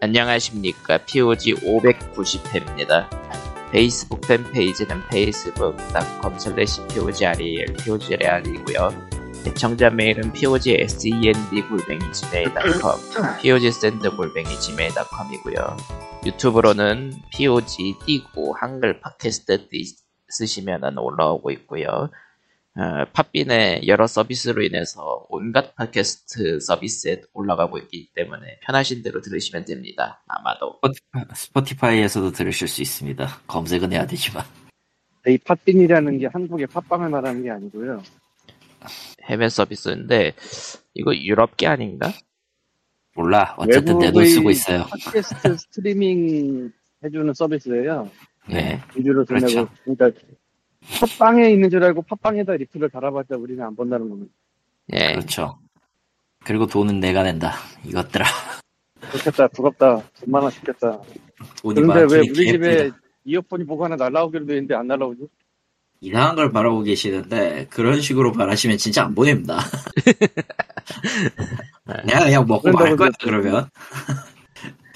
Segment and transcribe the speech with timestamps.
[0.00, 0.98] 안녕하십니까.
[1.06, 3.08] POG 590회입니다.
[3.72, 9.08] 페이스북 팬페이지는 facebook.com slash POGREL, POGREL이고요.
[9.44, 15.76] 애청자 메일은 POGSEND 골뱅이 gmail.com, POGSEND 골뱅이 gmail.com이고요.
[16.26, 19.66] 유튜브로는 POG 띄고 한글 팟캐스트
[20.28, 22.10] 쓰시면 올라오고 있고요.
[22.78, 30.22] 어, 팟빈의 여러 서비스로 인해서 온갖 팟캐스트 서비스에 올라가고 있기 때문에 편하신 대로 들으시면 됩니다.
[30.28, 30.78] 아마도.
[31.34, 33.26] 스포티파이에서도 들으실 수 있습니다.
[33.48, 34.44] 검색은 해야 되지만.
[35.26, 38.00] 이 팟빈이라는 게 한국의 팟빵을 말하는 게 아니고요.
[39.24, 40.34] 해외 서비스인데
[40.94, 42.12] 이거 유럽 게 아닌가?
[43.16, 43.56] 몰라.
[43.58, 44.84] 어쨌든 내 돈 쓰고 있어요.
[44.84, 46.70] 팟캐스트 스트리밍
[47.04, 48.08] 해주는 서비스예요.
[48.48, 48.80] 네.
[48.96, 49.68] 유료로 돈 그렇죠.
[49.82, 50.12] 그러니까
[51.00, 54.32] 팟빵에 있는 줄 알고 팟빵에다 리플을 달아봤자 우리는 안 본다는 겁니다.
[54.92, 55.12] 예.
[55.12, 55.58] 그렇죠.
[56.44, 57.54] 그리고 돈은 내가 낸다.
[57.84, 58.24] 이것들아.
[59.12, 60.98] 좋겠다, 부럽다, 돈 많아 죽겠다.
[61.62, 62.90] 돈이 그런데 왜 우리 집에.
[63.24, 65.28] 이어폰이 뭐가 하나 날라오기로 돼 있는데 안 날라오지?
[66.00, 69.58] 이상한 걸 바라고 계시는데 그런 식으로 바라시면 진짜 안 보냅니다.
[72.06, 73.68] 내가 그냥 먹고 말 거야 그러면.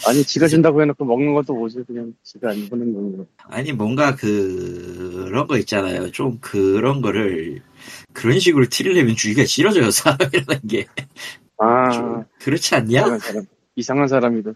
[0.06, 1.84] 아니, 지가 준다고 해놓고 먹는 것도 뭐지?
[1.86, 3.26] 그냥 지가 안 보는 거는.
[3.44, 6.10] 아니 뭔가 그런 거 있잖아요.
[6.10, 7.62] 좀 그런 거를
[8.12, 10.86] 그런 식으로 티를 주기가 싫어져요 사람이라는 게.
[11.58, 13.00] 아, 좀 그렇지 않냐?
[13.00, 13.44] 이상한 사람.
[13.76, 14.52] 이상한 사람이다.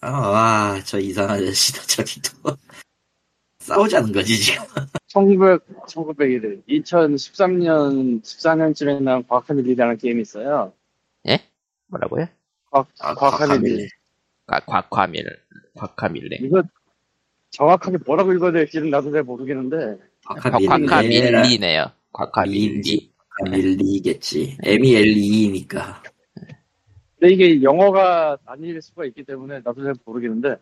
[0.00, 2.30] 아, 와, 저 이상한 아저씨다, 저기도.
[3.60, 4.64] 싸우자는 거지, 지금.
[5.06, 6.60] 1900, 1900이래.
[6.68, 10.72] 2013년, 14년쯤에 나온 과학하밀리라는 게임이 있어요.
[11.28, 11.38] 예?
[11.86, 12.26] 뭐라고요?
[12.70, 13.88] 과학, 아, 과학하밀리.
[14.46, 15.24] 과, 곽화밀,
[15.76, 16.38] 곽화밀레.
[16.42, 16.62] 이거
[17.50, 21.86] 정확하게 뭐라고 읽어야 될지는 나도 잘 모르겠는데, 곽화밀리네요.
[22.12, 22.80] 곽화밀리.
[22.82, 23.12] 밀리.
[23.50, 24.58] 밀리겠지.
[24.62, 26.02] M-E-L-E니까.
[27.18, 30.56] 근데 이게 영어가 아닐 수가 있기 때문에 나도 잘 모르겠는데,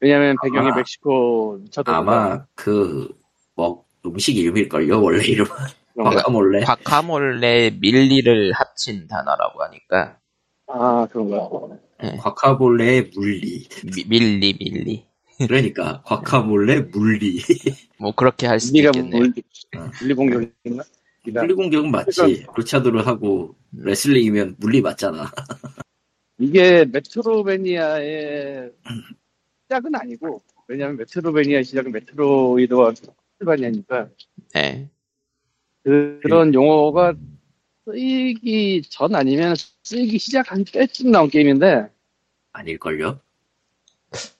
[0.00, 3.08] 왜냐면 배경이 아마- 멕시코 차도 아마, 그,
[3.54, 5.50] 뭐, 음식 이름일걸요, 원래 이름은.
[5.96, 6.60] 과카 몰래.
[6.64, 10.18] 곽화몰레 밀리를 합친 단어라고 하니까
[10.66, 11.48] 아, 그런가.
[11.98, 13.66] 과카몰레 물리.
[13.94, 15.06] 미- 밀리 밀리.
[15.46, 17.38] 그러니까, 과카몰레 물리.
[17.98, 19.18] 뭐 그렇게 할 수도 있겠네요.
[19.18, 19.42] 물리,
[19.76, 19.90] 어.
[20.00, 20.84] 물리 공격인가?
[21.24, 22.46] 물리 공격은 맞지.
[22.56, 25.30] 루차도를 하고, 레슬링이면 물리 맞잖아.
[26.38, 28.70] 이게 메트로베니아의
[29.64, 32.92] 시작은 아니고, 왜냐면 메트로베니아의 시작은 메트로이드와
[33.40, 34.08] 스바니아니까,
[34.54, 34.90] 네.
[35.84, 37.14] 그 런 용어가
[37.86, 41.88] 쓰이기 전 아니면 쓰이기 시작한 때쯤 나온 게임인데,
[42.52, 43.18] 아닐걸요?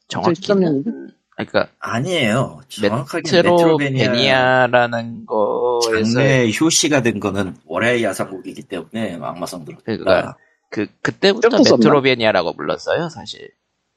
[0.09, 1.15] 정확히는 2013년인데?
[1.37, 2.61] 그러니까 아니에요.
[2.69, 9.83] 정확하게 Metroidvania Metroidvania라는 거에서 장르의 효시가 된 거는 월하의 야상곡이기 때문에 악마성 드라큘라.
[9.85, 10.37] 그러니까
[10.71, 11.49] 그 그때부터?
[11.59, 13.51] Metroidvania라고 불렀어요, 사실.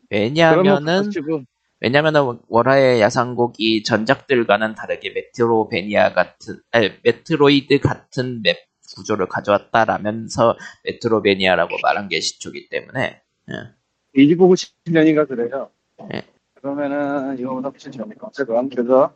[0.09, 1.11] 왜냐면은
[1.79, 8.66] 왜냐면은 월하의 야상곡이 전작들과는 다르게 Metroidvania 같은 아니 메트로이드 같은 map
[8.97, 13.21] 구조를 가져왔다라면서 Metroidvania라고 말한 게 시초기 때문에
[14.15, 15.69] 1997년인가 그래요.
[16.09, 16.23] 네.
[16.55, 19.13] 그러면은 이거보다 훨씬 전이니까 어쨌건 그래서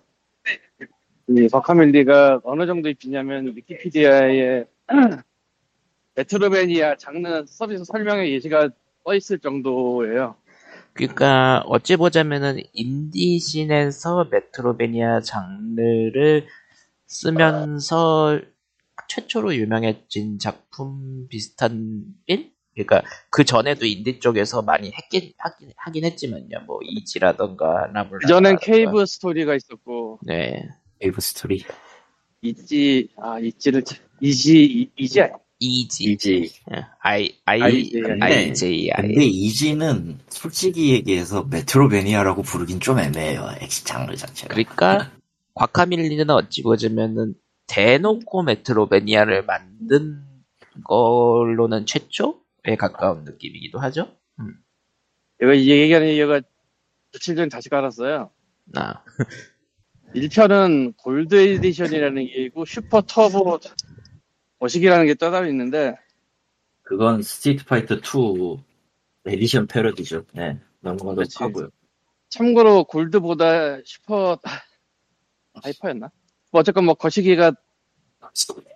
[1.27, 4.65] 이 과카밀리가 어느 정도 입지냐면 위키피디아에
[6.15, 8.69] Metroidvania 장르 서비스 설명에 예시가
[9.03, 10.35] 떠 있을 정도예요.
[10.93, 16.47] 그러니까 어찌 보자면은 인디 scene에서 Metroidvania 장르를
[17.07, 18.39] 쓰면서
[19.15, 22.51] 최초로 유명해진 작품 비슷한 빌?
[22.73, 26.61] 그러니까 그 전에도 인디 쪽에서 많이 했긴 하긴, 하긴 했지만요.
[26.65, 28.19] 뭐 이지라던가 라블라.
[28.21, 30.63] 그 전엔 케이브 스토리가 있었고 네.
[31.01, 31.61] 웨이브 스토리.
[32.41, 35.19] 있지 아 있지를 참- 이지 이- 이지
[35.59, 36.03] 이지.
[36.05, 36.51] 이지.
[36.73, 37.91] 예, I IJ.
[38.21, 39.25] I J 근데.
[39.25, 43.47] 이지는 솔직히 얘기해서 메트로베니아라고 부르긴 좀 애매해요.
[43.59, 44.53] 엑시 장르 자체가.
[44.55, 45.11] 그러니까
[45.55, 47.35] 과카밀리는 어찌 보자면은
[47.71, 50.21] 대놓고 Metroidvania를 만든
[50.83, 54.13] 걸로는 최초에 가까운 느낌이기도 하죠.
[55.41, 56.41] 얘가 이 얘기하는 얘기가
[57.13, 58.29] 며칠 전에 다시 깔았어요.
[58.75, 59.03] 아,
[60.13, 63.59] 1편은 Gold Edition이라는 게 있고 Super Turbo
[64.59, 65.95] 머시기라는 게 따로 있는데
[66.83, 68.01] 그건 스트리트 파이터 2
[69.25, 70.25] 에디션 패러디죠.
[70.33, 70.59] 네.
[70.81, 71.37] 넘어가도록 그렇지.
[71.39, 71.69] 하고요.
[72.29, 74.37] 참고로 Gold보다 Super
[75.53, 76.11] Hyper였나?
[76.51, 77.53] 뭐 어쨌건 뭐 거시기가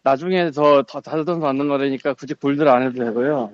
[0.03, 3.53] 나중에 더, 더 다르던 맞는 거라니까 굳이 Gold를 안 해도 되고요.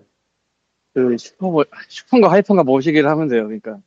[0.94, 3.45] 그 슈퍼, 뭐- Super인가 Hyper인가 모시기를 하면 돼요.
[3.45, 3.80] 그러니까.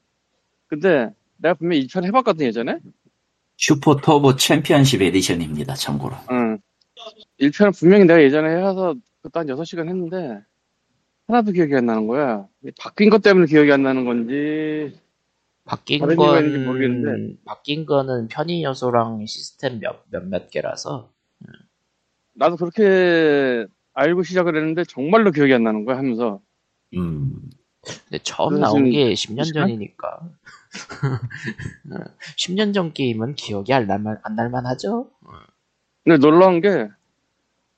[0.68, 2.78] 근데 내가 분명히 1편 해봤거든 예전에?
[3.56, 5.74] Super Turbo Championship Edition입니다.
[5.74, 6.16] 참고로.
[6.30, 6.58] 응.
[7.40, 10.40] 1편은 분명히 내가 예전에 해서 그때 한 6시간 했는데
[11.28, 12.46] 하나도 기억이 안 나는 거야.
[12.80, 14.98] 바뀐 것 때문에 기억이 안 나는 건지
[15.64, 17.36] 바뀐 건 모르겠는데.
[17.44, 21.10] 바뀐 거는 편의 요소랑 시스템 몇, 몇 몇 개라서
[22.34, 26.40] 나도 그렇게 알고 시작을 했는데 정말로 기억이 안 나는 거야 하면서
[26.96, 27.50] 음,
[27.82, 29.68] 근데 처음 나온 게 10년 시간?
[29.68, 30.30] 전이니까
[32.36, 35.10] 10년 전 게임은 기억이 안 날만 안 날만 하죠.
[36.02, 36.88] 근데 놀라운 게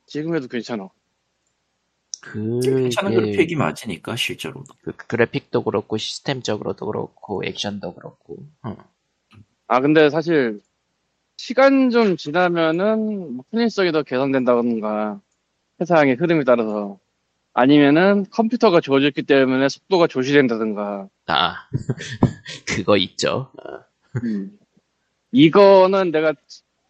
[0.07, 0.89] 지금 해도 괜찮아.
[2.63, 4.65] 괜찮은 그게 그래픽이 맞으니까 실제로.
[4.83, 8.77] 그 그래픽도 그렇고 시스템적으로도 그렇고 액션도 그렇고 어.
[9.69, 10.61] 아 근데 사실
[11.37, 15.21] 시간 좀 지나면은 뭐 편의성이 더 개선된다던가
[15.79, 16.99] 세상의 흐름에 따라서
[17.53, 21.55] 아니면은 컴퓨터가 좋아졌기 때문에 속도가 조시된다든가 아
[22.67, 23.51] 그거 있죠.
[23.63, 23.85] 어.
[25.33, 26.35] 이거는 내가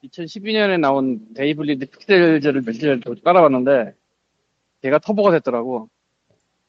[0.04, 3.94] 2012년에 나온 They Bleed Pixels를 며칠 전에 깔아봤는데
[4.82, 5.88] 걔가 터보가 됐더라고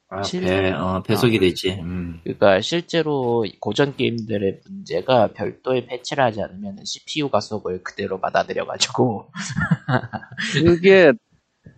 [0.09, 1.71] 아, 실- 배, 어, 배속이 되지.
[1.81, 2.21] 음.
[2.23, 9.29] 그러니까 실제로 고전 게임들의 문제가 별도의 패치를 하지 않으면 CPU 가속을 그대로 받아들여가지고
[10.53, 11.11] 그게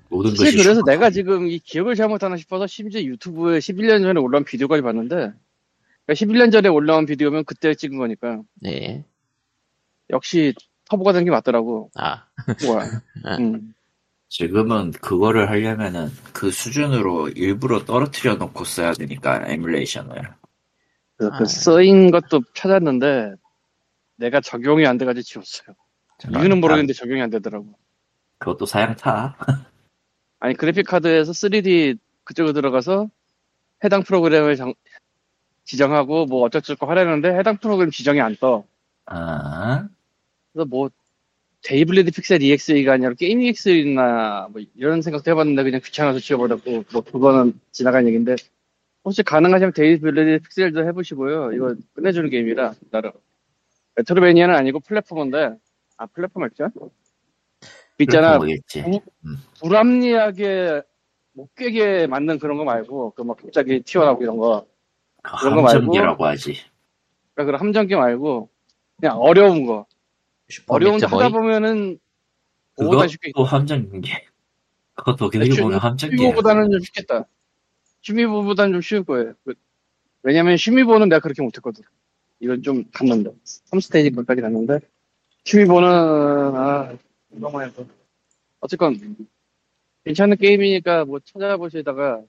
[0.10, 0.64] 모든 사실 것이.
[0.64, 5.34] 그래서 내가 지금 이 기억을 잘못하나 싶어서 심지어 유튜브에 11년 전에 올라온 비디오까지 봤는데 그러니까
[6.14, 9.06] 11년 전에 올라온 비디오면 그때 찍은 거니까 네.
[10.12, 10.54] 역시
[10.86, 12.26] 터보가 된 게 맞더라고 아
[12.66, 12.86] 뭐야
[13.40, 13.74] 음.
[14.30, 20.22] 지금은 그거를 하려면은 그 수준으로 일부러 떨어뜨려 놓고 써야 되니까 에뮬레이션을.
[21.18, 21.38] 그, 아.
[21.38, 23.34] 그 쓰인 것도 찾았는데
[24.16, 25.76] 내가 적용이 안 돼가지고 지웠어요
[26.32, 27.74] 이유는 모르겠는데 적용이 안 되더라고
[28.38, 29.36] 그것도 사양 타.
[30.40, 33.10] 아니 그래픽 카드에서 3D 그쪽으로 들어가서
[33.84, 34.74] 해당 프로그램을 정-
[35.66, 38.66] 지정하고 뭐 어쩌고저쩌고 하려는데 해당 프로그램 지정이 안 떠.
[39.06, 39.88] 아,
[40.54, 40.90] 그래서 뭐
[41.64, 47.02] They Bleed Pixels EXE가 아니라 게임 EXE나 뭐 이런 생각도 해봤는데 그냥 귀찮아서 지워버렸고 뭐
[47.02, 48.36] 그거는 지나간 얘기인데
[49.04, 51.52] 혹시 가능하시면 They Bleed Pixels도 해보시고요.
[51.54, 53.12] 이거 끝내주는 게임이라 나름
[53.96, 55.56] Metroidvania는 아니고 platformer인데
[55.98, 56.72] 아 platformer 액션?
[58.00, 58.82] 있잖아 뭐겠지.
[58.82, 59.02] 어?
[59.60, 60.82] 불합리하게
[61.34, 64.66] 못 깨게 만든 그런 거 말고 그 막 갑자기 튀어나오고 이런 거
[65.42, 65.68] 그런 거 말고?
[65.78, 66.54] 함정기라고 하지.
[67.34, 68.50] 그러니까 그런 함정기 말고
[69.00, 69.86] 그냥 어려운 거
[70.68, 72.00] 어려운 거 하다 보면은
[72.76, 74.12] 그거보다 쉽게 그것도 함정기.
[74.96, 76.18] 그것도 어떻게 보면 함정기.
[76.18, 77.26] 슈미보다는 좀 쉽겠다.
[78.02, 79.34] 슈미보보다는 좀 쉬울 거예요.
[79.44, 79.54] 그-
[80.24, 81.84] 왜냐면 슈미보는 내가 그렇게 못했거든.
[82.40, 83.32] 이건 좀 갔는데
[83.72, 84.80] 3스테이지 거까지 갔는데
[85.46, 86.94] 슈미보는 아
[87.30, 87.86] 너무 해서
[88.62, 88.98] 어쨌건
[90.06, 92.22] 괜찮은 게임이니까 뭐 찾아보시다가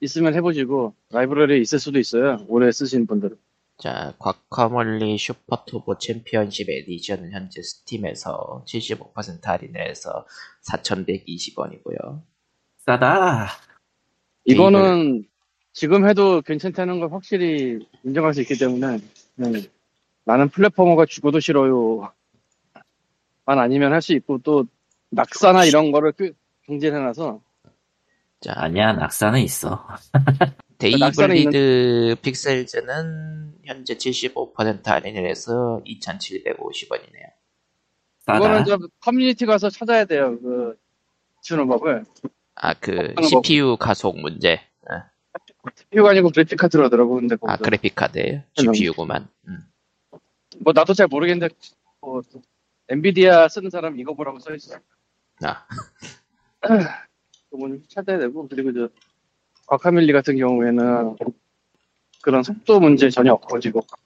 [0.00, 2.44] 있으면 해보시고 라이브러리에 있을 수도 있어요.
[2.48, 3.36] 오래 쓰신 분들은
[3.82, 10.24] 자 과카몰리 슈퍼투보 챔피언십 에디션은 현재 스팀에서 75% 할인을 해서
[10.68, 12.22] 4,120원이고요.
[12.78, 13.48] 싸다.
[14.44, 15.24] 이거는
[15.72, 18.98] 지금 해도 괜찮다는 걸 확실히 인정할 수 있기 때문에
[19.34, 19.62] 네.
[20.22, 22.12] 나는 platformer가 죽어도 싫어요
[23.44, 24.64] 만 아니면 할 수 있고 또
[25.10, 26.32] 낙사나 이런 거를 그
[26.66, 27.40] 경제해놔서
[28.42, 29.84] 자 아니야, 낙사는 있어.
[30.82, 37.30] They Bleed Pixels는 현재 75% 할인을 해서 2,750원이네요.
[38.20, 38.38] 싸다.
[38.38, 40.76] 그거는 좀 커뮤니티 가서 찾아야 돼요 그
[41.42, 42.04] 주는 법을
[42.56, 43.14] 아 그?
[43.22, 44.60] CPU 가속 문제.
[44.88, 45.08] 아,
[45.76, 47.62] CPU가 아니고 그래픽 카드라더라고 근데 아 거기서.
[47.64, 48.42] 그래픽 카드예요.
[48.54, 49.28] GPU구만.
[49.48, 49.58] 음.
[50.60, 51.54] 뭐 나도 잘 모르겠는데
[52.00, 52.20] 뭐
[52.88, 54.76] 엔비디아 쓰는 사람 이거 보라고 써 있어
[55.42, 55.66] 아
[56.60, 58.88] 그거 좀 찾아야 되고 그리고 저
[59.66, 61.16] Guacamelee 같은 경우에는
[62.22, 63.98] 그런 속도 문제 전혀 없고 지금 잘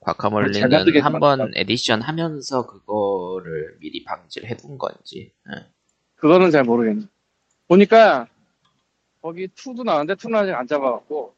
[0.00, 1.60] Guacamelee는 한번 만들었다.
[1.60, 5.32] 에디션 하면서 그거를 미리 방지를 해둔 건지.
[5.50, 5.66] 예.
[6.14, 7.06] 그거는 잘 모르겠네
[7.66, 8.28] 보니까
[9.20, 11.34] 거기 2도 나왔는데 2는 아직 안 잡아갖고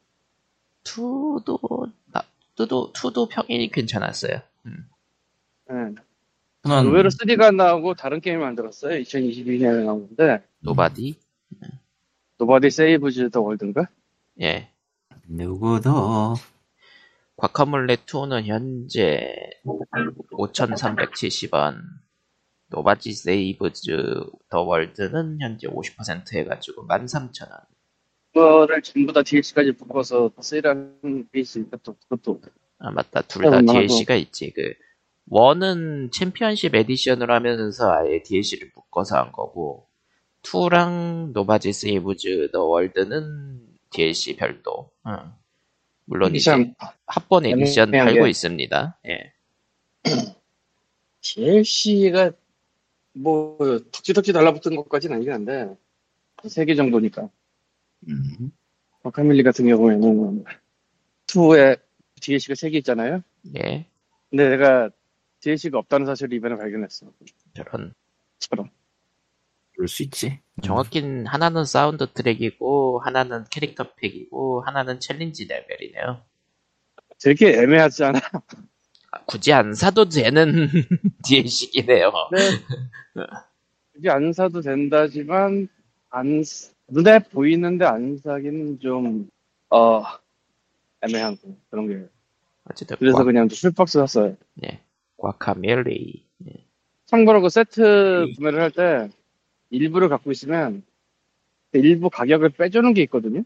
[0.83, 2.23] 2도 나,
[2.55, 4.39] 2도 2도 평이 괜찮았어요.
[4.67, 4.89] 음.
[5.71, 5.95] 예.
[6.63, 11.19] 저는 의외로 3가 안 나오고 다른 게임을 만들었어요 2022년에 나오는데 Nobody?
[11.49, 11.67] No
[12.45, 13.87] body Saves the World인가?
[14.41, 14.69] 예.
[15.27, 16.35] 누구도
[17.37, 19.33] Guacamelee 2는 현재
[20.31, 21.77] 5,370원.
[22.71, 27.65] Nobody Saves the World는 현재 50% 해가지고 13,000원.
[28.33, 32.41] 그거를 전부 다 DLC까지 묶어서 세일하는 게 있으니까 또 그것도
[32.77, 34.73] 아 맞다 둘 다 DLC가 있지 그
[35.27, 39.88] 원은 Championship Edition으로 하면서 아예 DLC를 묶어서 한 거고
[40.43, 45.17] 2랑 Nobody Saves the World는 DLC 별도 응.
[46.05, 46.73] 물론 이제 참
[47.05, 49.33] 합본 에디션 팔고 게- 있습니다 예.
[51.21, 52.31] DLC가
[53.13, 53.57] 뭐
[53.91, 55.75] 덕지덕지 달라붙은 것까지는 아니긴 한데
[56.47, 57.29] 세 개 정도니까
[58.07, 58.51] 음.
[59.03, 60.45] Guacamelee 같은 경우에는
[61.27, 61.79] 2에
[62.21, 63.21] DLC가 3개 있잖아요.
[63.57, 63.85] 예.
[64.29, 64.89] 근데 내가
[65.41, 67.07] DLC가 없다는 사실을 이번에 발견했어.
[67.55, 67.93] 저런.
[68.39, 68.69] 처럼.
[69.79, 70.39] 그럴 수 있지.
[70.61, 76.21] 정확히는 하나는 사운드 트랙이고 하나는 캐릭터 팩이고 하나는 challenge level이네요.
[77.23, 78.19] 되게 애매하지 않아?
[79.11, 80.67] 아, 굳이 안 사도 되는
[81.23, 82.11] DLC이네요.
[82.33, 82.39] 네.
[83.93, 85.69] 굳이 안 사도 된다지만
[86.09, 89.29] 안 쓰- 눈에 보이는데 안 사기는 좀
[89.69, 90.03] 어,
[91.01, 92.05] 애매한 거, 그런 게.
[92.69, 94.35] 어쨌든 그래서 과, 그냥 풀박스 샀어요.
[94.65, 94.81] 예.
[95.15, 96.25] 과카멜리.
[96.49, 96.65] 예.
[97.05, 99.09] 참고로 그 세트 구매를 할 때
[99.69, 100.83] 일부를 갖고 있으면
[101.71, 103.43] 그 일부 가격을 빼주는 게 있거든요.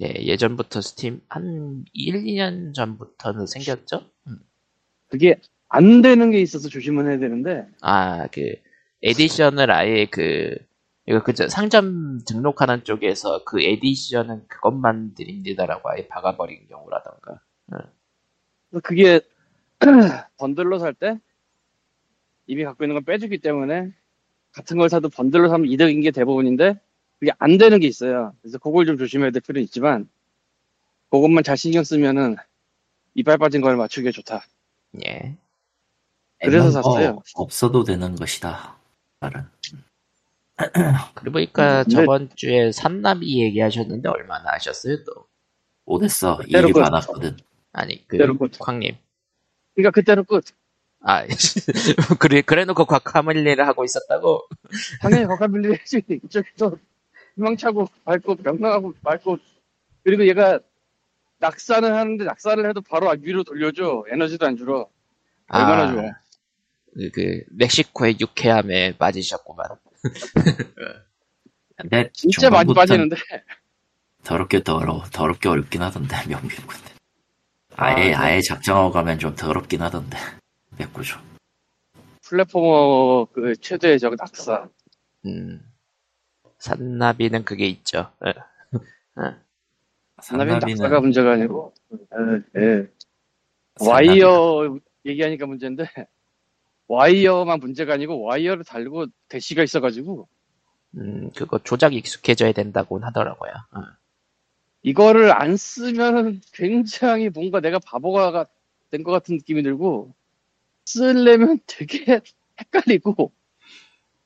[0.00, 4.02] 예, 예전부터 스팀 한 1, 2년 전부터는 생겼죠?
[4.28, 4.38] 음.
[5.08, 8.54] 그게 안 되는 게 있어서 조심은 해야 되는데 아, 그
[9.02, 10.56] 에디션을 아예 그
[11.06, 17.40] 이거 그저 상점 등록하는 쪽에서 그 에디션은 그것만 드립니다라고 아예 박아버린 경우라던가.
[18.70, 19.20] 그래서 그게
[20.38, 21.18] 번들로 살 때
[22.46, 23.92] 이미 갖고 있는 건 빼주기 때문에
[24.52, 26.80] 같은 걸 사도 번들로 사면 이득인 게 대부분인데
[27.20, 28.34] 그게 안 되는 게 있어요.
[28.42, 30.08] 그래서 그걸 좀 조심해야 될 필요는 있지만
[31.10, 32.36] 그것만 잘 신경 쓰면은
[33.14, 34.44] 이빨 빠진 걸 맞추기에 좋다.
[35.06, 35.36] 예.
[36.40, 37.20] 그래서 샀어요.
[37.34, 38.76] 없어도 되는 것이다.
[39.20, 39.44] 말은.
[41.14, 45.26] 그리고 보니까 근데- 저번 주에 산나비 얘기하셨는데 얼마나 하셨어요 또?
[45.84, 46.40] 못했어.
[46.46, 46.80] 일이 끝.
[46.80, 47.36] 많았거든.
[47.72, 48.18] 아니 그.
[48.58, 48.96] 광님.
[49.74, 50.44] 그러니까 그때는 끝.
[51.00, 51.24] 아
[52.18, 54.48] 그래 그래 놓고 과카멜리를 하고 있었다고?
[55.00, 56.76] 당연히 거카빌리 해지 이쪽에서
[57.36, 59.38] 희망차고 밟고 명랑하고 밟고
[60.04, 60.58] 그리고 얘가
[61.38, 64.88] 낙산을 하는데 낙산을 해도 바로 위로 돌려줘 에너지도 안 줄어
[65.48, 66.02] 얼마나 아, 좋아
[66.94, 69.66] 그, 그 멕시코의 유쾌함에 빠지셨구만.
[71.76, 73.16] 근데 진짜 많이 빠지는데
[74.24, 75.04] 더럽게 더러워.
[75.12, 76.76] 더럽게 어렵긴 하던데 명백군.
[77.76, 80.18] 아예 아, 아예 작정하고 가면 좀 더럽긴 하던데.
[80.78, 81.18] 맵 구조.
[82.22, 84.68] platformer 그 최대의 적 낙사
[85.26, 85.60] 음.
[86.58, 88.10] 산나비는 그게 있죠.
[88.26, 88.34] 예.
[90.20, 91.72] 산나비는 산나비는 낙사가 문제가 아니고
[92.56, 92.88] 예, 예.
[93.80, 95.84] 와이어 얘기하니까 문제인데
[96.88, 100.28] 와이어만 문제가 아니고 와이어를 달고 대시가 있어가지고
[100.96, 103.52] 음, 그거 조작 익숙해져야 된다고 하더라고요.
[103.72, 103.80] 어.
[104.82, 108.46] 이거를 안 쓰면 굉장히 뭔가 내가 바보가
[108.90, 110.14] 된 것 같은 느낌이 들고
[110.92, 112.20] 쓰려면 되게
[112.60, 113.30] 헷갈리고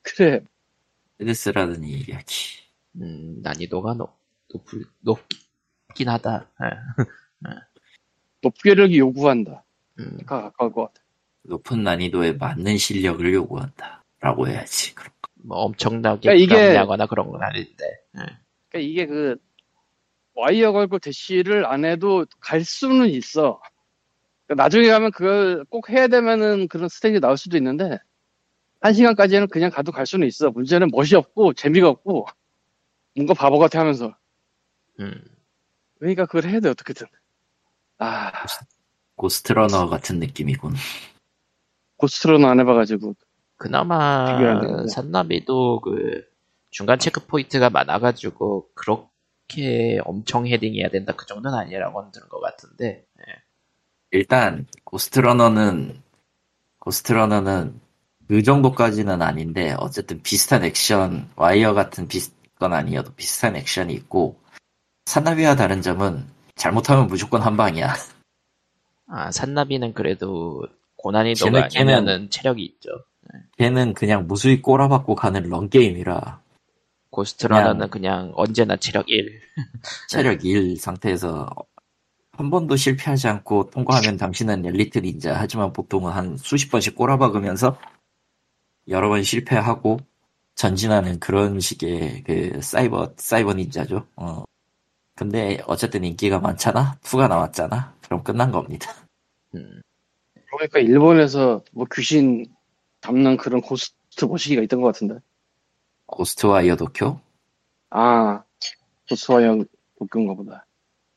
[0.01, 0.41] 그래
[1.19, 2.63] 헤드스라더니 얘기하지.
[2.95, 4.17] 음, 난이도가 높,
[4.47, 4.67] 높,
[5.01, 6.49] 높긴 하다.
[6.63, 7.49] 예.
[8.41, 9.63] 높게력이 요구한다
[9.99, 11.01] 음, 가 가까울 것 같아
[11.43, 14.01] 높은 난이도에 맞는 실력을 요구한다.
[14.21, 14.95] 라고 해야지.
[14.95, 15.11] 그럼.
[15.45, 17.85] 뭐 엄청나게 그러니까 이게- 불합리하거나 그런 건 아닌데.
[18.17, 18.21] 예.
[18.69, 19.35] 그러니까 이게 그
[20.35, 23.61] 와이어 걸고 대시를 안 해도 갈 수는 있어
[24.47, 27.99] 그러니까 나중에 가면 그걸 꼭 해야 되면은 그런 스테이지 나올 수도 있는데
[28.81, 32.27] 한 시간까지는 그냥 가도 갈 수는 있어 문제는 멋이 없고 재미가 없고
[33.15, 34.15] 뭔가 바보 같아 하면서
[34.99, 35.23] 음,
[35.99, 37.07] 그러니까 그걸 해야 돼 어떻게든
[37.99, 38.31] 아
[39.15, 40.73] 고스트러너 같은 느낌이군.
[41.97, 43.15] 고스트로는 안 해봐가지고
[43.55, 44.87] 그나마.
[44.87, 46.25] 산나비도 그
[46.69, 53.05] 중간 checkpoint가 많아가지고 그렇게 엄청 헤딩해야 된다 그 정도는 아니라고 들은 것 같은데.
[53.19, 53.43] 예.
[54.13, 56.01] 일단 Ghostrunner는
[56.79, 57.81] Ghostrunner는
[58.27, 64.39] 그 정도까지는 아닌데 어쨌든 비슷한 액션 와이어 같은 비슷 건 아니어도 비슷한 액션이 있고
[65.05, 67.93] 산나비와 다른 점은 잘못하면 무조건 한 방이야.
[69.07, 70.63] 아 산나비는 그래도
[70.97, 72.89] 고난이도가 아니면은 체력이 있죠.
[73.57, 76.41] 걔는 그냥 무수히 꼬라박고 가는 런 게임이라
[77.09, 79.41] 고스트러너는 그냥 언제나 체력 1.
[80.07, 81.49] 체력 1 상태에서
[82.35, 87.77] 한 번도 실패하지 않고 통과하면 당신은 엘리트 닌자 하지만 보통은 한 수십 번씩 꼬라박으면서
[88.87, 89.99] 여러 번 실패하고
[90.55, 94.07] 전진하는 그런 식의 그 사이버 사이버 닌자죠.
[94.15, 94.43] 어.
[95.15, 96.97] 근데 어쨌든 인기가 많잖아.
[97.03, 97.95] 2가 나왔잖아.
[98.01, 98.91] 그럼 끝난 겁니다.
[99.53, 99.81] 음,
[100.49, 102.45] 그러니까 일본에서 뭐 귀신
[103.01, 105.19] 잡는 그런 고스트 모시기가 있던 것 같은데
[106.07, 107.19] Ghostwire Tokyo
[107.91, 108.43] 아
[109.07, 109.65] Ghostwire
[109.99, 110.62] Tokyo인가 보다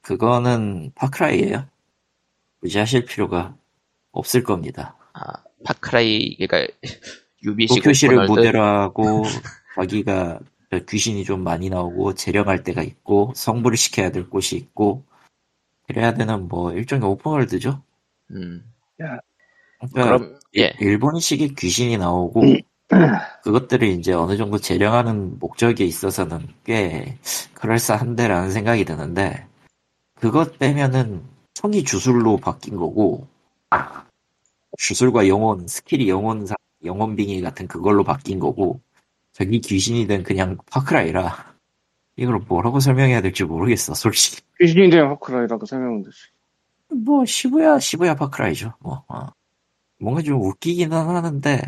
[0.07, 1.67] 그거는 Far Cry예요.
[2.61, 3.57] 굳이 하실 필요가
[4.13, 4.97] 없을 겁니다.
[5.13, 6.73] 아 Far Cry 그러니까
[7.43, 8.27] 유비식 도쿄시를?
[8.27, 9.25] 모델로 하고
[9.75, 10.39] 자기가
[10.89, 15.05] 귀신이 좀 많이 나오고 제령할 때가 있고 성불을 시켜야 될 곳이 있고
[15.89, 17.83] 그래야 되는 뭐 일종의 open world죠.
[18.31, 18.63] 음,
[18.97, 19.23] 그러니까
[19.93, 20.73] 그럼 예.
[20.79, 22.43] 일본식의 귀신이 나오고
[23.43, 27.19] 그것들을 이제 어느 정도 제령하는 목적에 있어서는 꽤
[27.55, 29.47] 그럴싸한데라는 생각이 드는데
[30.17, 31.23] 그것 빼면은
[31.55, 33.27] 총이 주술로 바뀐 거고
[34.79, 36.47] 주술과 영혼 스킬이 영혼
[36.85, 38.81] 영혼 빙의 같은 그걸로 바뀐 거고
[39.33, 41.55] 저기 귀신이든 그냥 Far Cry라
[42.17, 46.17] 이걸 뭐라고 설명해야 될지 모르겠어 솔직히 귀신이 된 호크라이라고 설명은 되지.
[46.89, 49.27] 뭐 시부야 시부야 파크라이죠 뭐 어.
[50.01, 51.63] 뭔가 좀 웃기기는 하는데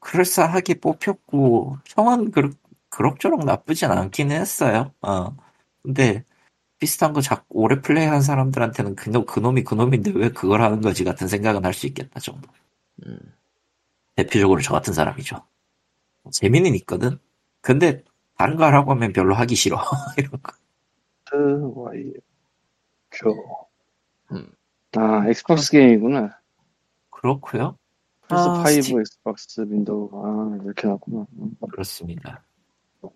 [0.00, 2.50] 그럴싸하게 뽑혔고 평은 그렇,
[2.88, 5.36] 그럭저럭 나쁘진 않긴 했어요 어.
[5.82, 6.24] 근데
[6.78, 11.64] 비슷한 거 자꾸 오래 플레이한 사람들한테는 그놈, 그놈이 그놈인데 왜 그걸 하는 거지 같은 생각은
[11.64, 12.48] 할 수 있겠다 정도
[13.06, 13.18] 음.
[14.16, 15.36] 대표적으로 저 같은 사람이죠
[16.32, 17.18] 재미는 있거든
[17.60, 18.02] 근데
[18.36, 19.78] 다른 거 하라고 하면 별로 하기 싫어
[20.16, 20.52] 이런 거
[21.30, 22.10] 그, 와이,
[23.10, 23.68] 교.
[24.32, 24.50] 음.
[24.96, 26.38] 아, 엑스박스 게임이구나.
[27.10, 27.76] 그렇고요
[28.28, 29.00] 플스 아, 5, 스팀.
[29.00, 30.10] 엑스박스, 윈도우.
[30.14, 31.26] 아, 이렇게 나왔구나.
[31.38, 31.50] 음.
[31.70, 32.42] 그렇습니다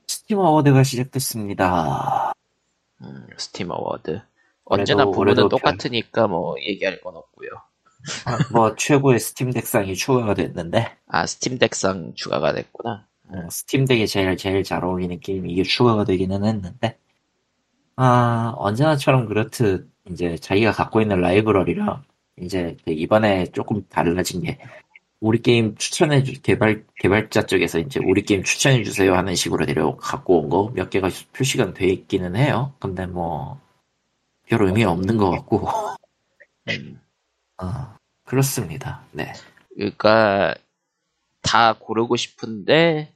[0.06, 2.32] 스팀 어워드가 시작됐습니다
[3.02, 4.22] 음, 스팀 어워드.
[4.64, 7.50] 언제나 올해도 똑같으니까 뭐 얘기할 건 없고요.
[8.52, 13.06] 뭐 최고의 스팀 덱상이 추가가 됐는데 아 스팀 덱상 추가가 됐구나.
[13.28, 16.98] 어, 스팀 덱에 제일 제일 잘 어울리는 게임이 이게 추가가 되기는 했는데
[17.96, 22.02] 아 언제나처럼 그렇듯 이제 자기가 갖고 있는 라이브러리랑
[22.40, 24.58] 이제 그 이번에 조금 달라진 게
[25.22, 29.96] 우리 게임 추천해 주 개발 개발자 쪽에서 이제 우리 게임 추천해 주세요 하는 식으로 데려
[29.96, 32.74] 갖고 온 거 몇 개가 표시가 돼 있기는 해요.
[32.80, 33.60] 근데 뭐
[34.48, 35.66] 별 의미 없는 것 같고
[36.68, 37.00] 음,
[37.62, 39.04] 어, 그렇습니다.
[39.12, 39.32] 네.
[39.76, 40.54] 그러니까
[41.42, 43.12] 다 고르고 싶은데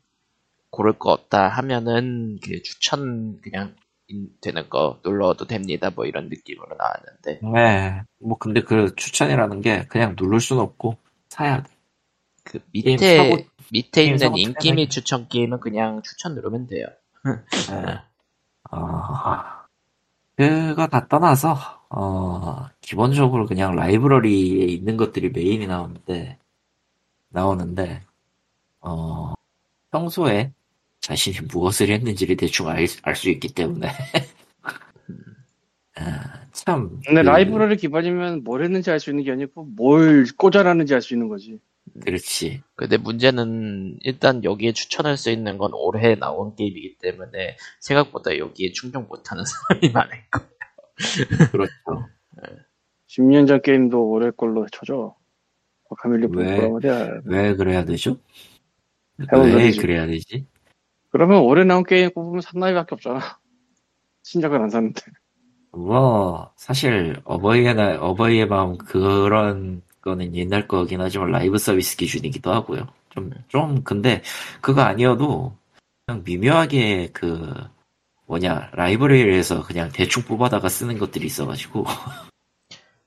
[0.71, 3.77] 고를 거 없다 하면은 그 추천 그냥
[4.09, 5.91] 인- 되는 거 눌러도 됩니다.
[5.95, 8.03] 뭐 이런 느낌으로 나왔는데 네.
[8.21, 10.97] 뭐 근데 그 추천이라는 게 그냥 누를 수는 없고
[11.29, 11.71] 사야 돼.
[12.47, 14.73] 그 밑에 사고 밑에 있는 인기.
[14.73, 16.87] 및 추천 게임은 그냥 추천 누르면 돼요.
[17.25, 17.99] 네.
[18.71, 19.43] 어,
[20.37, 21.57] 그거 다 떠나서
[21.91, 26.39] 어, 기본적으로 그냥 라이브러리에 있는 것들이 메인이 나오는데
[27.31, 28.03] 나오는데
[28.81, 29.35] 어,
[29.91, 30.53] 평소에
[31.01, 33.89] 자신이 무엇을 했는지를 대충 알수 있기 때문에
[35.99, 40.95] 아, 참 근데 그, 라이브러리 기반이면 뭘 했는지 알 수 있는 게 아니고 뭘 꽂아놨는지
[40.95, 41.59] 알 수 있는 거지.
[42.05, 48.73] 그렇지 근데 문제는 일단 여기에 추천할 수 있는 건 올해 나온 게임이기 때문에 생각보다 여기에
[48.73, 50.41] 충족 못하는 사람이 많을 거.
[51.53, 51.73] 그렇죠
[53.09, 55.15] 10년 전 게임도 올해 걸로 쳐줘.
[55.99, 56.57] 카밀리 왜?
[56.61, 57.21] 볼거란 말이야.
[57.25, 58.19] 왜 그래야 되죠?
[59.19, 59.71] 왜.
[59.73, 60.47] 그래야 되지?
[61.11, 63.39] 그러면 올해 나온 게임 꼽으면 산나이밖에 없잖아.
[64.23, 65.01] 신작을 안 샀는데.
[65.73, 72.87] 뭐 사실 어버이의 날 어버이의 마음 그런 거는 옛날 거긴 하지만 라이브 서비스 기준이기도 하고요.
[73.11, 74.23] 좀 좀 근데
[74.61, 75.57] 그거 아니어도
[76.07, 77.53] 그냥 미묘하게 그
[78.27, 81.85] 뭐냐 라이브러리에서 그냥 대충 뽑아다가 쓰는 것들이 있어가지고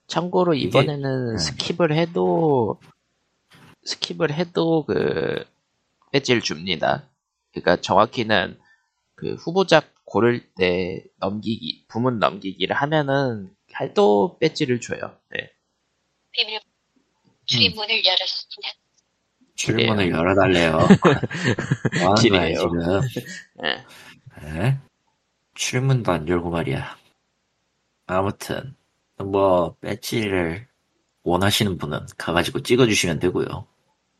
[0.07, 1.43] 참고로 이게- 이번에는 네.
[1.43, 2.79] skip을 해도
[3.85, 5.45] skip을 해도 그
[6.11, 7.07] 배지를 줍니다.
[7.53, 8.59] 그러니까 정확히는
[9.15, 15.15] 그 후보작 고를 때 넘기기 부문 넘기기를 하면은 해도 배지를 줘요.
[15.31, 15.51] 네.
[16.31, 16.59] 비밀
[17.49, 18.69] 출입문을 열었습니다.
[19.55, 20.71] 출문을 열어달래요.
[20.73, 22.59] 뭐 하는 거야 기네요.
[22.59, 23.01] 지금?
[23.61, 23.85] 네.
[24.41, 24.79] 네?
[25.55, 26.97] 출문도 안 열고 말이야.
[28.07, 28.75] 아무튼
[29.17, 30.67] 뭐 배지를
[31.23, 33.67] 원하시는 분은 가가지고 찍어주시면 되고요.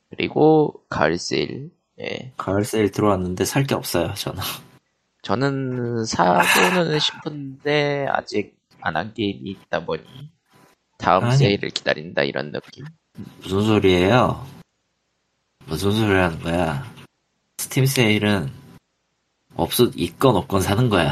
[0.10, 1.72] 그리고 가을 세일.
[2.02, 2.34] 예.
[2.38, 4.42] 가을 세일 들어왔는데 살 게 없어요, 저는.
[5.22, 10.04] 저는 사고는 싶은데 아직 안 한 게임이 있다 보니
[10.98, 11.38] 다음 아니.
[11.38, 12.86] 세일을 기다린다 이런 느낌.
[13.42, 14.46] 무슨 소리예요?
[15.66, 16.86] 무슨 소리 하는 거야?
[17.58, 18.52] 스팀 세일은
[19.56, 21.12] 없어, 있건 없건 사는 거야.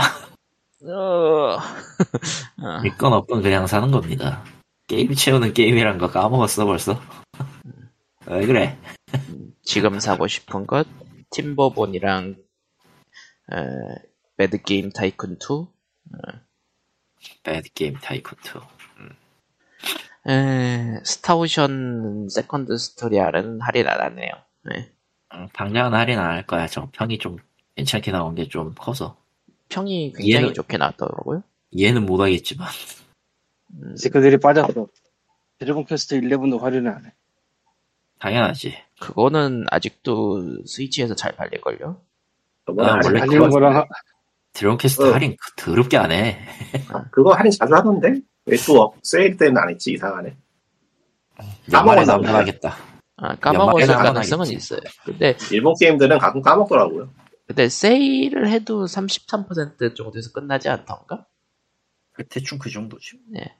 [0.83, 1.57] 어...
[1.57, 1.59] 어,
[2.85, 4.43] 있건 없건 그냥 사는 겁니다.
[4.87, 7.01] 게임 채우는 게임이란 거 까먹었어, 벌써?
[8.27, 8.77] 왜 그래?
[9.63, 10.87] 지금 사고 싶은 것
[11.31, 12.35] 팀버본이랑
[13.51, 13.57] 에,
[14.37, 15.67] 매드 게임 타이쿤 2.
[17.43, 18.76] 매드 게임 타이쿤 2.
[20.27, 24.31] 에, 스타오션 세컨드 스토리 R은 할인 안 하네요.
[24.63, 24.91] 네.
[25.33, 26.67] 음, 당장은 할인 안 할 거야.
[26.67, 27.37] 저 평이 좀
[27.75, 29.17] 괜찮게 나온 게 좀 커서.
[29.69, 31.43] 평이 굉장히 얘는- 좋게 나왔더라고요.
[31.71, 32.67] 이해는 못 하겠지만.
[33.73, 34.87] 음, 이제 그들이 빠졌어.
[35.59, 37.13] 드래곤 퀘스트 11도 할인을 안 해.
[38.19, 38.75] 당연하지.
[38.99, 42.01] 그거는 아직도 스위치에서 잘 팔릴걸요?
[42.79, 43.85] 아, 할인 원래 그거- 거랑 하-
[44.53, 45.13] 드래곤 퀘스트 어.
[45.13, 46.39] 할인 그 더럽게 안 해.
[46.89, 47.07] 하던데?
[47.11, 48.21] 그거 할인 자주 하던데?
[48.47, 49.91] 왜 또 세일 때는 안 했지?
[49.93, 50.35] 이상하네.
[51.71, 52.31] 까먹었나 보다.
[52.31, 52.75] 나가겠다.
[53.17, 54.55] 아, 까먹을 연말에는 가능성은 하겠지.
[54.55, 54.79] 있어요.
[55.03, 57.09] 근데 일본 게임들은 가끔 까먹더라고요.
[57.45, 61.25] 근데 세일을 해도 33% 정도에서 끝나지 않던가?
[62.13, 63.17] 그 대충 그 정도죠.
[63.29, 63.53] 네.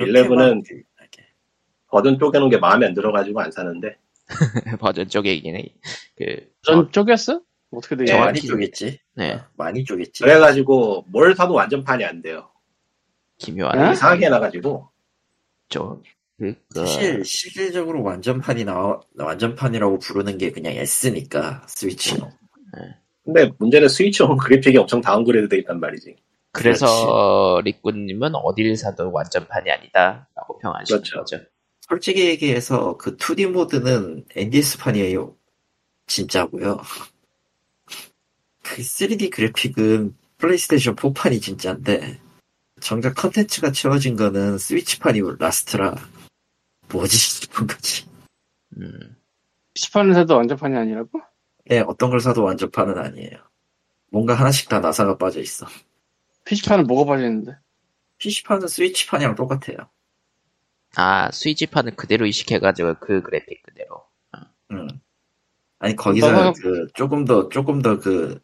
[0.00, 1.26] 일레븐은 그렇게만 이렇게.
[1.88, 3.98] 버든 쪼개놓은 게 마음에 안 들어가지고 안 사는데
[4.80, 5.74] 버전 쪽이긴 해.
[6.16, 7.42] 그, 전 쪼갰어?
[7.70, 8.18] 어떻게 되게 네.
[8.18, 8.98] 많이 쪼겠지.
[9.14, 10.22] 네, 어, 많이 쪼겠지.
[10.22, 12.50] 그래가지고 뭘 사도 완전판이 안 돼요.
[13.44, 13.78] 기묘한.
[13.78, 13.92] 네?
[13.92, 14.88] 이상하게 해놔가지고
[15.68, 16.02] 좀,
[16.38, 22.28] 그, 그, 사실 실질적으로 완전판이 나와 완전판이라고 부르는 게 그냥 S니까 스위치는.
[23.24, 26.16] 근데 문제는 스위치용 그래픽이 엄청 downgrade 돼 있단 말이지.
[26.50, 30.28] 그래서 리꾸님은 어딜 사도 완전판이 아니다.
[30.34, 31.18] 라고 평하시는 그렇죠.
[31.18, 31.44] 거죠.
[31.88, 35.34] 솔직히 얘기해서 그 2D 모드는 NDS판이에요.
[36.06, 36.80] 진짜고요.
[38.62, 42.18] 그 3D 그래픽은 플레이스테이션 4판이 진짜인데
[42.82, 45.94] 정작 컨텐츠가 채워진 거는 스위치판이 last라
[46.90, 48.06] 뭐지 싶은 거지.
[48.76, 49.16] 음,
[49.74, 51.20] PC판을 사도 완전판이 아니라고?
[51.70, 53.38] 예, 어떤 걸 사도 완전판은 아니에요.
[54.10, 55.66] 뭔가 하나씩 다 나사가 빠져 있어.
[56.44, 57.56] PC판은 뭐가 빠져 있는데?
[58.18, 59.88] PC판은 스위치판이랑 똑같아요.
[60.96, 64.04] 아, 스위치판을 그대로 이식해가지고 그 그래픽 그대로.
[64.72, 64.88] 음.
[65.78, 68.40] 아니 거기서 너가- 그 조금 더 조금 더 그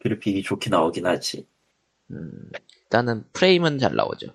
[0.00, 1.46] 그래픽이 좋게 나오긴 하지.
[2.10, 2.50] 음,
[2.92, 4.26] 일단은 프레임은 잘 나오죠.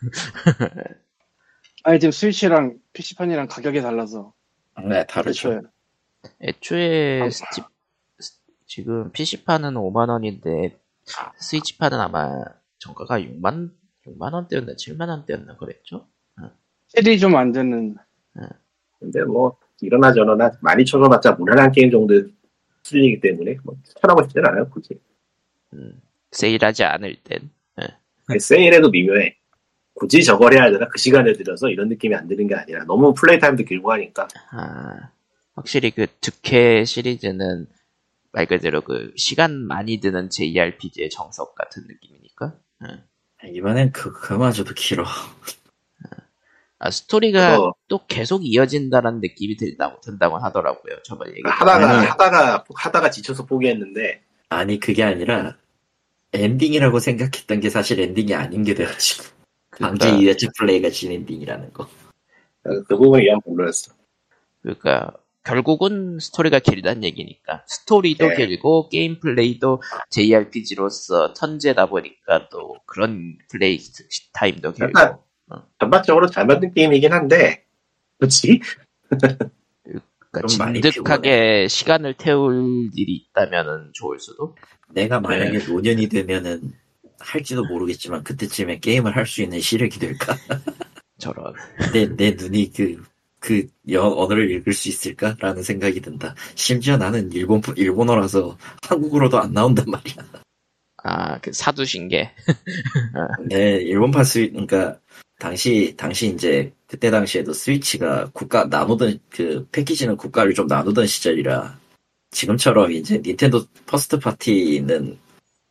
[1.84, 4.32] 아니 지금 스위치랑 PC판이랑 가격이 달라서
[4.88, 5.50] 네, 다르죠.
[5.50, 5.60] 애초에
[6.40, 7.30] 애초에 아.
[7.30, 7.62] 스티,
[8.18, 10.78] 스- 지금 PC판은 5만 원인데,
[11.38, 12.44] 스위치판은 아마
[12.78, 13.72] 정가가 6만,
[14.06, 16.06] 6만 원대였나, 7만 원대였나 그랬죠?
[16.88, 17.94] 셀이 좀안 되는
[18.98, 22.14] 근데 뭐 이러나 저러나 많이 쳐서봤자 무난한 게임 정도
[22.82, 24.98] 수준이기 때문에 뭐 쳐다보고 싶진 않아요 굳이.
[25.74, 27.50] 음, 세일하지 않을 땐.
[28.38, 29.36] 세일해도 미묘해.
[29.94, 33.40] 굳이 저걸 해야 되나 그 시간에 들여서 이런 느낌이 안 드는 게 아니라 너무 플레이
[33.40, 35.10] 타임도 길고 하니까 아,
[35.56, 37.66] 확실히 그 득회 시리즈는
[38.30, 42.54] 말 그대로 그 시간 많이 드는 JRPG의 정석 같은 느낌이니까.
[42.82, 43.02] 음.
[43.52, 45.04] 이번엔 그 그마저도 길어.
[46.80, 51.02] 아, 스토리가 그거- 또 계속 이어진다는 느낌이 든다고, 든다고 하더라고요.
[51.02, 51.42] 저번 얘기.
[51.44, 52.06] 하다가 아니.
[52.06, 55.56] 하다가 하다가 지쳐서 포기했는데 아니 그게 아니라
[56.32, 59.24] 엔딩이라고 생각했던 게 사실 엔딩이 아닌 게 돼가지고
[59.78, 61.88] 방지 그러니까, 2회차 플레이가 진 엔딩이라는 거.
[62.62, 63.94] 그 부분이 영 별로였어.
[64.62, 65.12] 그러니까
[65.44, 68.36] 결국은 스토리가 길다는 얘기니까 스토리도 네.
[68.36, 73.78] 길고 게임 플레이도 JRPG로서 턴제다 보니까 또 그런 플레이
[74.34, 75.24] 타임도 길고
[75.78, 77.64] 전반적으로 잘 만든 게임이긴 한데
[78.18, 78.60] 그렇지
[80.30, 84.54] 그러니까 진득하게 시간을 태울 일이 있다면은 좋을 수도
[84.90, 85.66] 내가 만약에 네.
[85.66, 86.72] 노년이 되면은
[87.20, 90.36] 할지도 모르겠지만 그때쯤에 게임을 할 수 있는 시력이 될까?
[91.18, 91.52] 저런
[91.92, 93.02] 내, 내 눈이 그,
[93.40, 96.34] 그, 여, 언어를 읽을 수 있을까 라는 생각이 든다.
[96.54, 100.14] 심지어 나는 일본, 일본어라서 한국어로도 안 나온단 말이야.
[101.04, 102.30] 아 그 사두신 게
[103.48, 104.98] 네, 일본판 스위, 그러니까,
[105.38, 111.78] 당시, 당시 이제, 그때 당시에도 스위치가 국가, 나누던, 그, 패키지는 국가를 좀 나누던 시절이라,
[112.30, 115.18] 지금처럼 이제 닌텐도 first party는,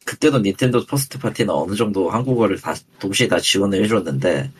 [0.06, 4.52] 그때도 닌텐도 first party는 어느 정도 한국어를 다, 동시에 다 지원을 해줬는데,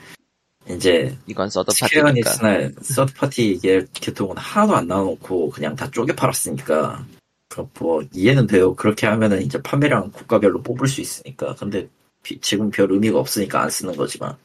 [0.70, 1.88] 이제, 이건 third party니까
[2.32, 7.06] 스퀘어 에닉스나 third party 이게 교통은 하나도 안 나눠놓고 그냥 다 쪼개 팔았으니까
[7.48, 8.76] 그뭐 이해는 돼요.
[8.76, 11.56] 그렇게 하면은 이제 판매량 국가별로 뽑을 수 있으니까.
[11.56, 11.88] 근데
[12.22, 14.36] 비- 지금 별 의미가 없으니까 안 쓰는 거지만.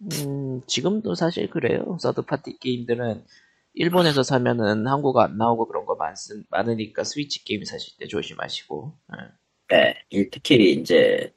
[0.00, 1.96] 음, 지금도 사실 그래요.
[2.00, 3.24] third party 게임들은
[3.74, 6.14] 일본에서 사면은 한국어 안 나오고 그런 거 많,
[6.50, 8.98] 많으니까 스위치 게임 사실 때 조심하시고.
[9.14, 9.76] 예.
[9.76, 11.32] 네, 이 특히 이제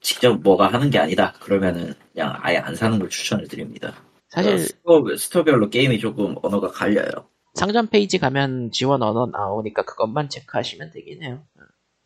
[0.00, 1.32] 직접 뭐가 하는 게 아니다.
[1.40, 3.94] 그러면은 그냥 아예 안 사는 걸 추천을 드립니다.
[4.28, 7.28] 사실 스토어, 스토어별로 게임이 조금 언어가 갈려요.
[7.54, 11.42] 상점 페이지 가면 지원 언어 나오니까 그것만 체크하시면 되긴 해요.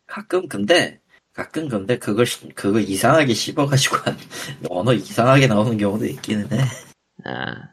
[0.07, 1.01] 가끔 근데
[1.33, 4.17] 가끔 근데 그걸 시- 그거 이상하게 씹어가지고 한-
[4.69, 6.57] 언어 이상하게 나오는 경우도 있기는 해.
[7.23, 7.69] 아,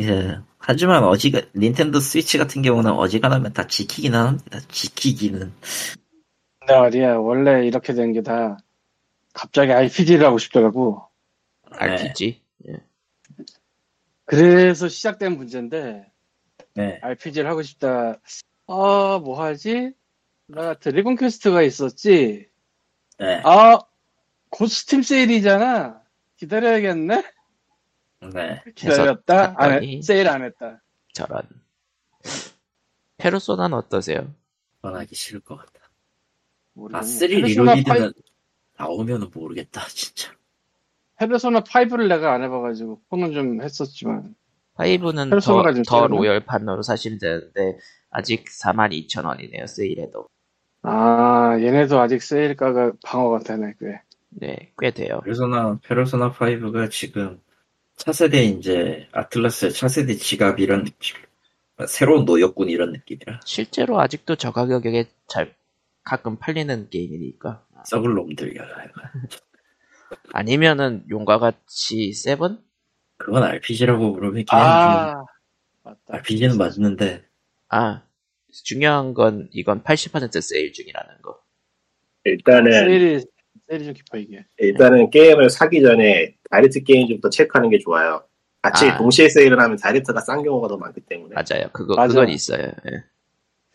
[0.00, 0.38] 예.
[0.58, 4.58] 하지만 어지가 닌텐도 스위치 같은 경우는 어지간하면 다 지키기는 합니다.
[4.68, 5.52] 지키기는.
[6.60, 8.58] 근데 말이야 원래 이렇게 된 게 다
[9.32, 11.06] 갑자기 RPG를 하고 싶더라고
[11.70, 12.42] RPG.
[12.68, 12.72] 예.
[14.24, 16.10] 그래서 시작된 문제인데
[16.74, 16.98] 네.
[17.02, 18.18] RPG를 하고 싶다
[18.66, 19.92] 아 뭐 하지?
[20.48, 22.48] 나 드래곤 퀘스트가 있었지
[23.18, 23.40] 네.
[23.44, 23.78] 아,
[24.50, 26.02] 곧 스팀 세일이잖아.
[26.36, 27.24] 기다려야겠네?
[28.32, 28.62] 네.
[28.74, 29.54] 기다렸다?
[29.56, 29.82] 안.
[29.82, 30.82] 했, 세일 안 했다.
[31.12, 31.42] 저런.
[33.16, 34.32] 페르소나는 어떠세요?
[34.82, 35.88] 전하기 싫을 것 같다.
[36.74, 36.98] 모르겠네.
[36.98, 38.12] 아, 3 페르소나 리로디드는
[38.78, 40.32] 나오면은 모르겠다, 진짜.
[41.18, 44.34] 페르소나 5를 내가 안 해봐가지고, 폰은 좀 했었지만.
[44.74, 46.06] 5는 더, 더?
[46.06, 47.78] 로열 판으로 사실 되는데
[48.10, 50.28] 아직 42,000원이네요 세일해도
[50.88, 54.00] 아 얘네도 아직 세일가가 방어가 되네 꽤.
[54.30, 57.40] 네 꽤 돼요 페르소나, 페르소나 5가 지금
[57.96, 61.16] 차세대 이제 아틀라스 차세대 지갑 이런 느낌.
[61.88, 63.40] 새로운 노역군 이런 느낌이라.
[63.44, 65.54] 실제로 아직도 저 가격에 잘
[66.04, 68.62] 가끔 팔리는 게임이니까 썩을 놈들이야.
[70.32, 72.58] 아니면은 용과 같이 seven?
[73.18, 75.24] 그건 RPG라고 부르면 그냥 아
[75.82, 75.98] 맞다.
[76.08, 77.24] RPG는 맞는데
[77.70, 78.02] 아
[78.64, 81.38] 중요한 건 이건 80% 세일 중이라는 거
[82.24, 83.24] 일단은 세일이
[83.68, 84.44] 세일이 좀 깊어 이게.
[84.58, 88.22] 일단은 게임을 사기 전에 다이렉트 게임즈부터 체크하는 게 좋아요.
[88.62, 88.96] 같이 아.
[88.98, 91.34] 동시에 세일을 하면 다이렉트가 싼 경우가 더 많기 때문에.
[91.34, 92.08] 맞아요 그거 맞아.
[92.08, 93.04] 그건 있어요 예.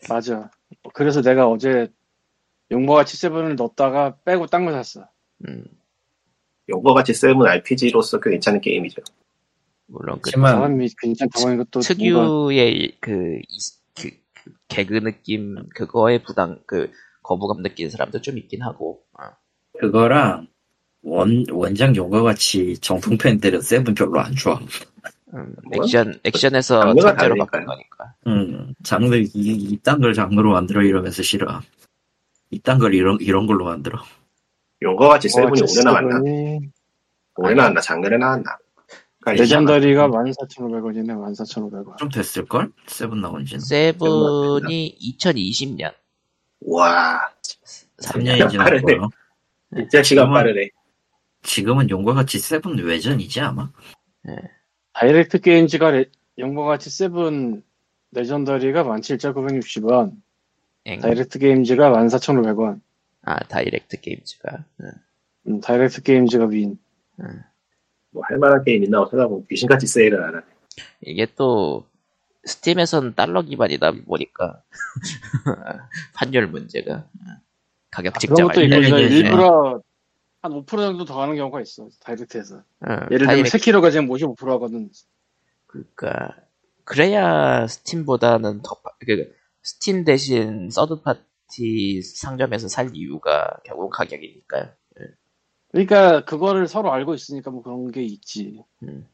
[0.08, 0.50] 맞아.
[0.94, 1.88] 그래서 내가 어제
[2.70, 5.08] 용과 같이 seven을 넣었다가 빼고 딴 거 샀어.
[5.46, 5.64] 음,
[6.68, 9.02] 용과 같이 seven RPG로서 꽤 괜찮은 게임이죠.
[9.86, 13.40] 물론 그 하지만 사람이 괜찮다고 하는 것도 특유의 그
[14.68, 16.90] 개그 느낌 그거에 부담 그
[17.22, 19.24] 거부감 느끼는 사람도 좀 있긴 하고 어.
[19.80, 20.48] 그거랑
[21.02, 24.60] 원, 원작 용과 같이 정통 팬들은 seven 별로 안 좋아.
[25.34, 25.84] 음, 뭐?
[25.84, 27.36] 액션 액션에서 턴제로.
[27.36, 31.60] 바꾼 거니까 음, 장르, 이, 이딴 걸 장르로 만들어 이러면서 싫어.
[32.50, 33.98] 이딴 걸 이런, 이런 걸로 만들어.
[34.82, 36.20] 용과 같이 seven이 올해 나왔나?
[37.36, 37.80] 올해 나왔나?
[37.80, 38.58] 작년에 나왔나?
[39.22, 41.96] 그러니까 legendary가 14,500원이네 14,500원.
[41.96, 42.72] 좀 됐을걸?
[42.86, 43.60] seven 나온 지는.
[43.60, 45.92] seven이 2020년
[46.66, 47.20] 와
[48.02, 48.80] 3년이 빠르네.
[48.80, 49.08] 지났고요.
[49.76, 50.68] 진짜 시간 그러면- 빠르네.
[51.42, 53.70] 지금은 용과 같이 seven 외전이지 아마?
[54.94, 56.04] 다이렉트 게임즈가 레-
[56.38, 57.62] 용과 같이 seven
[58.12, 60.12] legendary가 17,960원.
[60.86, 61.00] 엥.
[61.00, 62.80] 다이렉트 게임즈가 14,500원.
[63.24, 64.90] 아 다이렉트 게임즈가 응.
[65.48, 66.78] 음, 다이렉트 게임즈가 win.
[68.12, 70.44] 뭐 할만한 게임 있나 찾아보면 귀신같이 세일을 안 하네.
[71.00, 71.86] 이게 또
[72.44, 74.62] 스팀에선 달러 기반이다 보니까
[76.14, 77.36] 환율 문제가 응.
[77.90, 78.62] 가격 그런 것도.
[78.62, 79.16] 이제 예, 예, 예.
[79.18, 79.82] 일부러
[80.42, 81.88] 한 5% 정도 더 하는 경우가 있어.
[82.00, 82.56] 다이렉트에서.
[82.56, 84.90] 응, 예를 들면 다이렉트 세키로가 지금 55% 하거든.
[85.66, 86.36] 그러니까
[86.84, 94.68] 그래야 스팀보다는 더 파- 그 스팀 대신 third party 상점에서 살 이유가 결국 가격이니까요.
[95.72, 98.62] 그러니까 그거를 서로 알고 있으니까 뭐 그런 게 있지.
[98.82, 99.06] 음.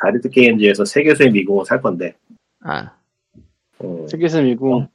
[0.00, 2.16] 다이렉트 게임즈에서 세계수의 미궁을 살 건데.
[2.60, 2.92] 아
[3.82, 4.88] 음, 세계수의 미궁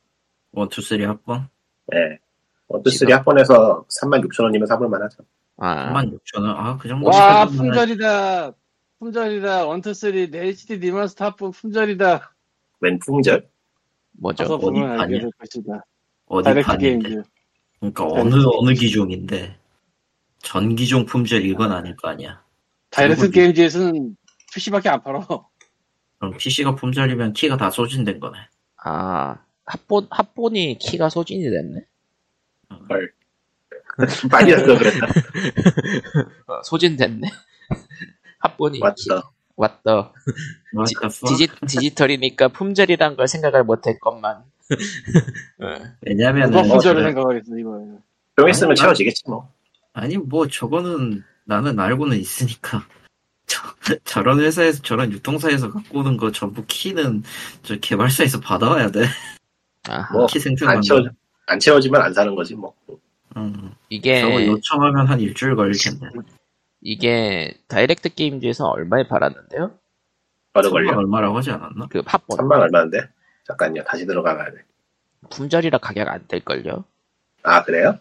[0.51, 1.47] one, two, three 합본?
[1.87, 2.19] 네.
[2.67, 5.23] one two three 합본에서 36,000원이면 사볼 만 하죠.
[5.57, 6.55] 아, 36,000원?
[6.55, 8.53] 아, 그 정도 와 품절이다.
[8.99, 9.65] 품절이다.
[9.65, 12.33] one two three HD remaster 합본 품절이다.
[12.81, 13.49] 웬 품절?
[14.13, 14.43] 뭐죠?
[14.43, 15.29] 어디 판이야?
[16.27, 16.77] 어디 판인데.
[16.77, 17.23] 게임즈.
[17.79, 18.47] 그러니까 어느, 게임즈.
[18.57, 19.57] 어느 기종인데.
[20.51, 22.43] 전 기종 품절 이건 아닐 거 아니야.
[22.89, 24.17] 다이렉트 그리고- 게임즈에서는
[24.53, 25.25] PC밖에 안 팔아.
[26.19, 28.37] 그럼 PC가 품절이면 키가 다 소진된 거네.
[28.83, 31.85] 아 합본 합본이 키가 소진이 됐네.
[32.89, 33.13] 헐.
[34.29, 35.05] 많이 했어, 그랬다.
[36.47, 37.29] 어, 소진됐네.
[38.39, 38.79] 합본이.
[38.81, 39.31] 왔다.
[39.57, 39.75] What
[40.85, 41.27] 디, the fuck?
[41.37, 44.43] 디지, 디지털이니까 품절이란 걸 생각을 못했건만.
[45.61, 45.65] 어,
[46.01, 47.99] 왜냐면은 누가 품절을 저- 생각을 했어 이거.
[48.37, 49.49] 좀 있으면 채워지겠지, 뭐.
[49.93, 52.85] 아니 뭐 저거는 나는 알고는 있으니까
[53.45, 53.61] 저,
[54.03, 57.23] 저런 회사에서 저런 유통사에서 갖고 오는 거 전부 키는
[57.63, 59.05] 저 개발사에서 받아와야 돼.
[59.89, 60.13] 아하.
[60.13, 61.09] 뭐, 키 생성하는 안 채워, 거.
[61.47, 62.73] 안 채워지면 안 사는 거지, 뭐.
[63.35, 66.07] 음, 이게 저거 요청하면 한 일주일 걸릴 텐데.
[66.81, 69.77] 이게 다이렉트 게임즈에서 얼마에 팔았는데요?
[70.53, 70.97] 걸려.
[70.97, 71.87] 얼마라고 하지 않았나?
[71.89, 73.09] 그 합본 3만 얼마인데?
[73.47, 74.63] 잠깐요, 다시 들어가봐야 돼.
[75.29, 76.85] 품절이라 가격 안 될걸요?
[77.43, 77.99] 아, 그래요?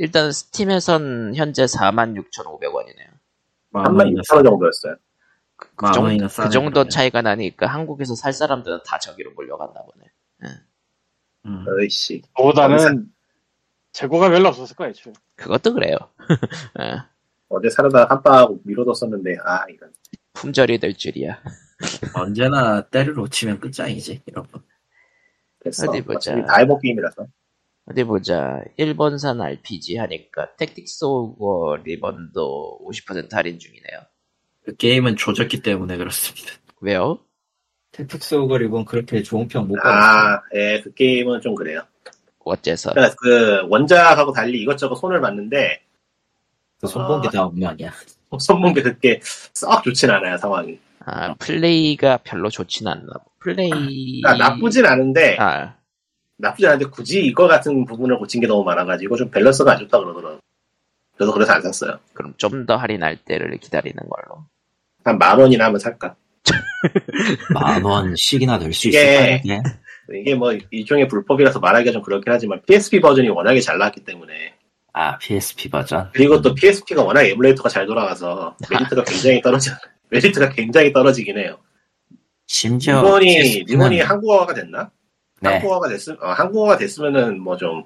[0.00, 3.10] 일단 스팀에선 현재 46,500원이네요.
[3.68, 4.96] 만 3만 원이나 6천 원 정도였어요.
[5.56, 6.88] 그, 만 정, 그 정도.
[6.88, 10.54] 차이가 나니까 한국에서 살 사람들은 다 저기로 몰려갔나 보네.
[11.44, 11.66] 음.
[11.68, 12.22] 어이씨.
[12.34, 13.12] 그보다는
[13.92, 15.12] 재고가 별로 없었을 거야 애초에.
[15.36, 15.96] 그것도 그래요.
[15.98, 17.04] 어,
[17.50, 19.92] 어제 사려다 한바하고 미뤄뒀었는데, 아, 이건.
[20.32, 21.42] 품절이 될 줄이야.
[22.16, 24.62] 언제나 때를 놓치면 끝장이지 이런 거.
[25.62, 25.90] 됐어.
[25.90, 26.32] 어디 보자.
[26.32, 27.26] 어차피 다 해본 게임이라서.
[27.90, 28.60] 어디 보자.
[28.76, 34.00] 일본산 RPG 하니까 택틱스 오버 리본도 50% 할인 중이네요.
[34.64, 36.52] 그 게임은 조졌기 때문에 그렇습니다.
[36.80, 37.18] 왜요?
[37.92, 40.34] 택틱스 오거리본 그렇게 좋은 평 못 받았어요.
[40.36, 41.82] 아, 예, 그 게임은 좀 그래요.
[42.44, 42.92] 어째서?
[42.92, 45.82] 그러니까 그 원작하고 달리 이것저것 손을 봤는데,
[46.80, 47.92] 그 손본 게 다 엉망이야.
[48.38, 50.78] 손본 게 그렇게 썩 좋진 않아요, 상황이.
[51.04, 53.08] 아, 플레이가 별로 좋진 않나.
[53.40, 54.20] 플레이.
[54.22, 55.74] 그러니까 나쁘진 않은데, 아,
[56.40, 60.40] 나쁘지 않은데 굳이 이거 같은 부분을 고친 게 너무 많아가지고 좀 밸런스가 안 좋다 그러더라고요.
[61.16, 61.98] 그래서 그래서 안 샀어요.
[62.14, 64.44] 그럼 좀 더 할인할 때를 기다리는 걸로.
[65.04, 66.14] 한 만 원이나 하면 살까?
[67.54, 69.40] 만 원씩이나 될수 이게- 있을까요?
[69.44, 69.60] 이게?
[70.12, 74.54] 이게 뭐 일종의 불법이라서 말하기가 좀 그렇긴 하지만 PSP 버전이 워낙에 잘 나왔기 때문에
[74.92, 76.10] 아 PSP 버전.
[76.12, 79.72] 그리고 또 PSP가 워낙 에뮬레이터가 잘 돌아가서 메리트가 굉장히 떨어져
[80.10, 81.58] 메리트가 굉장히 떨어지긴 해요.
[82.46, 84.90] 심지어 리본이 PSP 는 리본이 한국어가 됐나?
[85.40, 85.48] 네.
[85.50, 87.84] 한국어가 됐으 어, 한국어가 됐으면은 뭐 좀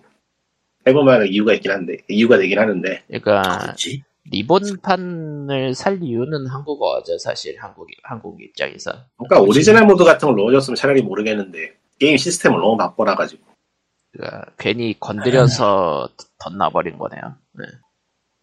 [0.87, 4.03] 해볼만한 이유가 있긴 한데 이유가 되긴 하는데 그러니까 그렇지.
[4.31, 8.93] reborn판을 살 이유는 한국어죠 사실 한국 한국 입장에서.
[9.17, 9.49] 그러니까 그치.
[9.49, 13.45] 오리지널 모드 같은 걸 넣어줬으면 차라리 모르겠는데 게임 시스템을 너무 바꿔놔 가지고
[14.13, 17.37] 그러니까 괜히 건드려서 덧나버린 거네요.
[17.53, 17.65] 네.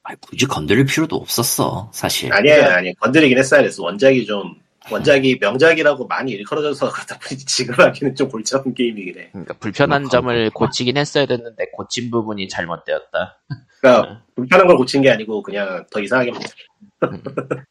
[0.04, 2.34] 아니, 굳이 건드릴 필요도 없었어 사실.
[2.34, 4.56] 아니야 아니 건드리긴 했어야 됐어 원작이 좀
[4.90, 10.10] 원작이 명작이라고 많이 일컬어져서 그렇다 보니 지금 하기는 좀 골치 아픈 게임이긴 해 그러니까 불편한.
[10.10, 13.40] 점을 고치긴 했어야 됐는데 고친 부분이 잘못되었다.
[13.82, 17.66] 그러니까 불편한 걸 고친 게 아니고 그냥 더 이상하게 만들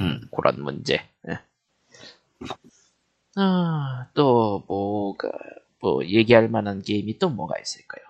[0.00, 1.02] 음, 그런 문제.
[1.28, 1.38] 예.
[3.36, 5.30] 아, 또 뭐가
[5.80, 8.04] 뭐 얘기할 만한 게임이 또 뭐가 있을까요?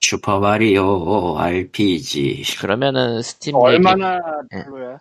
[0.00, 2.44] 슈퍼 마리오 RPG.
[2.60, 4.20] 그러면은 스팀 얼마나
[4.54, 4.64] 예.
[4.64, 5.00] 별로야?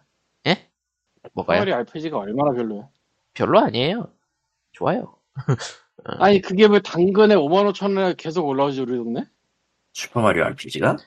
[1.34, 1.58] 뭐가요?
[1.60, 2.88] 마리오 RPG가 얼마나 별로야?
[3.34, 4.10] 별로 아니에요.
[4.72, 5.16] 좋아요.
[6.20, 9.26] 아니 그게 왜 당근에 5만 5천 원에 계속 올라오지 우리 동네?
[9.94, 10.98] 슈퍼 마리오 RPG가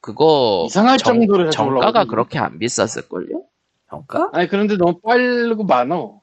[0.00, 2.10] 그거 이상할 정, 정도로 정가가 올라오거든요.
[2.10, 3.44] 그렇게 안 비쌌을걸요?
[3.88, 4.30] 평가?
[4.32, 6.20] 아니 그런데 너무 빠르고 많어.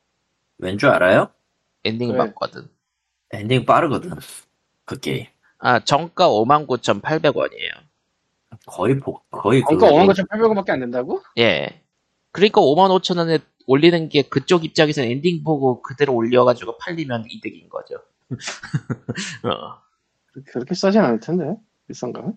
[0.58, 1.30] 왠 줄 알아요?
[1.86, 2.17] 엔딩 왜?
[2.17, 2.67] 봤거든.
[3.32, 4.12] 엔딩 빠르거든.
[4.86, 5.26] 그 게임.
[5.60, 7.72] 아, 정가 59,800원이에요.
[8.65, 11.22] 거의 복, 거의 그 5만 9천 8백원밖에 안 된다고?
[11.38, 11.82] 예.
[12.39, 17.95] 그러니까 55,000원에 올리는 게 그쪽 입장에서 엔딩 보고 그대로 올려가지고 팔리면 이득인 거죠.
[19.43, 19.82] 어.
[20.45, 21.56] 그렇게- 싸진 않을 텐데
[21.88, 22.32] 비싼가?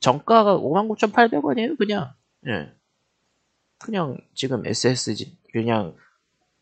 [0.00, 2.12] 정가가 59,800원이에요, 그냥.
[2.46, 2.72] 예.
[3.78, 5.94] 그냥 지금 SSG, 그냥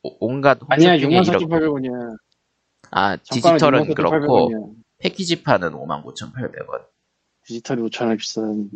[0.03, 2.17] 오- 온갖 아니야 홈쇼핑에 6만 이렇게- 4,800원이야.
[2.91, 4.75] 아, 디지털은 그렇고, 800원이야.
[4.99, 6.85] 패키지판은 59,800원.
[7.45, 8.69] 디지털이 5천 원 비싼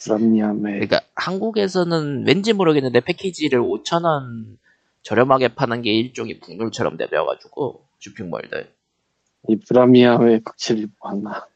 [0.00, 4.56] 불합리함에 그러니까 한국에서는 왠지 모르겠는데 패키지를 5,000원
[5.02, 8.74] 저렴하게 파는 게 일종의 국룰처럼 되어가지고, 쇼핑몰들.
[9.48, 11.46] 이 불합리함의 극치를 봤나?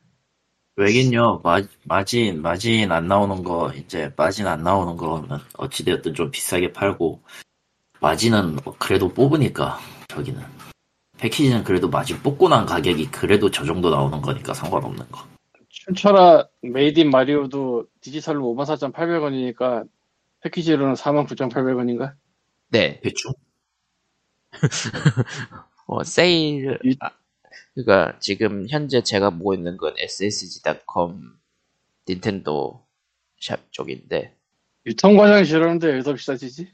[0.76, 6.72] 왜긴요, 마, 마진, 마진 안 나오는 거, 이제, 마진 안 나오는 거는 어찌되었든 좀 비싸게
[6.72, 7.22] 팔고,
[8.00, 10.40] 마진은 그래도 뽑으니까, 저기는.
[11.18, 15.26] 패키지는 그래도 마진 뽑고 난 가격이 그래도 저 정도 나오는 거니까 상관없는 거.
[15.94, 19.88] 춤춰라 made in 와리오도 디지털로 5만 4,800원이니까
[20.40, 22.14] 패키지로는 4만 9,800원인가?
[22.68, 23.00] 네.
[23.02, 23.32] 대충?
[25.86, 27.10] 어, 세일, 이- 아,
[27.74, 31.38] 그니까 지금 현재 제가 보고 있는 건 ssg.com
[32.08, 32.86] 닌텐도
[33.40, 34.36] 샵 쪽인데,
[34.86, 36.72] 유통 과정이 지르는데 왜 더 비싸지지?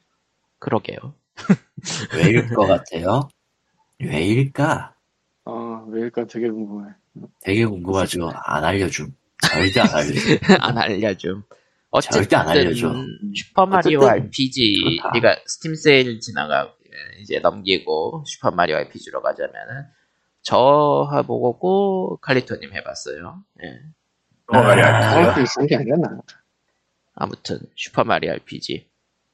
[0.59, 0.99] 그러게요.
[2.15, 3.29] 왜일 것 같아요?
[4.01, 4.95] 왜일까?
[5.45, 6.93] 어, 왜일까 되게 궁금해.
[7.41, 8.31] 되게 궁금하죠.
[8.45, 9.15] 안 알려줌.
[9.43, 10.39] 절대 안 알려줌.
[10.61, 11.43] 안 알려줌.
[11.91, 12.93] 어쨌든 절대 안 알려줘.
[13.35, 15.11] 슈퍼마리오 RPG, 그렇다.
[15.13, 16.73] 그러니까 스팀 세일 지나가
[17.21, 19.85] 이제 넘기고 슈퍼마리오 RPG로 가자면은
[20.43, 23.43] 저하보고 칼리토님 해봤어요.
[23.65, 23.81] 예.
[24.49, 25.79] 아, 게.
[27.15, 28.89] 아무튼 슈퍼마리오 RPG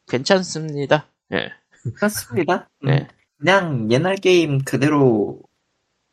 [0.08, 1.06] 괜찮습니다.
[1.32, 1.50] 예.
[1.96, 2.68] 그렇습니다.
[2.82, 3.08] 네.
[3.38, 5.40] 그냥 옛날 게임 그대로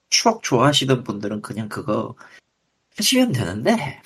[0.10, 2.16] 추억 좋아하시던 분들은 그냥 그거
[2.98, 4.02] 하시면 되는데,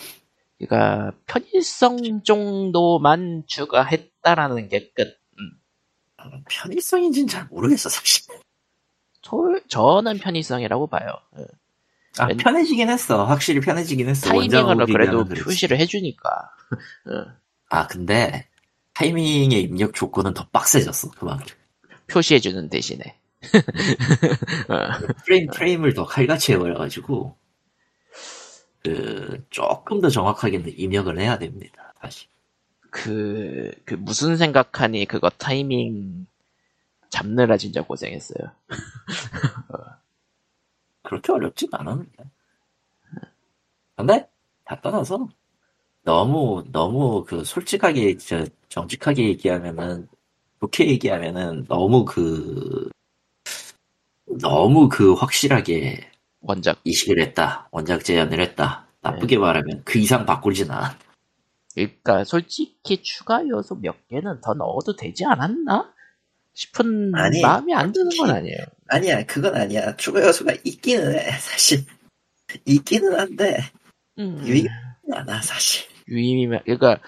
[0.59, 5.17] 그러니까 편의성 정도만 추가했다라는 게 끝.
[5.39, 6.43] 음.
[6.49, 8.25] 편의성인지는 잘 모르겠어, 사실.
[9.21, 9.37] 저,
[9.67, 11.09] 저는 편의성이라고 봐요.
[11.39, 11.45] 예.
[12.19, 13.25] 아, 왠- 편해지긴 했어.
[13.25, 14.29] 확실히 편해지긴 했어.
[14.29, 15.25] 타이밍으로 그래도.
[15.25, 16.29] 표시를 해주니까.
[17.09, 17.31] 예.
[17.69, 18.47] 아, 근데,
[18.93, 21.55] 타이밍의 입력 조건은 더 빡세졌어, 그만큼.
[22.07, 23.17] 표시해주는 대신에.
[24.69, 25.13] 어.
[25.25, 27.36] 프레임, 프레임을 더 칼같이 해버려가지고,
[28.84, 32.27] 그, 조금 더 정확하게 입력을 해야 됩니다, 다시.
[32.91, 36.27] 그, 그 무슨 생각하니 그거 타이밍
[37.10, 38.51] 잡느라 진짜 고생했어요.
[41.03, 42.23] 그렇게 어렵진 않았는데.
[43.95, 44.27] 근데,
[44.65, 45.27] 다 떠나서,
[46.03, 50.07] 너무, 너무 그, 솔직하게, 저, 정직하게 얘기하면은,
[50.61, 52.89] 좋게 얘기하면은, 너무 그,
[54.39, 56.09] 너무 그 확실하게
[56.41, 56.79] 원작.
[56.84, 57.67] 이식을 했다.
[57.71, 58.88] 원작 제안을 했다.
[59.01, 60.97] 나쁘게 말하면 그 이상 바꾸진 않아.
[61.75, 65.93] 그러니까 솔직히 추가 요소 몇 개는 더 넣어도 되지 않았나?
[66.53, 68.57] 싶은 아니, 마음이 안 드는 건 아니에요.
[68.88, 69.95] 아니야, 그건 아니야.
[69.95, 71.84] 추가 요소가 있기는 해, 사실.
[72.65, 73.57] 있기는 한데,
[74.19, 74.69] 음, 유의가
[75.13, 75.88] 않아, 사실.
[76.07, 76.99] 유의미만 그러니까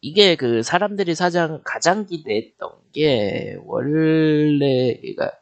[0.00, 5.32] 이게 그 사람들이 사장 가장 기대했던 게 원래 그러니까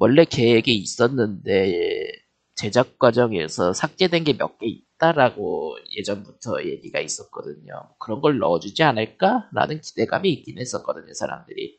[0.00, 2.10] 원래 계획이 있었는데
[2.56, 7.72] 제작 과정에서 삭제된 게 몇 개 있다라고 예전부터 얘기가 있었거든요.
[7.98, 11.78] 그런 걸 넣어주지 않을까라는 기대감이 있긴 했었거든요, 사람들이.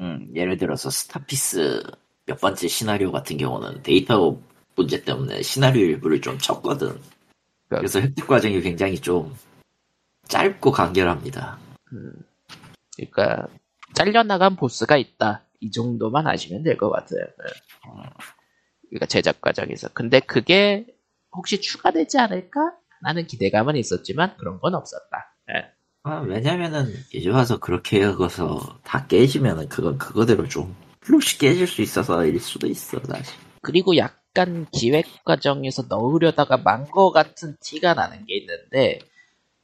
[0.00, 1.82] 음, 예를 들어서 스타피스
[2.26, 4.38] 몇 번째 시나리오 같은 경우는 데이터
[4.76, 7.00] 문제 때문에 시나리오 일부를 좀 쳤거든.
[7.68, 9.34] 그래서 획득 과정이 굉장히 좀
[10.28, 11.58] 짧고 간결합니다.
[12.96, 13.48] 그러니까
[13.94, 15.44] 잘려나간 보스가 있다.
[15.62, 17.20] 이 정도만 아시면 될 것 같아요.
[17.20, 18.10] 예.
[18.90, 19.88] 그러니까 제작 과정에서.
[19.94, 20.86] 근데 그게
[21.32, 22.60] 혹시 추가되지 않을까?
[23.02, 25.34] 라는 기대감은 있었지만 그런 건 없었다.
[25.50, 25.72] 예.
[26.04, 32.24] 아, 왜냐면은 이제 와서 그렇게 해서 다 깨지면은 그건 그거대로 좀 플롯이 깨질 수 있어서
[32.26, 33.34] 일 수도 있어 사실.
[33.62, 38.98] 그리고 약간 기획 과정에서 넣으려다가 만거 같은 티가 나는 게 있는데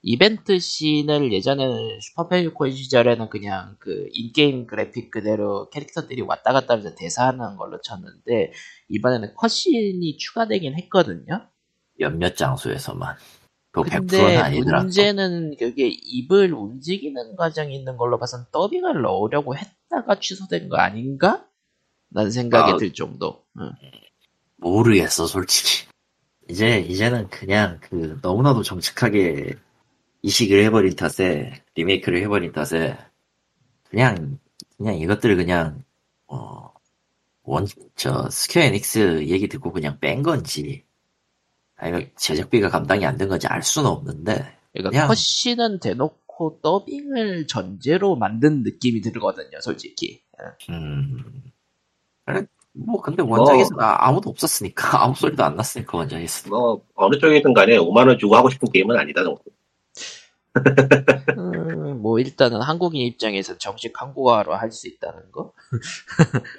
[0.02, 7.56] 이벤트 씬을 예전에는 슈퍼패미콘 시절에는 그냥 그 인게임 그래픽 그대로 캐릭터들이 왔다 갔다 하면서 대사하는
[7.56, 8.52] 걸로 쳤는데
[8.88, 11.48] 이번에는 컷씬이 추가되긴 했거든요.
[11.98, 13.16] 몇몇 장소에서만.
[13.72, 14.84] 그거 100%는 근데 아니더라고.
[14.84, 21.44] 문제는 그게 입을 움직이는 과정이 있는 걸로 봐선 더빙을 넣으려고 했다가 취소된 거 아닌가?
[22.10, 22.76] 라는 생각이 아.
[22.76, 23.44] 들 정도.
[23.60, 23.72] 응.
[24.56, 25.86] 모르겠어 솔직히.
[26.48, 29.56] 이제 이제는 그냥 그 너무나도 정직하게
[30.22, 32.96] 이식을 해버린 탓에 리메이크를 해버린 탓에
[33.90, 34.38] 그냥
[34.76, 35.82] 그냥 이것들을 그냥
[36.26, 36.68] 어
[37.50, 37.64] 원
[37.96, 40.84] 저 스퀘어 에닉스 얘기 듣고 그냥 뺀 건지
[41.76, 44.34] 아니면 제작비가 감당이 안 된 건지 알 수는 없는데
[44.74, 50.20] 그러니까 그냥- cutscene은 대놓고 더빙을 전제로 만든 느낌이 들거든요, 솔직히.
[50.42, 50.72] 예.
[50.74, 51.42] 음
[52.26, 52.44] 그래,
[52.74, 57.78] 뭐 근데 원작에서 아- 아무도 없었으니까 아무 소리도 안 났으니까 원작에서 뭐 어느 쪽이든 간에
[57.78, 59.40] 5만 원 주고 하고 싶은 게임은 아니다 정도.
[61.36, 65.52] 음, 뭐 일단은 한국인 입장에서 정식 한국어로 할 수 있다는 거.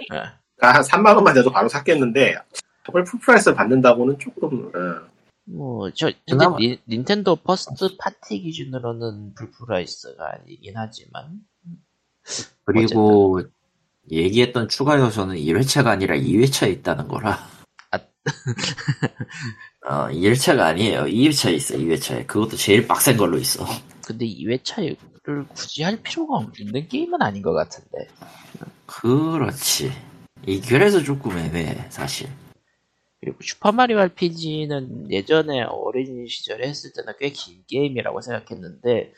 [0.08, 2.36] 그러니까 한 3만 원만 돼도 바로 샀겠는데
[2.86, 5.10] 저걸 full price 받는다고는 조금 어,
[5.46, 11.40] 뭐, 저, 근데 그나마- 닌- 닌텐도 first party 기준으로는 full price가 아니긴 하지만.
[12.66, 13.42] 그리고
[14.12, 17.40] 얘기했던 추가 요소는 1회차가 아니라 2회차에 있다는 거라.
[19.88, 20.06] 아.
[20.06, 21.04] 어, 1회차가 아니에요.
[21.06, 22.28] 2회차에 있어, 2회차에.
[22.28, 23.66] 그것도 제일 빡센 걸로 있어.
[24.06, 24.98] 근데 2회차를
[25.50, 28.08] 굳이 할 필요가 없는 게임은 아닌 것 같은데.
[28.86, 29.92] 그렇지.
[30.48, 32.28] 이 그래서 조금 애매해, 사실.
[33.22, 39.12] 그리고 슈퍼마리오 RPG는 예전에 어린 시절에 했을 때는 꽤 긴 게임이라고 생각했는데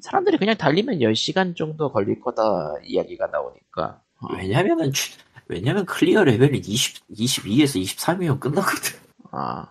[0.00, 5.12] 사람들이 그냥 달리면 10시간 정도 걸릴 거다 이야기가 나오니까 어, 왜냐면은, 추-
[5.48, 8.98] 왜냐면 클리어 레벨이 20, 22에서 23이면 끝나거든.
[9.30, 9.68] 아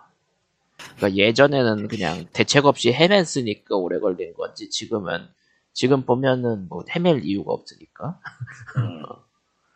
[0.97, 5.27] 그러니까 예전에는 그냥 대책 없이 헤맸으니까 오래 걸린 건지 지금은
[5.73, 8.19] 지금 보면은 뭐 헤맬 이유가 없으니까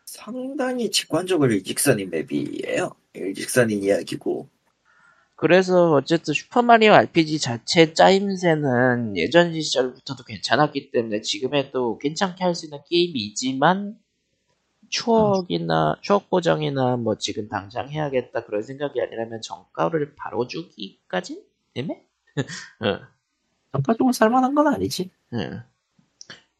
[0.06, 2.91] 상당히 직관적으로 일직선인 맵이에요.
[3.14, 4.50] 일직선인 이야기고.
[5.36, 12.80] 그래서 어쨌든 슈퍼마리오 RPG 자체 짜임새는 예전 시절부터도 괜찮았기 때문에 지금에도 괜찮게 할 수 있는
[12.89, 13.95] 게임이지만
[14.90, 21.44] 추억이나 추억 보정이나 뭐 지금 당장 해야겠다 그런 생각이 아니라면 정가를 바로 주기까지
[21.76, 22.04] 애매?
[22.84, 23.00] 응,
[23.72, 25.12] 전반적으로 살만한 건 아니지.
[25.34, 25.62] 응.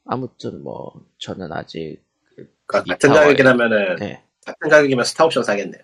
[0.05, 2.01] 아무튼 뭐 저는 아직
[2.36, 5.84] 그 그러니까 같은 가격이라면은 네, 같은 가격이면 스타오션 사겠네요.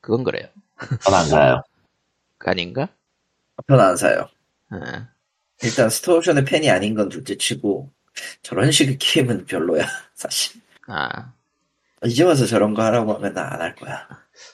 [0.00, 0.48] 그건 그래요.
[1.02, 1.62] 전 안 사요.
[2.38, 2.88] 그 아닌가?
[3.68, 4.28] 전 안 사요.
[4.72, 5.06] 응.
[5.62, 7.92] 일단 스타오션의 팬이 아닌 건 둘째 치고
[8.42, 11.32] 저런 식의 게임은 별로야 사실 아
[12.04, 14.08] 이제 와서 저런 거 하라고 하면 나 안 할 거야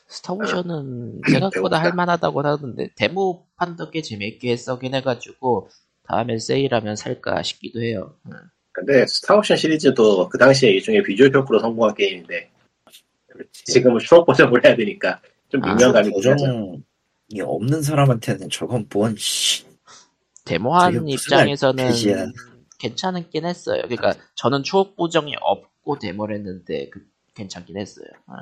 [0.08, 1.80] 스타오션은 생각보다 배고프다.
[1.82, 5.68] 할만하다고 하던데 데모판도 꽤 재밌게 써긴 해가지고
[6.04, 8.14] 다음에 세일하면 살까 싶기도 해요.
[8.26, 8.32] 응.
[8.72, 12.50] 근데 스타옵션 시리즈도 그 당시에 일종의 비주얼 효과로 성공한 게임인데
[13.52, 16.30] 지금은 추억 보정을 해야 되니까 좀 아, 미묘감이 있죠.
[16.30, 19.64] 보정이 없는 사람한테는 저건 뭔 씨.
[20.44, 21.90] 데모한 입장에서는.
[22.78, 23.82] 괜찮긴 했어요.
[23.82, 27.04] 그러니까 저는 추억 보정이 없고 데모를 했는데 그-
[27.38, 28.08] 괜찮긴 했어요.
[28.26, 28.34] 어.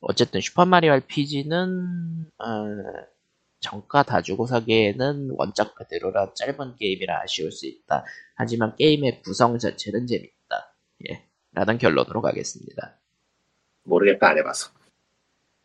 [0.00, 2.46] 어쨌든 슈퍼마리오 RPG는 어,
[3.60, 8.04] 정가 다 주고 사기에는 원작 그대로라 짧은 게임이라 아쉬울 수 있다.
[8.34, 10.76] 하지만 게임의 구성 자체는 재밌다.
[11.08, 13.00] 예, 라는 결론으로 가겠습니다.
[13.84, 14.70] 모르겠다 안 해봐서.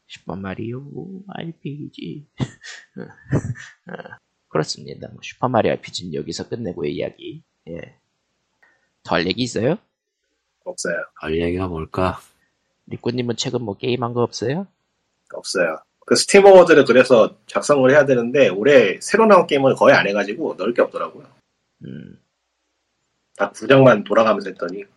[0.08, 2.28] 슈퍼마리오 RPG
[2.98, 5.10] 어, 그렇습니다.
[5.10, 7.44] 뭐 슈퍼마리오 RPG는 여기서 끝내고 이야기.
[7.68, 8.00] 예.
[9.04, 9.78] 더할 얘기 있어요?
[10.66, 10.96] 없어요.
[11.16, 12.20] 할 얘기가 뭘까
[12.88, 14.68] 리꾸님은 최근 뭐 게임한 거 없어요?
[15.34, 15.78] 없어요.
[16.06, 20.74] 그 스팀 어워드를 그래서 작성을 해야 되는데 올해 새로 나온 게임은 거의 안 해가지고 넣을
[20.74, 21.26] 게 없더라고요.
[21.86, 22.20] 음,
[23.38, 24.88] 딱 구정만 돌아가면서 했더니 음,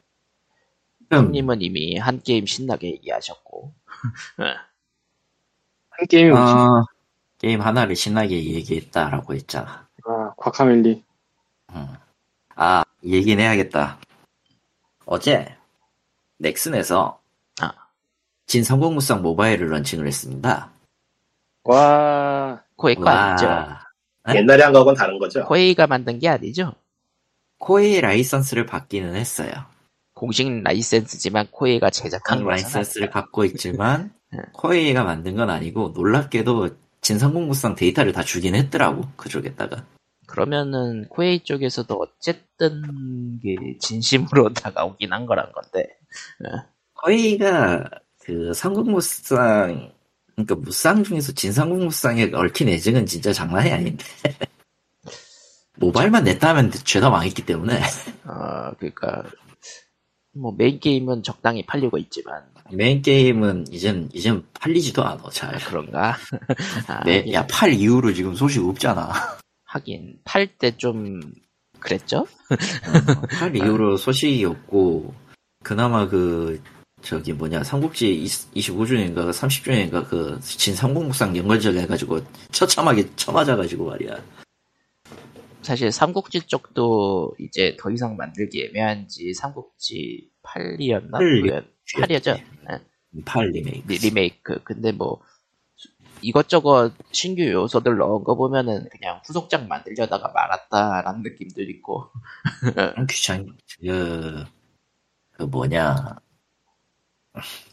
[1.10, 3.74] 형님은 이미 한 게임 신나게 얘기하셨고.
[4.38, 6.30] 한 게임이?
[6.30, 6.84] 어,
[7.38, 9.86] 게임 하나를 신나게 얘기했다라고 했잖아.
[10.04, 11.04] 아, 과카멜리.
[11.74, 11.86] 음.
[12.54, 13.98] 아, 얘기는 해야겠다.
[15.12, 15.46] 어제
[16.38, 17.20] 넥슨에서
[17.60, 17.70] 아.
[18.46, 20.70] 진삼국무쌍 모바일을 런칭을 했습니다.
[21.64, 23.46] 와, 코에이가 아니죠.
[24.26, 24.36] 네?
[24.36, 25.44] 옛날에 한 거하고는 다른 거죠.
[25.44, 26.72] 코에이가 만든 게 아니죠.
[27.58, 29.52] 코에이 라이선스를 받기는 했어요.
[30.14, 32.62] 공식 라이센스지만 코에이가 제작한 한 거잖아.
[32.62, 34.38] 라이선스를 갖고 있지만 네.
[34.54, 36.70] 코에이가 만든 건 아니고 놀랍게도
[37.02, 39.84] 진삼국무쌍 데이터를 다 주긴 했더라고 그쪽에다가.
[40.32, 45.86] 그러면은 코에이 쪽에서도 어쨌든 게 진심으로 다가오긴 한 거란 건데.
[46.94, 47.84] 코에이가
[48.22, 49.92] 그 삼국무쌍
[50.34, 54.04] 그러니까 무쌍 중에서 진삼국무쌍에 얽힌 애증은 진짜 장난이 아닌데
[55.76, 57.78] 모바일만 냈다 하면 죄다 망했기 때문에
[58.24, 59.24] 어, 그러니까
[60.34, 65.58] 뭐 메인 게임은 적당히 팔리고 있지만 메인 게임은 이젠 이젠 팔리지도 않아 잘.
[65.58, 66.16] 그런가?
[66.88, 69.12] 아, 네, 하긴, 야 팔 이후로 지금 소식 없잖아.
[69.72, 71.20] 하긴 팔 때 좀
[71.80, 72.26] 그랬죠?
[73.38, 75.14] 팔 이후로 소식이 없고
[75.64, 76.62] 그나마 그
[77.00, 78.22] 저기 뭐냐 삼국지
[78.54, 82.20] 25주년인가 30주년인가 그 진삼국무쌍 연결적 해가지고
[82.52, 84.22] 처참하게 쳐맞아가지고 말이야.
[85.62, 91.12] 사실 삼국지 쪽도 이제 더 이상 만들기 애매한지 삼국지 8이었나?
[91.12, 91.64] 팔.
[91.96, 92.40] 8이었죠?
[93.24, 93.88] 팔 리메이크.
[93.88, 94.60] 리, 리메이크.
[94.64, 95.20] 근데 뭐
[96.22, 102.08] 이것저것 신규 요소들 넣은 거 보면은 그냥 후속작 만들려다가 말았다라는 느낌도 있고
[103.10, 103.46] 귀찮,
[103.80, 104.44] 그,
[105.32, 106.16] 그 뭐냐.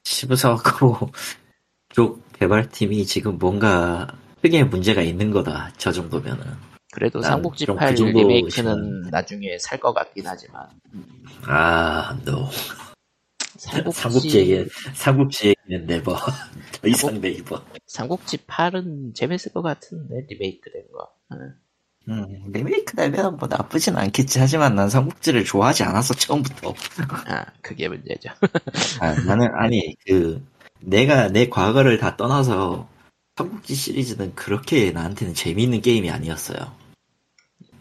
[0.04, 1.12] 시브사와코
[1.90, 4.08] 쪽 개발팀이 지금 뭔가
[4.42, 5.72] 크게 문제가 있는 거다.
[5.78, 6.46] 저 정도면은.
[6.92, 10.68] 그래도 난 삼국지 좀8그 정도 리메이크는 나중에 살 것 같긴 하지만
[11.46, 12.50] 아, no.
[13.60, 16.16] 삼국지 삼국지에게, 삼국지에게는 네버.
[16.16, 17.62] 더 이상 네이버.
[17.86, 21.10] 삼국지 8은 재밌을 것 같은데 리메이크 된 거.
[21.34, 21.54] 응.
[22.08, 24.40] 음, 리메이크 되면 뭐 나쁘진 않겠지.
[24.40, 26.74] 하지만 난 삼국지를 좋아하지 않았어, 처음부터.
[27.28, 28.30] 아 그게 문제죠.
[29.02, 30.44] 아, 나는, 아니, 그,
[30.80, 32.88] 내가 내 과거를 다 떠나서
[33.36, 36.74] 삼국지 시리즈는 그렇게 나한테는 재미있는 게임이 아니었어요.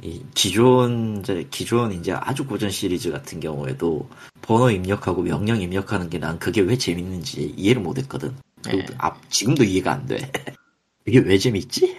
[0.02, 4.08] 이 기존, 이제 기존 이제 아주 고전 시리즈 같은 경우에도
[4.42, 8.36] 번호 입력하고 명령 입력하는 게 난 그게 왜 재밌는지 이해를 못 했거든.
[8.64, 8.86] 그, 네.
[8.98, 10.18] 아, 지금도 이해가 안 돼.
[11.06, 11.96] 이게 왜 재밌지?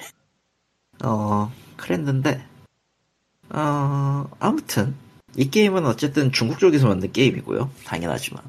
[1.03, 2.45] 어, 그랬는데,
[3.49, 4.95] 어, 아무튼,
[5.35, 7.69] 이 게임은 어쨌든 중국 쪽에서 만든 게임이고요.
[7.85, 8.43] 당연하지만.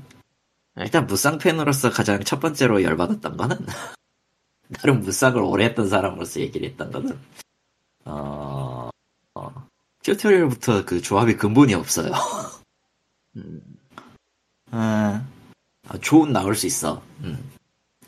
[0.77, 0.85] 네.
[0.85, 3.57] 일단 무쌍 팬으로서 가장 첫 번째로 열받았던 거는,
[4.69, 7.19] 나름 무쌍을 오래 했던 사람으로서 얘기를 했던 거는,
[8.05, 8.70] 어, 어,
[10.03, 12.11] 튜토리얼부터 그 조합이 근본이 없어요.
[13.37, 13.61] 음,
[14.71, 15.25] 아,
[15.89, 17.03] 아, 좋은 나올 수 있어.
[17.21, 17.51] 음.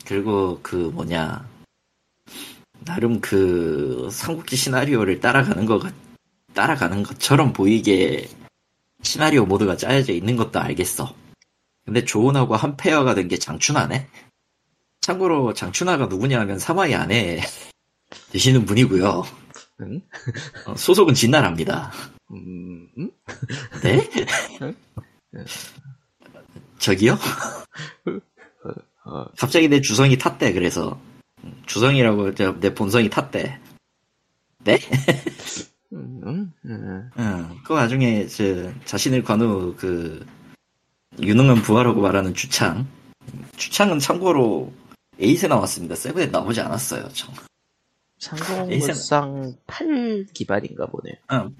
[0.05, 1.47] 그리고 그 뭐냐
[2.79, 5.93] 나름 그 삼국지 시나리오를 따라가는 거 같-
[6.53, 8.29] 따라가는 것처럼 보이게
[9.01, 11.15] 시나리오 모드가 짜여져 있는 것도 알겠어.
[11.85, 14.07] 근데 조은하고 한 페어가 된 게 장춘하네.
[15.01, 17.41] 참고로 장춘하가 누구냐면 사마이 안에
[18.31, 19.23] 되시는 분이고요.
[19.83, 20.01] 응?
[20.65, 21.91] 어, 소속은 진나라입니다.
[22.31, 23.11] 음, 음?
[23.83, 24.09] 네?
[26.79, 27.17] 저기요?
[29.05, 30.99] 어, 갑자기 내 주성이 탔대, 그래서.
[31.65, 33.59] 주성이라고 저, 내 본성이 탔대.
[34.59, 34.79] 네?
[35.93, 37.09] 음, 음, 음.
[37.19, 37.57] 응.
[37.65, 40.25] 그 와중에, 저, 자신을 관우, 그,
[41.21, 42.87] 유능한 부하라고 말하는 주창.
[43.57, 44.73] 주창은 참고로,
[45.19, 45.95] 에이스 나왔습니다.
[45.95, 47.33] 세븐에 나오지 않았어요, 참.
[48.23, 51.19] 상공물상 8 기반인가 보네.
[51.33, 51.55] 응.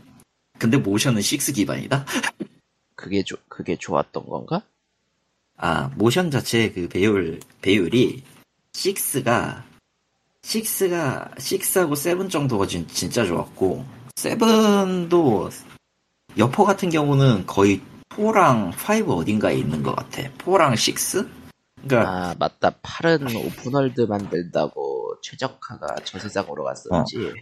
[0.57, 2.05] 근데 모션은 6 기반이다?
[2.95, 4.63] 그게 조, 그게 좋았던 건가?
[5.57, 8.23] 아, 모션 자체의 그 배율, 배율이,
[8.71, 9.63] 6가,
[10.41, 13.83] 6가, 6하고 7 정도가 진, 진짜 좋았고,
[14.15, 15.51] 7도,
[16.37, 18.71] 여포 같은 경우는 거의 4랑
[19.07, 20.23] 5 어딘가에 있는 것 같아.
[20.37, 20.77] 4랑
[21.17, 21.29] 6?
[21.75, 22.71] 그니까, 아 맞다.
[22.81, 24.92] 8은 오픈월드 만들다고
[25.23, 27.33] 최적화가 저 세상으로 갔었지.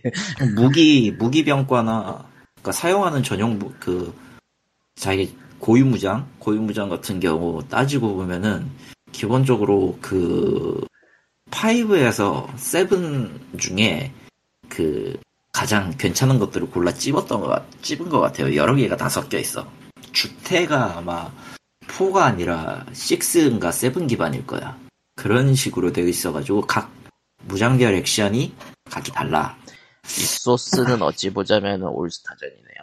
[0.55, 2.25] 무기, 무기병과나,
[2.55, 4.13] 그니까 사용하는 전용, 무- 그,
[4.95, 6.27] 자기 고유무장?
[6.39, 8.69] 고유무장 같은 경우 따지고 보면은,
[9.11, 10.79] 기본적으로 그,
[11.49, 14.13] 5에서 7 중에
[14.69, 15.19] 그,
[15.51, 18.55] 가장 괜찮은 것들을 골라 찝었던 것, 같- 찝은 것 같아요.
[18.55, 19.69] 여러 개가 다 섞여 있어.
[20.13, 21.29] 주태가 아마
[21.87, 24.77] 4가 아니라 6인가 7 기반일 거야.
[25.15, 26.89] 그런 식으로 되어 있어가지고 각
[27.47, 28.55] 무장별 액션이
[28.89, 29.57] 각기 달라.
[30.05, 32.81] 이 소스는 어찌 보자면 올스타전이네요.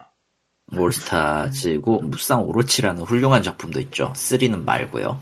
[0.76, 4.12] 올스타즈고 무쌍 오로치라는 훌륭한 작품도 있죠.
[4.14, 5.20] 3는 말고요.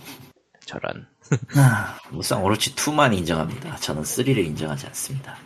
[0.65, 1.07] 저런.
[1.57, 3.77] 아, 무쌍 오로치 2만 인정합니다.
[3.77, 5.37] 저는 3를 인정하지 않습니다.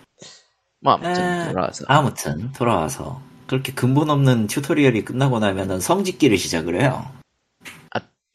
[0.80, 7.10] 뭐 아무튼 에, 돌아와서 아무튼 돌아와서 그렇게 근본 없는 튜토리얼이 끝나고 나면은 성직기를 시작을 해요.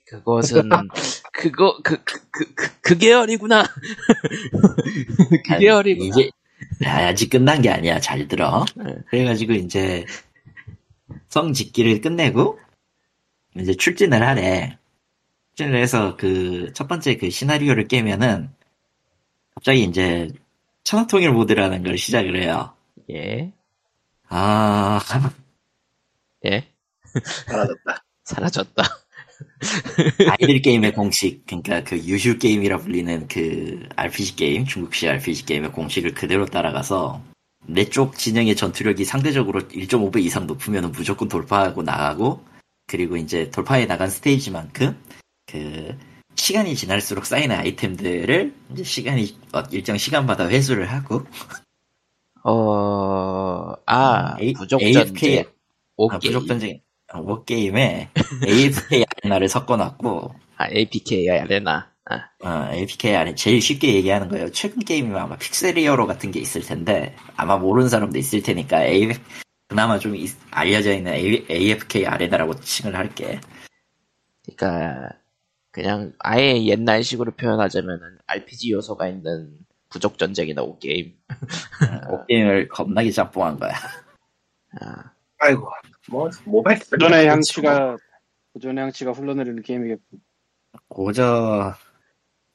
[0.08, 0.70] 그것은
[1.38, 3.64] 그거 그 그 그 그 그 계열이구나.
[5.44, 6.08] 그 아니, 계열이구나.
[6.08, 6.32] 이제
[6.86, 8.00] 아직 끝난 게 아니야.
[8.00, 8.66] 잘 들어.
[8.76, 8.96] 네.
[9.10, 10.06] 그래가지고 이제
[11.30, 12.60] 성직기를 끝내고
[13.58, 14.78] 이제 출진을 하래.
[15.56, 18.50] 출진을 해서 그 첫 번째 그 시나리오를 깨면은
[19.56, 20.30] 갑자기 이제
[20.84, 22.76] 천하통일 모드라는 걸 시작을 해요.
[23.12, 23.54] 예.
[24.30, 25.00] 아
[26.46, 26.68] 예.
[27.48, 28.04] 사라졌다.
[28.24, 28.84] 사라졌다.
[30.30, 36.14] 아이들 게임의 공식 그러니까 그 유휴 게임이라 불리는 그 RPG 게임 중국식 RPG 게임의 공식을
[36.14, 37.22] 그대로 따라가서
[37.68, 42.44] 내 쪽 진영의 전투력이 상대적으로 1.5배 이상 높으면 무조건 돌파하고 나가고
[42.88, 44.96] 그리고 이제 돌파해 나간 스테이지만큼
[45.48, 45.98] 그
[46.36, 51.26] 시간이 지날수록 쌓이는 아이템들을 이제 시간이 어, 일정 시간마다 회수를 하고
[52.44, 54.98] 어, 아, A- 부족전쟁.
[55.02, 55.44] AFK 아,
[55.98, 56.20] 오케이.
[56.32, 56.82] 부족전쟁
[57.14, 58.10] 워게임에
[58.48, 61.92] AFK 아레나를 섞어놨고 아, APK 아레나.
[62.08, 64.52] 아, 어, APK 안에 제일 쉽게 얘기하는 거예요.
[64.52, 69.10] 최근 게임이면 아마 픽셀리어로 같은 게 있을 텐데 아마 모르는 사람도 있을 테니까 A,
[69.68, 73.40] 그나마 좀 이- 알려져 있는 A, AFK 아레나라고 칭을 할게.
[74.46, 75.10] 그러니까
[75.72, 79.52] 그냥 아예 옛날식으로 표현하자면은 RPG 요소가 있는
[79.90, 81.16] 부족 전쟁이나 오게임.
[82.30, 83.74] 게임을 겁나게 짬뽕한 거야.
[84.80, 85.68] 아, 아이고,
[86.10, 86.80] 뭐, 모바일.
[86.80, 87.98] 고전의 향취가
[88.54, 90.20] 고전의 향취가 흘러내리는 게임이겠군.
[90.88, 91.74] 고저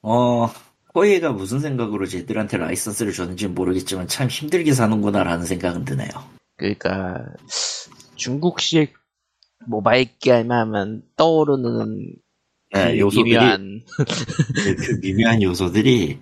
[0.02, 0.46] 어
[0.92, 6.10] 코에가 무슨 생각으로 쟤들한테 라이선스를 줬는지 모르겠지만 참 힘들게 사는구나라는 생각은 드네요.
[6.56, 7.26] 그러니까
[8.16, 8.94] 중국식
[9.66, 12.14] 모바일 게임 하면 떠오르는
[12.72, 16.20] 네, 그 요소들이 미묘한 그, 그 미묘한 요소들이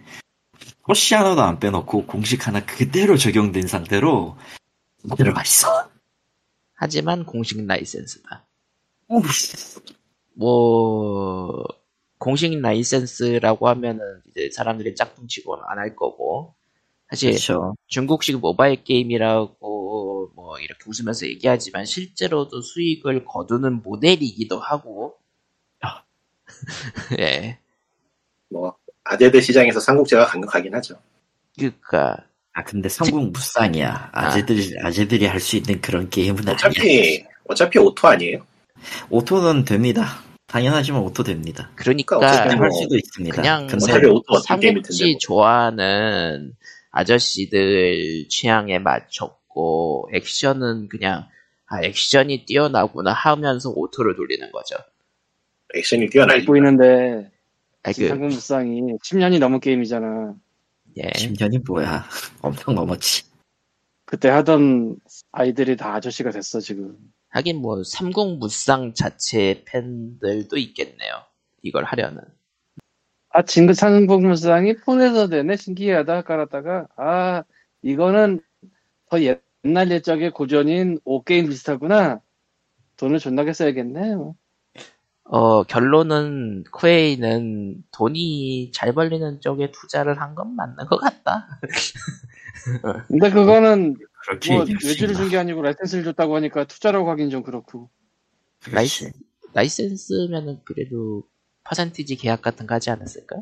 [0.86, 4.36] 호시 하나도 안 빼놓고 공식 하나 그대로 적용된 상태로
[5.16, 5.87] 들어가 있어.
[6.78, 8.46] 하지만 공식 라이센스다.
[10.34, 11.64] 뭐
[12.18, 16.54] 공식 라이센스라고 하면은 이제 사람들이 짝퉁치고는 안 할 거고
[17.10, 17.74] 사실 그렇죠.
[17.86, 25.16] 중국식 모바일 게임이라고 뭐 이렇게 웃으면서 얘기하지만 실제로도 수익을 거두는 모델이기도 하고
[25.80, 26.04] 아.
[27.20, 27.58] 예
[28.50, 31.00] 뭐, 아재들 시장에서 삼국지가 강력하긴 하죠.
[31.58, 32.27] 그니까
[32.58, 34.10] 아 근데 삼국 무쌍이야.
[34.12, 36.54] 아재들이 아재들이 할 수 있는 그런 게임은 아니야.
[36.54, 38.44] 어차피, 어차피 auto 아니에요?
[39.10, 40.18] auto는 됩니다.
[40.48, 41.70] 당연하지만 auto 됩니다.
[41.76, 43.36] 그러니까 그러니까 어쨌든 할 뭐, 수도 있습니다.
[43.36, 43.68] 그냥
[44.26, 44.66] 어차피.
[44.66, 45.18] 삼국지 뭐.
[45.20, 46.56] 좋아하는
[46.90, 51.28] 아저씨들 취향에 맞췄고 액션은 그냥
[51.68, 54.74] 아 액션이 뛰어나구나 하면서 오토를 돌리는 거죠.
[55.76, 56.44] 액션이 뛰어나지.
[56.44, 57.30] 보이는데
[57.84, 60.34] 아, 그, 상금 무쌍이 10년이 넘은 게임이잖아.
[60.98, 61.10] 예.
[61.10, 62.04] 10년이 뭐야?
[62.42, 63.24] 엄청 넘었지.
[64.04, 64.96] 그때 하던
[65.32, 66.96] 아이들이 다 아저씨가 됐어 지금.
[67.28, 71.24] 하긴 뭐 삼국 무쌍 자체 팬들도 있겠네요.
[71.62, 72.22] 이걸 하려는.
[73.30, 77.44] 아 진급 상금 무쌍이 폰에서 되네 신기하다 깔았다가 아
[77.82, 78.40] 이거는
[79.10, 82.20] 더 옛날 옛적의 고전인 오게임 비슷하구나.
[82.96, 84.16] 돈을 존나게 써야겠네.
[84.16, 84.34] 뭐.
[85.30, 91.60] 어 결론은 쿠웨이는 돈이 잘 벌리는 쪽에 투자를 한 건 맞는 것 같다.
[93.08, 95.14] 근데 그거는 그렇게 뭐 외주를?
[95.14, 97.90] 준 게 아니고 라이센스를 줬다고 하니까 투자라고 하긴 좀 그렇고.
[98.64, 99.12] 그렇지.
[99.54, 101.22] 라이센스면은 그래도
[101.64, 103.36] 퍼센티지 계약 같은 거 하지 않았을까?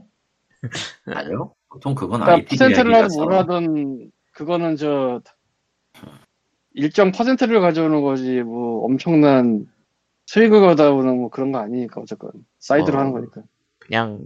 [1.06, 1.54] 아니요.
[1.68, 3.16] 보통 그건 그러니까 IP 퍼센트를 하든.
[3.16, 5.20] 뭘 하든 그거는 저
[6.74, 9.66] 일정 퍼센트를 가져오는 거지 뭐 엄청난
[10.26, 13.00] 수익을 거다오는 뭐 그런 거 아니니까 어쨌건 사이드로 어.
[13.00, 13.42] 하는 거니까.
[13.78, 14.20] 그냥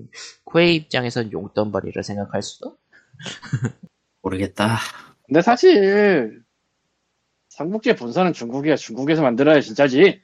[0.44, 2.78] 코에이 입장에선 용돈벌이라 생각할 수도?
[4.22, 4.78] 모르겠다.
[5.26, 6.42] 근데 사실
[7.50, 8.76] 삼국지의 본사는 중국이야.
[8.76, 10.22] 중국에서 만들어야 진짜지.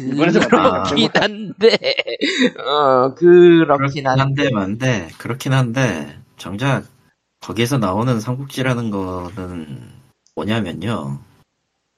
[0.00, 1.20] 일본에서 그렇긴 아.
[1.20, 1.76] 한데,
[2.58, 4.20] 어, 그렇긴 한데.
[4.20, 6.84] 한데 만데 그렇긴 한데 정작
[7.40, 9.92] 거기에서 나오는 삼국지라는 거는
[10.34, 11.20] 뭐냐면요.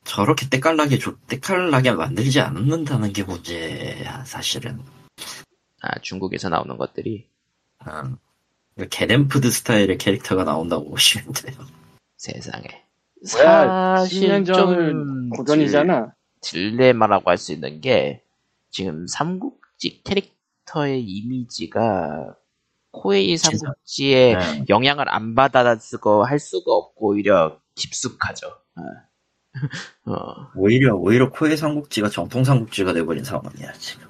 [0.05, 4.81] 저렇게 때깔나게 조, 때깔나게 만들지 않는다는 게 문제야 사실은.
[5.81, 7.29] 아, 중국에서 나오는 것들이
[7.87, 8.17] 음,
[8.91, 11.57] 게덴푸드 스타일의 캐릭터가 나온다고 보시면 돼요.
[12.17, 12.85] 세상에.
[13.25, 16.15] 사실 10년 전을 좀 고전이잖아.
[16.41, 18.23] 딜, 딜레마라고 할 수 있는 게
[18.71, 22.35] 지금 삼국지 캐릭터의 이미지가
[22.91, 24.65] 코에이 삼국지에 네.
[24.69, 28.49] 영향을 안 받아쓰고 할 수가 없고 오히려 깊숙하죠.
[28.49, 28.83] 어.
[30.07, 34.09] 어, 오히려 오히려 코에 삼국지가 정통 삼국지가 돼버린 상황이야 지금.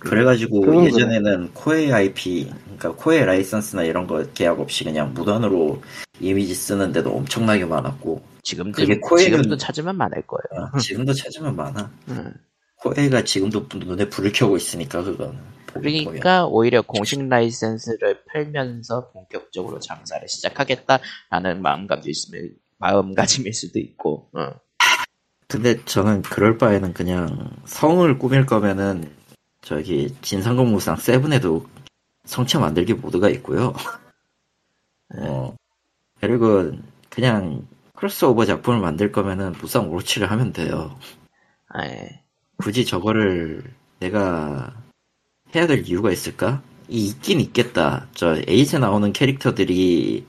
[0.00, 5.82] 그래가지고 예전에는 코에 IP, 그러니까 코에 라이선스나 이런 거 계약 없이 그냥 무단으로
[6.20, 10.68] 이미지 쓰는 데도 엄청나게 많았고 지금도 그게 코에는- 지금도 찾으면 많을 거예요.
[10.72, 11.90] 어, 지금도 찾으면 많아.
[12.10, 12.32] 음.
[12.76, 15.34] 코에가 지금도 눈에 불을 켜고 있으니까 보여.
[15.66, 22.30] 그러니까 오히려 공식 라이센스를 팔면서 본격적으로 장사를 시작하겠다라는 마음가짐일, 수-
[22.78, 24.28] 마음가짐일 수도 있고.
[24.32, 24.52] 어.
[25.46, 29.10] 근데 저는 그럴 바에는 그냥 성을 꾸밀 거면은
[29.62, 31.66] 저기 진상공무상 세븐에도
[32.24, 33.72] 성체 만들기 모드가 있고요.
[35.16, 35.56] 어,
[36.20, 36.72] 그리고
[37.08, 40.96] 그냥 크로스오버 작품을 만들 거면은 무상 오로치를 하면 돼요.
[41.68, 42.22] 아, 예.
[42.58, 43.64] 굳이 저거를
[43.98, 44.74] 내가
[45.54, 46.62] 해야 될 이유가 있을까?
[46.88, 48.06] 이 있긴 있겠다.
[48.14, 50.26] 저 에이즈에 나오는 캐릭터들이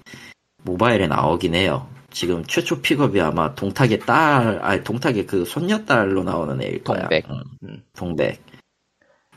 [0.64, 1.90] 모바일에 나오긴 해요.
[2.20, 7.04] 지금 최초 픽업이 아마 동탁의 딸, 아니 동탁의 그 손녀 딸로 나오는 애일 거야.
[7.04, 7.26] 동백.
[7.30, 7.84] 응, 음.
[7.96, 8.44] 동백.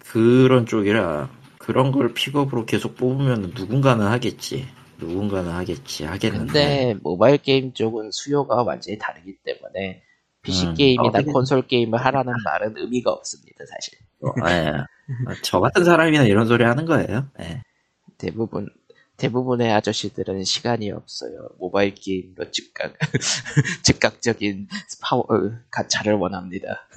[0.01, 4.67] 그런 쪽이라 그런 걸 픽업으로 계속 뽑으면 누군가는 하겠지.
[4.99, 6.07] 누군가는 하겠지.
[6.07, 6.53] 하겠는데.
[6.53, 10.03] 근데 모바일 게임 쪽은 수요가 완전히 다르기 때문에
[10.43, 13.97] PC 음, 게임이나 어, 콘솔 게임을 하라는 말은 의미가 없습니다, 사실.
[14.23, 14.73] 어, 예.
[15.45, 17.29] 저 같은 사람이나 이런 소리 하는 거예요.
[17.39, 17.63] 예.
[18.19, 18.69] 대부분
[19.23, 21.51] 대부분의 아저씨들은 시간이 없어요.
[21.59, 22.93] 모바일 게임으로 즉각
[23.85, 24.67] 즉각적인
[25.01, 26.89] 파워 어, 가차를 원합니다.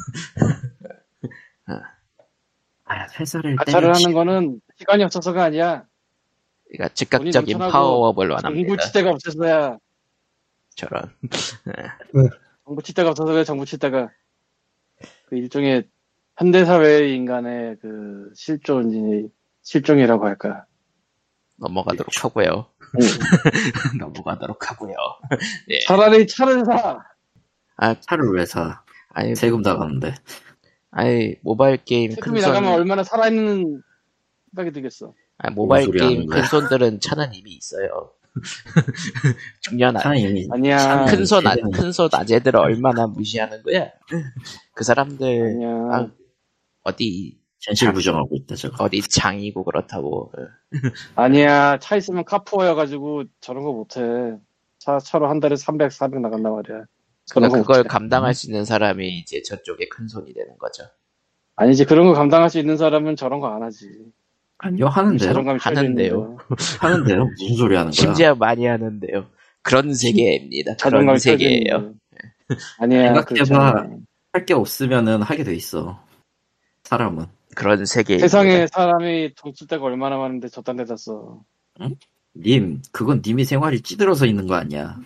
[2.85, 5.85] 아, 회사를 가차를 하는 거는 시간이 없어서가 아니야.
[6.67, 8.83] 그러니까 즉각적인 파워업을 정부 원합니다.
[8.85, 9.77] 치대가 없어서야.
[10.75, 11.11] 저런
[12.65, 14.09] 정부 치대가 없어서 그래, 정부 치대가.
[15.27, 15.87] 그 일종의
[16.37, 19.29] 현대사회의 인간의 그 실존이,
[19.61, 20.65] 실종이라고 할까.
[21.57, 22.27] 넘어가도록 그렇죠.
[22.27, 22.67] 하고요.
[23.99, 24.95] 넘어가도록 하고요.
[25.69, 25.79] 예.
[25.79, 26.99] 차라리 차를 사!
[28.01, 28.81] 차를 왜 사?
[29.09, 30.13] 아니 세금 다 가는데.
[30.91, 33.81] 아니 모바일 게임 세금이 큰손 나가면 얼마나 살아있는
[34.55, 35.13] 생각이 들겠어.
[35.37, 36.25] 아니, 모바일 게임?
[36.27, 38.11] 큰손들은 차는 이미 있어요.
[39.61, 41.05] 중요한 차는 이미 아니야.
[41.05, 43.89] 큰손 세금이- 큰손 아재들 을 얼마나 무시하는 거야?
[44.73, 45.59] 그 사람들.
[45.91, 46.07] 아,
[46.83, 48.83] 어디 현실 부정하고 있다 저거.
[48.83, 50.41] 어디 장이고 그렇다고 어.
[51.15, 51.77] 아니야.
[51.79, 54.01] 차 있으면 카푸어여가지고 저런 거 못해.
[54.79, 56.77] 차, 차로 한 달에 300, 400 나간단 말이야.
[57.31, 57.87] 그런 그러니까 거 그걸 못해.
[57.89, 60.83] 감당할 수 있는 사람이 이제 저쪽에 큰 손이 되는 거죠.
[61.55, 61.85] 아니지.
[61.85, 63.87] 그런 거 감당할 수 있는 사람은 저런 거 안 하지.
[64.57, 65.33] 아니요 하는데요.
[65.59, 66.37] 하는데요.
[66.79, 67.25] 하는데요.
[67.39, 67.91] 무슨 소리 하는 거야?
[67.91, 69.25] 심지어 많이 하는데요.
[69.63, 70.75] 그런 세계입니다.
[70.81, 71.93] 그런 세계예요.
[72.79, 73.23] 아니야.
[73.23, 73.87] 생각해봐.
[74.33, 75.99] 할 게 없으면은 하게 돼 있어.
[76.83, 77.25] 사람은.
[77.55, 78.19] 그런 세계.
[78.19, 81.41] 세상에 사람이 돈쓸 데가 얼마나 많은데 저딴 데다 써.
[82.35, 84.97] 님, 그건 님이 생활이 찌들어서 있는 거 아니야.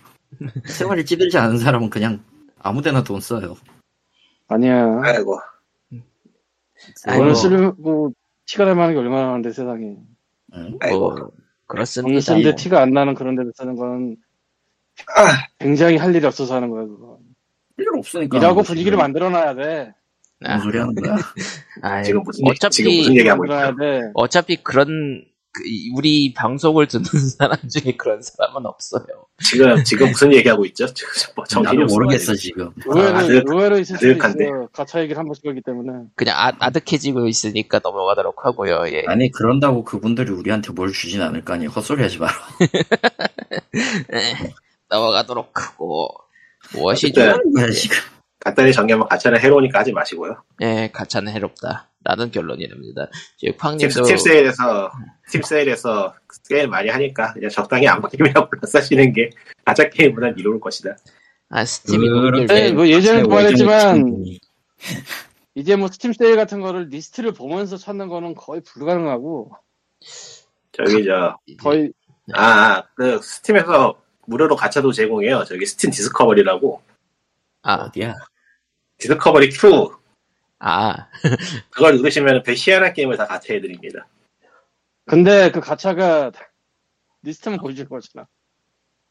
[0.66, 2.22] 생활이 찌들지 않은 사람은 그냥
[2.58, 3.56] 아무 데나 돈 써요.
[4.48, 5.00] 아니야.
[5.02, 5.38] 아이고.
[7.06, 8.12] 돈을 쓰려고
[8.46, 9.96] 티가 날 만한 게 얼마나 많은데 세상에.
[10.54, 10.78] 응?
[10.80, 10.98] 아이고.
[10.98, 11.30] 뭐
[11.66, 12.08] 그렇습니다.
[12.08, 12.56] 돈을 쓰는데 뭐.
[12.56, 14.16] 티가 안 나는 그런 데다 쓰는 건
[15.16, 17.18] 아, 굉장히 할 일이 없어서 하는 거야 그거.
[17.76, 18.36] 필요 없으니까.
[18.38, 18.62] 일하고.
[18.62, 19.94] 분위기를 만들어놔야 돼.
[20.40, 21.16] 무슨 소리 하는 거야?
[21.82, 23.76] 아이, 지금 무슨 얘기- 어차피 지금 무슨 얘기하고 있죠?
[23.78, 24.00] 돼.
[24.14, 27.02] 어차피 그런 그, 이- 우리 방송을 듣는
[27.36, 29.02] 사람 중에 그런 사람은 없어요.
[29.42, 30.86] 지금 지금 무슨 얘기하고 있죠?
[30.94, 31.84] 지금 뭐 정신이.
[31.84, 32.70] 모르겠어 지금.
[32.86, 34.44] 의외로 아득- 의외로 있을 수도 아득한데.
[34.44, 34.68] 있어.
[34.72, 36.04] 가차 얘기를 한 번씩 하기 때문에.
[36.14, 38.84] 그냥 아, 아득해지고 있으니까 넘어가도록 하고요.
[38.92, 39.02] 예.
[39.08, 41.68] 아니 그런다고 그분들이 우리한테 뭘 주진 않을 거 아니야.
[41.68, 42.32] 헛소리 하지 마라.
[44.14, 44.54] 예.
[44.88, 46.08] 넘어가도록 하고
[46.74, 47.12] 무엇이 네.
[47.12, 47.96] 죠 하는 거야 지금.
[48.40, 50.42] 간단히 정리하면 가차는 해로우니까 하지 마시고요.
[50.62, 51.88] 예, 가차는 해롭다.
[52.02, 53.06] 라는 결론이 됩니다.
[53.36, 54.90] 지금 Steam, 쾅님도 Steam 세일에서
[55.30, 56.14] 팀 세일에서
[56.44, 59.30] 세일 많이 하니까 그냥 적당히 안 게임이라고 불러쓰시는 게
[59.66, 60.96] 가차 게임보단 이로울 것이다.
[61.50, 62.08] 아 Steam이
[62.46, 64.24] 네, 왜뭐 예전에도 제 말했지만
[65.54, 69.52] 이제 뭐 스팀 세일 같은 거를 리스트를 보면서 찾는 거는 거의 불가능하고
[70.72, 71.92] 저기 저 거의
[72.32, 75.44] 아, 아, 그 Steam에서 무료로 가차도 제공해요.
[75.44, 76.80] 저기 Steam Discovery라고
[77.62, 78.14] 아, 어디야?
[79.00, 79.90] Discovery Queue
[80.60, 81.08] 아,
[81.70, 84.06] 그걸 누르시면 그 희한한 게임을 다 가차해 드립니다.
[85.06, 86.32] 근데 그 가차가
[87.22, 88.28] 리스트만 보여줄 거잖아.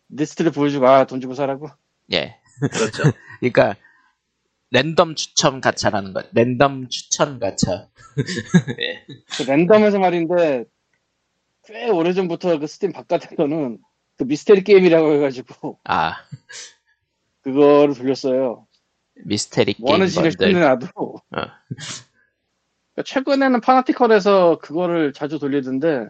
[0.09, 1.69] 리스트를 보여주고 아 돈 주고 사라고.
[2.13, 2.39] 예.
[2.59, 3.03] 그렇죠.
[3.41, 3.75] 그러니까
[4.71, 6.23] 랜덤 추천 가차라는 거.
[6.33, 7.89] 랜덤 추천 가차.
[8.79, 9.05] 예.
[9.37, 10.65] 그 랜덤에서 말인데
[11.65, 13.79] 꽤 오래전부터 그 스팀 바깥에서는
[14.17, 16.15] 그 미스테리 게임이라고 해가지고 아,
[17.41, 18.67] 그거를 돌렸어요.
[19.25, 20.25] 미스테리 게임 번들.
[20.25, 21.21] 했는데 나도.
[21.29, 21.53] 그러니까
[23.05, 26.07] 최근에는 Fanatical에서 그거를 자주 돌리던데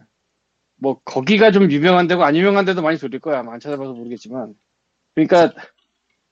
[0.76, 3.40] 뭐 거기가 좀 유명한 데고 안 유명한 데도 많이 돌릴 거야.
[3.40, 4.54] 아마 안 찾아봐서 모르겠지만.
[5.14, 5.52] 그러니까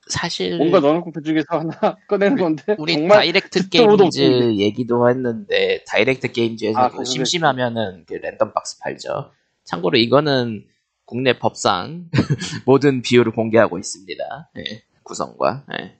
[0.07, 1.69] 사실 뭔가 넣어놓고 그 중에서 하나
[2.07, 4.55] 꺼내는 건데 우리 Direct Games.
[4.57, 9.31] 얘기도 했는데 다이렉트 게임즈에서 아, 그 심심하면은 그 랜덤 박스 팔죠.
[9.65, 10.65] 참고로 이거는
[11.05, 12.09] 국내 법상
[12.65, 14.49] 모든 비율을 공개하고 있습니다.
[14.57, 15.98] 예, 구성과 예.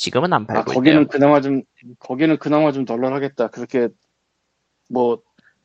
[0.00, 1.08] 지금은 안아 팔고 거기는 있네요.
[1.08, 1.62] 그나마 좀
[1.98, 3.48] 거기는 그나마 좀 널널하겠다.
[3.48, 3.88] 그렇게
[4.88, 5.20] 뭐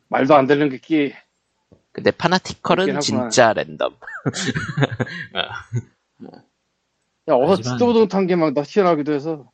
[0.09, 1.13] 말도 안 되는 게 끼
[1.93, 2.99] 근데 파나티컬은.
[2.99, 3.95] 진짜 랜덤.
[7.29, 9.49] 야 어서 듣도 못한 게 막 튀어나오기도 해서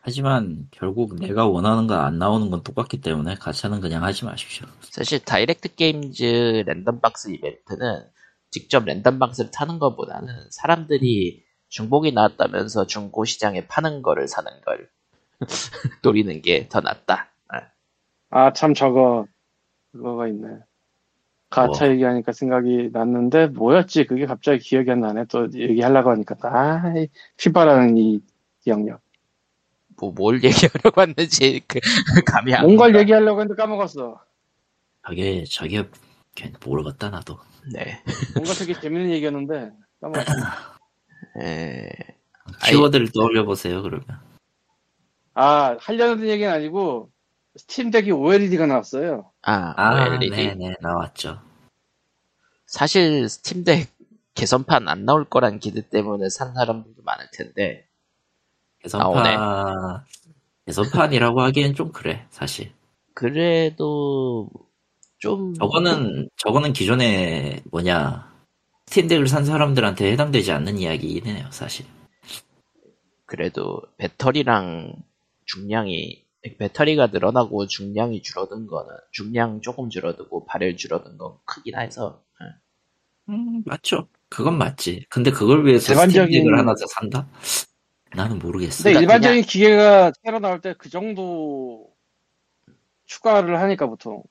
[0.00, 4.66] 하지만 결국 내가 원하는 거안 나오는 건 똑같기 때문에 가차는 그냥 하지 마십시오.
[4.80, 8.06] 사실 Direct Games 랜덤 박스 이벤트는
[8.50, 14.88] 직접 랜덤 박스를 타는 것보다는 사람들이 중복이 나왔다면서 중고 시장에 파는 거를 사는 걸
[16.02, 17.30] 노리는 게 더 낫다.
[17.48, 17.60] 아,
[18.30, 19.26] 아참 저거
[19.92, 20.48] 그거가 있네.
[21.50, 21.92] 가차 뭐?
[21.94, 25.24] 얘기하니까 생각이 났는데 뭐였지 그게 갑자기 기억이 안 나네.
[25.30, 26.82] 또 얘기하려고 하니까 아
[27.38, 28.20] 휘바라는 이
[28.60, 29.00] 기억력.
[30.00, 31.80] 뭐, 뭘 얘기하려고 했는지 그,
[32.26, 33.00] 감이 안 뭔가를 온다.
[33.00, 34.20] 얘기하려고 했는데 까먹었어.
[35.06, 35.88] 저게 저게
[36.34, 37.38] 걔 모르겠다 나도.
[37.72, 38.02] 네.
[38.34, 40.32] 뭔가 되게 재밌는 얘기였는데 까먹었어.
[41.40, 41.88] 에,
[42.60, 44.06] 아이- 키워드를 떠올려 보세요 그러면.
[45.34, 47.10] 아 하려는 얘기는 아니고
[47.56, 49.30] 스팀덱이 OLED가 나왔어요.
[49.42, 50.30] 아, 아, OLED.
[50.30, 51.40] 네네 나왔죠.
[52.66, 53.88] 사실 Steam Deck
[54.34, 57.86] 개선판 안 나올 거란 기대 때문에 산 사람들도 많을 텐데
[58.80, 60.04] 개선판
[60.66, 62.72] 개선판이라고 하기엔 좀 그래 사실.
[63.14, 64.48] 그래도
[65.18, 68.30] 좀 저거는 저거는 기존에 뭐냐
[68.88, 71.84] Steam Deck을 산 사람들한테 해당되지 않는 이야기이긴 해요 사실.
[73.26, 74.94] 그래도 배터리랑
[75.44, 76.24] 중량이
[76.58, 82.46] 배터리가 늘어나고 중량이 줄어든 거는 중량 조금 줄어들고 발열 줄어든 건 크긴 해서 예.
[83.32, 84.08] 음 맞죠.
[84.30, 85.04] 그건 맞지.
[85.10, 87.28] 근데 그걸 위해서 일반적인- Steam Deck을 하나 더 산다?
[88.16, 88.84] 나는 모르겠어.
[88.84, 91.90] 근데 그러니까 일반적인 기계가 새로 나올 때 그 정도
[93.04, 94.22] 추가를 하니까 보통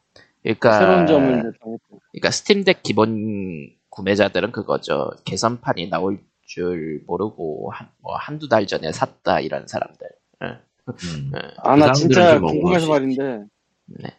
[0.41, 2.01] 그러니까 새로운 정했고.
[2.11, 8.91] 그러니까 Steam Deck 기본 구매자들은 그거죠 개선판이 나올 줄 모르고 한, 뭐 한두 달 전에
[8.91, 10.07] 샀다 이런 사람들
[10.43, 10.47] 예.
[10.87, 11.31] 음.
[11.35, 11.41] 예.
[11.57, 12.87] 아, 나 그 진짜 궁금해서.
[12.87, 13.43] 말인데,
[13.87, 14.15] 네.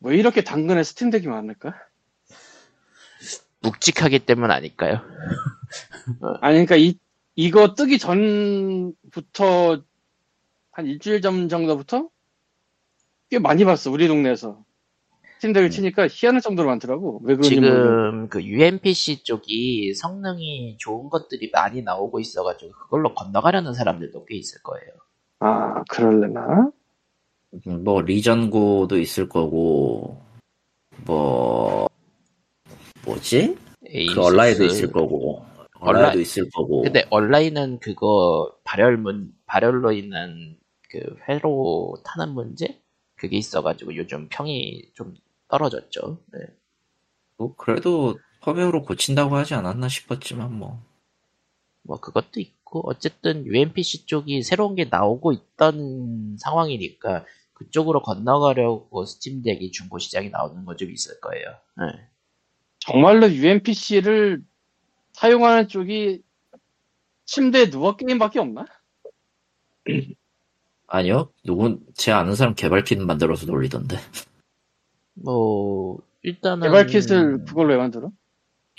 [0.00, 1.74] 왜 이렇게 당근에 Steam Deck이 많을까?
[3.62, 5.00] 묵직하기 때문 아닐까요?
[6.42, 6.98] 아니, 그러니까 이,
[7.36, 9.82] 이거 뜨기 전부터,
[10.72, 12.08] 한 일주일 전 정도부터?
[13.30, 14.62] 꽤 많이 봤어, 우리 동네에서.
[15.42, 17.20] Steam Deck을 치니까 희한할 정도로 많더라고.
[17.24, 17.48] 왜 그런지.
[17.56, 24.62] 지금 그 UMPC 쪽이 성능이 좋은 것들이 많이 나오고 있어가지고 그걸로 건너가려는 사람들도 꽤 있을
[24.62, 24.86] 거예요.
[25.40, 26.70] 아, 그럴래나?
[27.66, 30.22] 음, 뭐 리전고도 있을 거고
[31.04, 31.88] 뭐
[33.04, 33.56] 뭐지?
[33.86, 34.14] 에이수스.
[34.14, 35.44] 그 얼라이도 있을 거고
[35.80, 40.56] 얼라이도 얼라이- 있을 거고 근데 온라인은 그거 발열문 발열로 인한
[40.88, 42.80] 그 회로 타는 문제
[43.16, 45.14] 그게 있어가지고 요즘 평이 좀
[45.52, 46.18] 떨어졌죠.
[46.32, 46.40] 네.
[47.36, 50.92] 뭐 그래도 펌웨어로 고친다고 하지 않았나 싶었지만 뭐
[51.82, 59.98] 뭐 그것도 있고 어쨌든 UMPC 쪽이 새로운 게 나오고 있던 상황이니까 그쪽으로 건너가려고 스팀덱이 중고
[59.98, 61.46] 시장에 나오는 거좀 있을 거예요.
[61.76, 62.08] 네.
[62.78, 64.42] 정말로 UMPC를
[65.12, 66.22] 사용하는 쪽이
[67.24, 68.64] 침대에 누워 게임밖에 없나?
[70.86, 73.96] 아니요 누군 제 아는 사람 개발킷 만들어서 돌리던데
[75.14, 78.10] 뭐 일단은 개발킷을 그걸로 왜 만들어?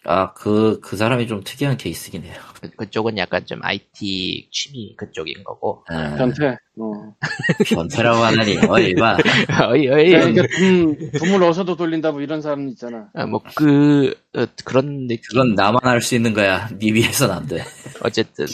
[0.05, 5.43] 아 그 그 사람이 좀 특이한 케이스긴 해요 그, 그쪽은 약간 좀 IT 취미 그쪽인
[5.45, 5.85] 거고.
[5.91, 6.57] 에, 변태.
[6.79, 7.15] 어.
[7.73, 9.17] 변태라고 하다니 어이 봐
[9.71, 10.09] 어이 어이.
[10.11, 13.09] 그러니까 돈, 돈을 넣어서도 돌린다 뭐 이런 사람 있잖아.
[13.29, 15.21] 뭐 그 어, 그런 느낌.
[15.29, 17.63] 그건 나만 할 수 있는 거야 니 위해서는 안 돼
[18.03, 18.45] 어쨌든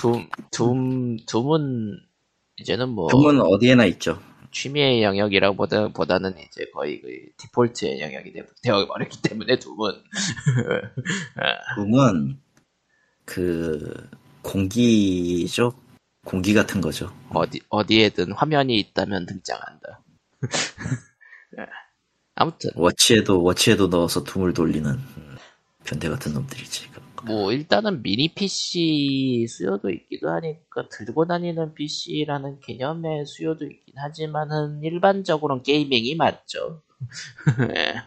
[0.00, 1.98] 둠, 둠, 둠은
[2.58, 4.20] 이제는 뭐 그건 어디에나 있죠
[4.50, 9.92] 취미의 영역이라고 보다, 보다는 이제 거의 그 디폴트의 영역이 되, 되어버렸기 때문에 둠은
[11.76, 12.40] 붐은
[13.24, 14.08] 그
[14.42, 15.74] 공기죠
[16.24, 20.02] 공기 같은 거죠 어디 어디에든 화면이 있다면 등장한다.
[21.58, 21.66] 예.
[22.34, 25.36] 아무튼 워치에도 워치에도 넣어서 둠을 돌리는 음,
[25.84, 26.88] 변태 같은 놈들이지.
[27.26, 35.62] 뭐 일단은 미니 PC 수요도 있기도 하니까 들고 다니는 PC라는 개념의 수요도 있긴 하지만은 일반적으로는
[35.62, 36.82] 게이밍이 맞죠.
[37.76, 38.02] 예.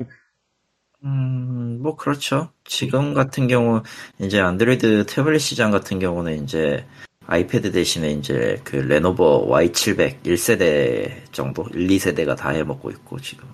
[1.04, 2.52] 음, 뭐 그렇죠.
[2.64, 3.82] 지금 같은 경우
[4.20, 6.86] 이제 안드로이드 태블릿 시장 같은 경우는 이제
[7.28, 13.48] 아이패드 대신에 이제 그 Lenovo Y700 1세대 정도, 1, 2세대가 다 해먹고 있고 지금.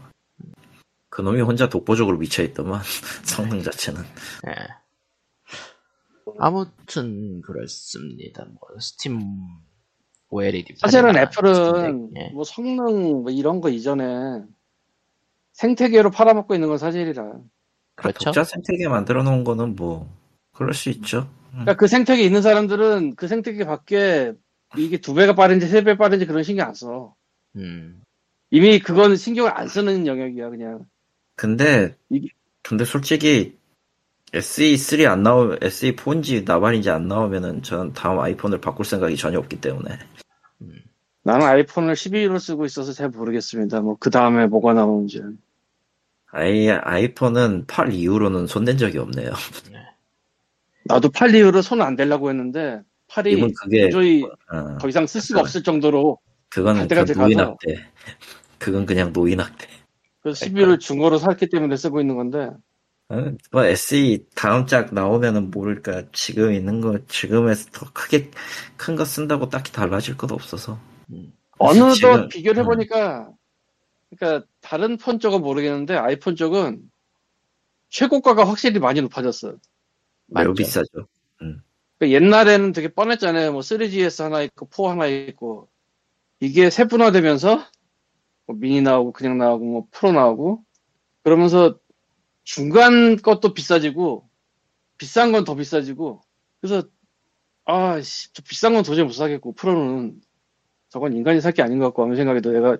[1.10, 2.82] 그놈이 혼자 독보적으로 미쳐있더만
[3.24, 4.02] 성능 자체는.
[4.48, 4.87] 예.
[6.40, 8.46] 아무튼 그렇습니다.
[8.46, 9.22] 뭐 Steam
[10.30, 12.30] OLED 사실은 애플은 예.
[12.34, 14.44] 뭐 성능 뭐 이런 거 이전에
[15.54, 17.32] 생태계로 팔아먹고 있는 건 사실이라.
[17.96, 18.26] 그렇죠.
[18.26, 20.08] 독자 생태계 만들어 놓은 거는 뭐
[20.54, 21.30] 그럴 수 있죠.
[21.52, 24.34] 그러니까 그 생태계 있는 사람들은 그 생태계 밖에
[24.78, 27.16] 이게 두 배가 빠른지 세 배 빠른지 그런 신경 안 써.
[27.56, 28.04] 음,
[28.52, 30.86] 이미 그건 신경을 안 쓰는 영역이야 그냥.
[31.36, 32.30] 근데 이게-
[32.62, 33.57] 근데 솔직히
[34.34, 39.98] SE3 안 나오 SE4인지 나발인지 안 나오면은 전 다음 아이폰을 바꿀 생각이 전혀 없기 때문에
[40.62, 40.82] 음.
[41.24, 43.82] 나는 아이폰을 12로 쓰고 있어서 잘 모르겠습니다.
[43.82, 45.22] 뭐 그 다음에 뭐가 나오는지.
[46.32, 49.32] 아이 아이폰은 8 이후로는 손댄 적이 없네요.
[50.86, 55.22] 나도 8 이후로 손 안 대려고 했는데 8이 이분 그게 도저히 어, 더 이상 쓸
[55.22, 56.20] 수가 없을 정도로
[56.50, 57.12] 그건 그.
[57.14, 57.76] 노인학대.
[58.60, 59.68] 그건 그냥 노인학대.
[60.22, 62.58] 그래서 12를 중고로 샀기 때문에 쓰고 있는 건데 어,
[63.52, 68.32] 뭐 SE 다음 작 나오면은 모를까 지금 있는 거 지금에서 더 크게
[68.76, 70.78] 큰 거 쓴다고 딱히 달라질 것도 없어서
[71.58, 72.66] 어느덧 지금- 비교를 음.
[72.66, 73.30] 해보니까
[74.10, 76.82] 그러니까 다른 폰 쪽은 모르겠는데 아이폰 쪽은
[77.90, 79.50] 최고가가 확실히 많이 높아졌어.
[80.28, 80.54] 매우 맞죠.
[80.54, 81.08] 비싸죠.
[81.38, 81.62] 그러니까
[82.02, 83.54] 옛날에는 되게 뻔했잖아요.
[83.54, 85.70] 뭐 3GS 하나 있고 4 하나 있고
[86.42, 87.66] 이게 세분화되면서
[88.48, 90.64] 뭐 미니 나오고 그냥 나오고 뭐 프로 나오고
[91.24, 91.80] 그러면서
[92.48, 94.30] 중간 것도 비싸지고
[94.98, 96.22] 비싼 건 더 비싸지고
[96.62, 96.88] 그래서
[97.66, 100.22] 아씨 저 비싼 건 도저히 못 사겠고 프로는
[100.90, 102.78] 저건 인간이 살 게 아닌 것 같고 아무 생각이 도 내가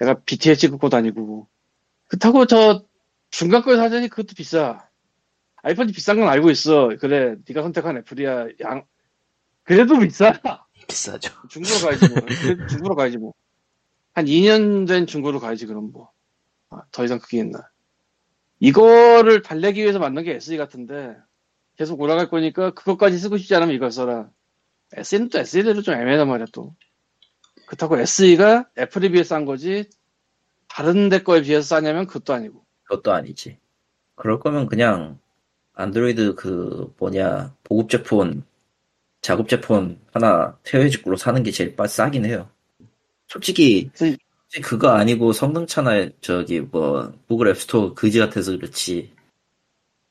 [0.00, 1.48] 내가 BTS 찍고 다니고.
[2.08, 2.84] 그렇다고 저
[3.30, 4.88] 중간 걸 사자니 그것도 비싸.
[5.62, 6.88] 아이폰이 비싼 건 알고 있어.
[7.00, 8.48] 그래 네가 선택한 애플이야.
[8.62, 8.84] 양
[9.62, 10.32] 그래도 비싸.
[10.88, 11.32] 비싸죠.
[11.48, 12.18] 중고로 가야지 뭐.
[12.70, 13.34] 중고로 가야지 뭐.
[14.14, 16.10] 한 2년 된 중고로 가야지 그럼 뭐.
[16.90, 17.60] 더 이상 그게 있나
[18.60, 21.16] 이거를 달래기 위해서 만든 게 SE 같은데
[21.76, 24.28] 계속 올라갈 거니까 그것까지 쓰고 싶지 않으면 이걸 써라
[24.94, 26.74] SE는 또 SE대로 좀 애매하단 말이야 또
[27.66, 29.88] 그렇다고 SE가 애플에 비해 싼 거지
[30.66, 33.58] 다른 데 거에 비해서 싸냐면 그것도 아니고 그것도 아니지.
[34.14, 35.18] 그럴 거면 그냥
[35.74, 38.44] 안드로이드 그 뭐냐 보급제 폰,
[39.20, 42.50] 자급제 폰 하나 태회직구로 사는 게 제일 빠- 싸긴 해요.
[43.28, 43.90] 솔직히
[44.48, 49.12] 그- 솔직히 그거 아니고 성능차나 저기 뭐 Google App Store 그지 같아서 그렇지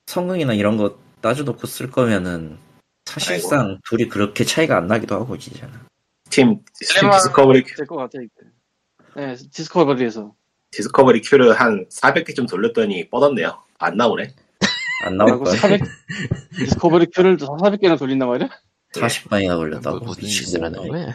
[0.05, 2.57] 성능이나 이런 거 따져놓고 쓸 거면은
[3.05, 5.67] 사실상 둘이 그렇게 차이가 안 나기도 하고 진짜.
[6.25, 8.29] 스팀 딜레마- Discovery, Queue- 될것 같아 이게
[9.15, 10.33] 네 Discovery에서
[10.71, 13.57] Discovery Queue를 한 400개쯤 돌렸더니 뻗었네요.
[13.79, 14.35] 안 나오네.
[15.05, 15.55] 안 나올 거야.
[15.55, 15.81] 400
[16.59, 18.49] Discovery Queue를 400개나 돌린단 말이야?
[18.93, 20.89] 40방이나 뭐, 올렸다고 무슨 미친 짓을 하는 오네.
[20.89, 21.13] 거야?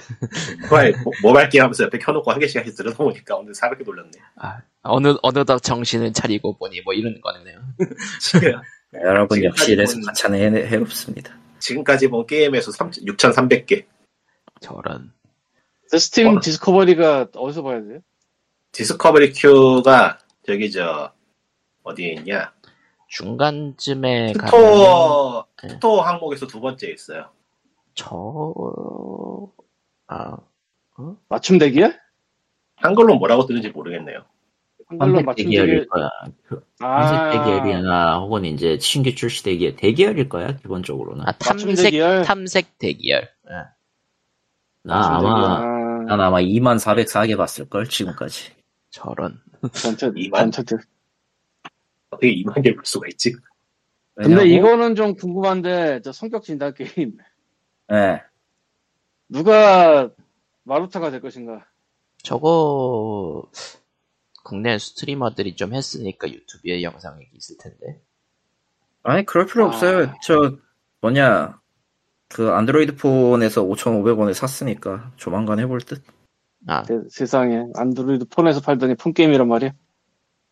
[0.63, 4.11] 모바일, 모- 모바일 게임 하면서 옆에 켜놓고 한 개씩 한 개씩 들여다보니까 오늘 400개 돌렸네.
[4.37, 7.59] 아, 어느 어느덧 정신을 차리고 보니 뭐 이런 거네요.
[8.21, 8.53] 지금,
[9.03, 11.35] 여러분 역시 이래서 본- 가차는 해, 해롭습니다.
[11.61, 13.85] 지금까지 본 게임에서 6,300개.
[14.61, 15.13] 저런.
[15.91, 16.41] 그 스팀 어.
[16.41, 18.01] Discovery가 어디서 봐야 돼요?
[18.73, 21.13] Discovery Queue가 저기 저
[21.83, 22.53] 어디에 있냐?
[23.09, 25.69] 중간쯤에 가면 Store 네.
[25.69, 27.29] Store 항목에서 두 번째 있어요.
[27.95, 29.49] 저
[30.09, 30.37] 아,
[31.29, 31.93] 맞춤 대기야?
[32.77, 34.25] 한글로 뭐라고 뜨는지 모르겠네요.
[34.89, 35.87] 한글로 맞춤 대기열일 대기.
[35.89, 36.09] 거야.
[36.81, 41.27] 아, 탐색 대기열이나 혹은 이제 신규 출시 대기열 대기열일 거야 기본적으로는.
[41.27, 42.23] 아 탐색 대기열.
[42.25, 43.23] 탐색 대기열.
[43.51, 43.55] 예.
[44.85, 46.07] 나 아마 대기열.
[46.07, 48.53] 난 아마 2만 404개 봤을 걸 지금까지.
[48.91, 49.41] 저런.
[49.73, 50.51] 전체 이만?
[50.51, 50.77] 전체.
[52.11, 53.33] 어떻게 2만 개 볼 수가 있지?
[54.15, 57.17] 근데 왜냐고- 이거는 좀 궁금한데 저 성격 진단 게임
[57.93, 58.23] 예.
[59.29, 60.09] 누가
[60.65, 61.67] 마루타가 될 것인가?
[62.23, 63.45] 저거
[64.45, 68.01] 국내 스트리머들이 좀 했으니까 유튜브에 영상이 있을 텐데.
[69.03, 69.69] 아니 그럴 필요 아.
[69.69, 70.13] 없어요.
[70.23, 70.57] 저
[71.01, 71.61] 뭐냐
[72.29, 76.03] 그 안드로이드 폰에서 5,500원에 샀으니까 조만간 해볼 듯.
[76.67, 79.73] 아, 세- 세상에 안드로이드 폰에서 팔더니 폰 게임이란 말이야?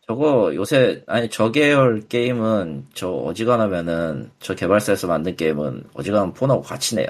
[0.07, 6.95] 저거 요새 아니 저 계열 게임은 저 어지간하면은 저 개발사에서 만든 게임은 어지간하면 폰하고 같이
[6.95, 7.07] 내요.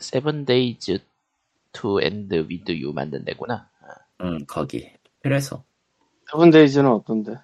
[0.00, 0.98] Seven Days
[1.72, 3.70] to End with You 만든 데구나.
[4.22, 4.90] 응 거기.
[5.22, 5.64] 그래서
[6.30, 7.36] Seven Days는 어떤데?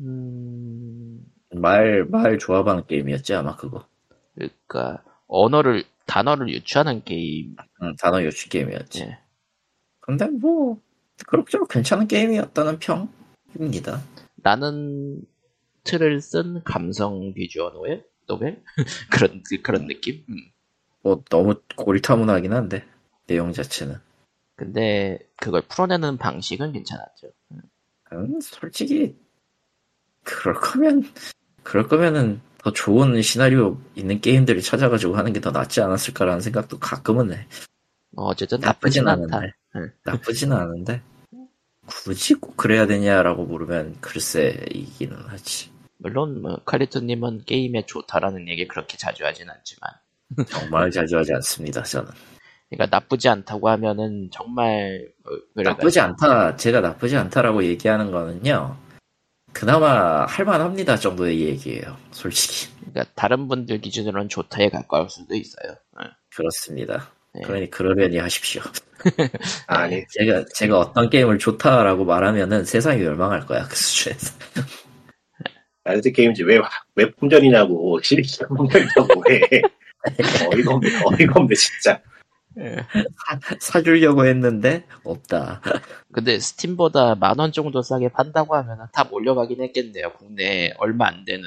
[0.00, 3.86] 음, 말 말 조합하는 게임이었지 아마 그거.
[4.34, 7.56] 그러니까 언어를 단어를 유추하는 게임.
[7.82, 9.02] 응 단어 요치 게임이었지.
[9.02, 9.18] 예.
[10.00, 10.80] 근데 뭐
[11.26, 14.02] 그럭저럭 괜찮은 게임이었다는 평입니다.
[14.36, 15.22] 나는
[15.84, 18.04] 틀을 쓴 감성 비주얼 노벨?
[18.26, 18.62] 노벨?
[19.10, 20.24] 그런 그런 느낌.
[20.28, 20.36] 음.
[21.02, 22.84] 뭐 너무 고리타문하긴 한데
[23.26, 23.96] 내용 자체는.
[24.56, 27.28] 근데 그걸 풀어내는 방식은 괜찮았죠.
[28.12, 29.16] 음, 솔직히
[30.22, 31.04] 그럴 거면
[31.62, 37.32] 그럴 거면은 더 좋은 시나리오 있는 게임들을 찾아가지고 하는 게 더 낫지 않았을까라는 생각도 가끔은
[37.32, 37.46] 해.
[38.10, 39.34] 뭐 어쨌든 나쁘진 나쁘진.
[39.34, 39.52] 않은데.
[39.76, 39.92] 응.
[40.04, 41.02] 나쁘지는 않은데
[41.86, 45.72] 굳이 꼭 그래야 되냐라고 물으면 글쎄 이기는 하지.
[45.96, 49.90] 물론 뭐 칼리토님은 게임에 좋다라는 얘기 그렇게 자주 하진 않지만,
[50.48, 51.82] 정말 자주 하지 않습니다.
[51.82, 52.10] 저는
[52.70, 56.56] 그러니까 나쁘지 않다고 하면은 정말 어, 그래가- 나쁘지 않다.
[56.56, 58.76] 제가 나쁘지 않다라고 얘기하는 거는요.
[59.52, 61.96] 그나마 할만합니다 정도의 얘기예요.
[62.10, 65.76] 솔직히 그러니까 다른 분들 기준으로는 좋다에 가까울 수도 있어요.
[66.00, 66.06] 응.
[66.34, 67.10] 그렇습니다.
[67.34, 67.42] 네.
[67.42, 68.62] 그러니 그러려니 하십시오.
[69.66, 74.32] 아니 제가 제가 어떤 게임을 좋다라고 말하면은 세상이 멸망할 거야 그 수준에서.
[75.84, 76.60] 라이트 게임즈 왜,
[76.94, 79.62] 왜 품절이냐고 시리즈가 품절이냐고 해
[80.52, 82.00] 어이가 없네 어이가 없네 진짜
[83.60, 85.60] 사 주려고 했는데 없다.
[86.12, 90.12] 근데 스팀보다 만 원 정도 싸게 판다고 하면은 다 몰려가긴 했겠네요.
[90.12, 91.44] 국내에 얼마 안 되는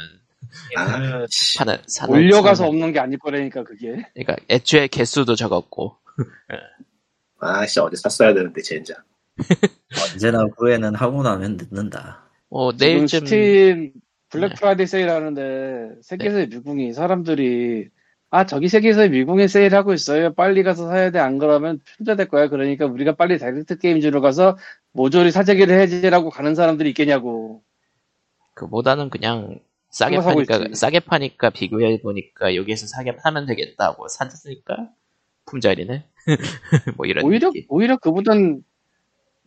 [0.77, 1.57] 아 씨.
[1.59, 4.03] 파는 사는 몰려가서 사는- 없는 게 아닐 거라니까 그게.
[4.15, 5.95] 그러니까 애초에 개수도 적었고
[7.39, 8.97] 아 씨 어제 샀어야 되는데 젠장
[10.13, 12.23] 언제나 후회는 하고 나면 늦는다.
[12.49, 13.93] 뭐 지금 내일쯤 스팀
[14.29, 14.55] 블랙 네.
[14.55, 17.89] 프라이데이 세일 하는데 세계수의 미궁이 사람들이
[18.35, 22.85] 아 저기 세계수의 미궁에 세일하고 있어요 빨리 가서 사야 돼 안 그러면 품절될 거야 그러니까
[22.85, 24.57] 우리가 빨리 다이렉트 게임즈로 가서
[24.91, 27.63] 모조리 사재기를 해지라고 가는 사람들이 있겠냐고
[28.53, 29.59] 그보다는 그냥
[29.89, 30.75] 싸게 파니까 있지.
[30.75, 34.89] 싸게 파니까 비교해 보니까 여기에서 싸게 파면 되겠다고 샀으니까
[35.45, 36.03] 품절이네.
[36.97, 37.65] 뭐 이런 오히려 느낌.
[37.69, 38.63] 오히려 그보단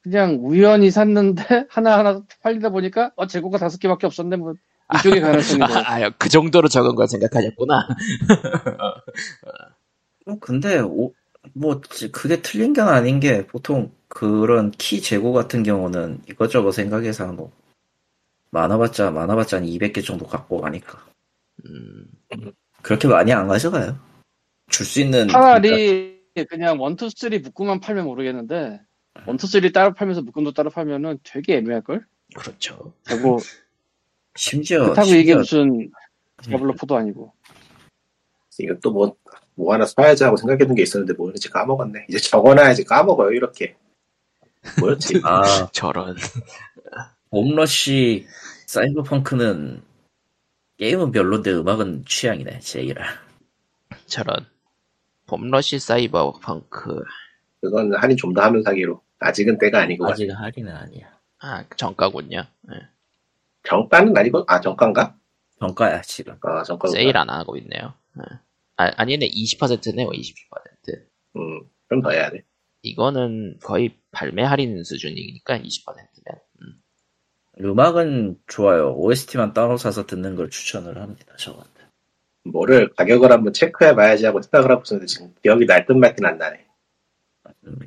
[0.02, 4.54] 그냥 우연히 샀는데 하나 하나 팔리다 보니까 어 재고가 다섯 개밖에 없었네 뭐
[4.94, 7.88] 이쪽에 가능성이 더 아, 아, 그 정도로 적은 걸 생각하셨구나.
[10.26, 11.12] 어, 근데 오-
[11.54, 17.32] 뭐 지- 그게 틀린 건 아닌 게 보통 그런 키 재고 같은 경우는 이것저것 생각해서
[17.32, 17.52] 뭐
[18.50, 21.04] 많아봤자 많아봤자 한 200개 정도 갖고 가니까
[21.66, 22.06] 음,
[22.82, 23.98] 그렇게 많이 안 가져가요.
[24.70, 26.18] 줄 수 있는 차라리
[26.48, 28.80] 그냥 one two three 묶음만 팔면 모르겠는데
[29.26, 32.06] one two three 따로 팔면서 묶음도 따로 팔면은 되게 애매할 걸?
[32.34, 32.92] 그렇죠.
[33.02, 33.38] 재고
[34.38, 35.90] 심지어 그렇다고 이게 심지어 무슨
[36.42, 37.32] 디아블로 four도 아니고
[38.60, 39.16] 이거 또뭐
[39.54, 43.76] 뭐 하나 사야지 하고 생각했던 게 있었는데 뭐였지 까먹었네 이제 적어놔야지 까먹어요 이렇게
[44.80, 46.16] 뭐였지 아 저런.
[47.30, 48.26] 홈러시
[48.66, 49.82] 사이버펑크는
[50.78, 53.04] 게임은 별론데 음악은 취향이네 제이라.
[54.06, 54.46] 저런.
[55.26, 57.02] 봄러시 사이버 펑크.
[57.60, 61.18] 그건 할인 좀 더 하면 사기로 아직은 때가 아니고 아직 할인은 아니야.
[61.40, 62.44] 아, 정가군요.
[62.72, 62.88] 예.
[63.68, 65.16] 정가는 아니고 아 정가인가?
[65.60, 66.36] 정가야 지금.
[66.42, 67.94] 아 정가 세일 안 하고 있네요.
[68.18, 68.22] 예.
[68.76, 71.02] 아, 아니네, 20%네요, 20%.
[71.36, 72.42] 음 그럼 더 해야 돼
[72.82, 76.40] 이거는 거의 발매 할인 수준이니까 20%면.
[76.62, 76.82] 음.
[77.64, 78.94] 음악은 좋아요.
[78.96, 81.34] OST만 따로 사서 듣는 걸 추천을 합니다.
[81.38, 81.68] 저한테.
[82.44, 86.38] 뭐를 가격을 한번 체크해 봐야지 하고 생각을 하고 있었는데 지금 기억이 날 듯 말듯 안
[86.38, 86.66] 나네
[87.66, 87.78] 음?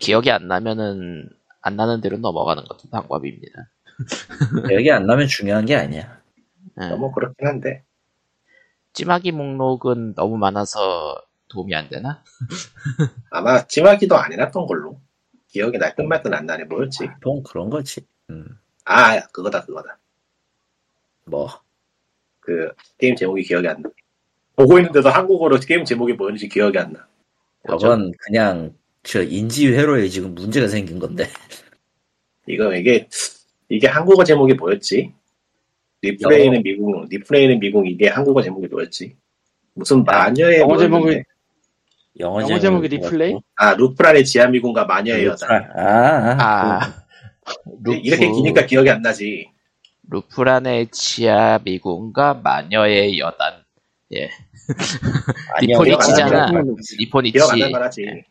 [0.00, 1.28] 기억이 안 나면은
[1.60, 3.70] 안 나는 대로 넘어가는 것도 방법입니다.
[4.68, 6.20] 기억이 안 나면 중요한 게 아니야.
[6.80, 6.88] 예.
[6.88, 7.82] 너무 그렇긴 한데
[8.92, 12.22] 찜하기 목록은 너무 많아서 도움이 안 되나?
[13.30, 15.00] 아마 찜하기도 안 해놨던 걸로
[15.48, 17.08] 기억이 날듯말듯 안 나네 뭐였지?
[17.20, 18.06] 보통 그런 거지.
[18.30, 19.98] 음, 아 그거다 그거다
[21.26, 21.68] 뭐
[22.48, 23.90] 그 게임 제목이 기억이 안 나.
[24.56, 27.06] 보고 있는데도 한국어로 게임 제목이 뭐였는지 기억이 안 나.
[27.68, 31.28] 저건 그냥 저 인지 회로에 지금 문제가 생긴 건데.
[32.46, 33.06] 이거 이게
[33.68, 35.12] 이게 한국어 제목이 뭐였지?
[36.02, 39.16] Refrain의 미궁, Refrain의 미궁 이게 한국어 제목이 뭐였지?
[39.74, 40.76] 무슨 마녀의 영어?
[40.78, 41.22] 제목이
[42.20, 43.36] 영어, 영어 제목이 Refrain?
[43.56, 45.50] 아 루프란의 지하미궁과 마녀의 여단.
[45.50, 47.04] 아, 아, 아,
[47.82, 49.50] 루프, 이렇게 기니까 기억이 안 나지.
[50.10, 53.62] 루프란의 지하 미궁과 마녀의 여단.
[54.14, 54.30] 예.
[55.54, 56.30] 아니요, 리폰이 기억 안 치잖아.
[56.46, 56.62] 나잖아.
[56.98, 57.60] 리폰이 기억 안 치.
[57.62, 58.02] 날만하지.
[58.02, 58.24] 예.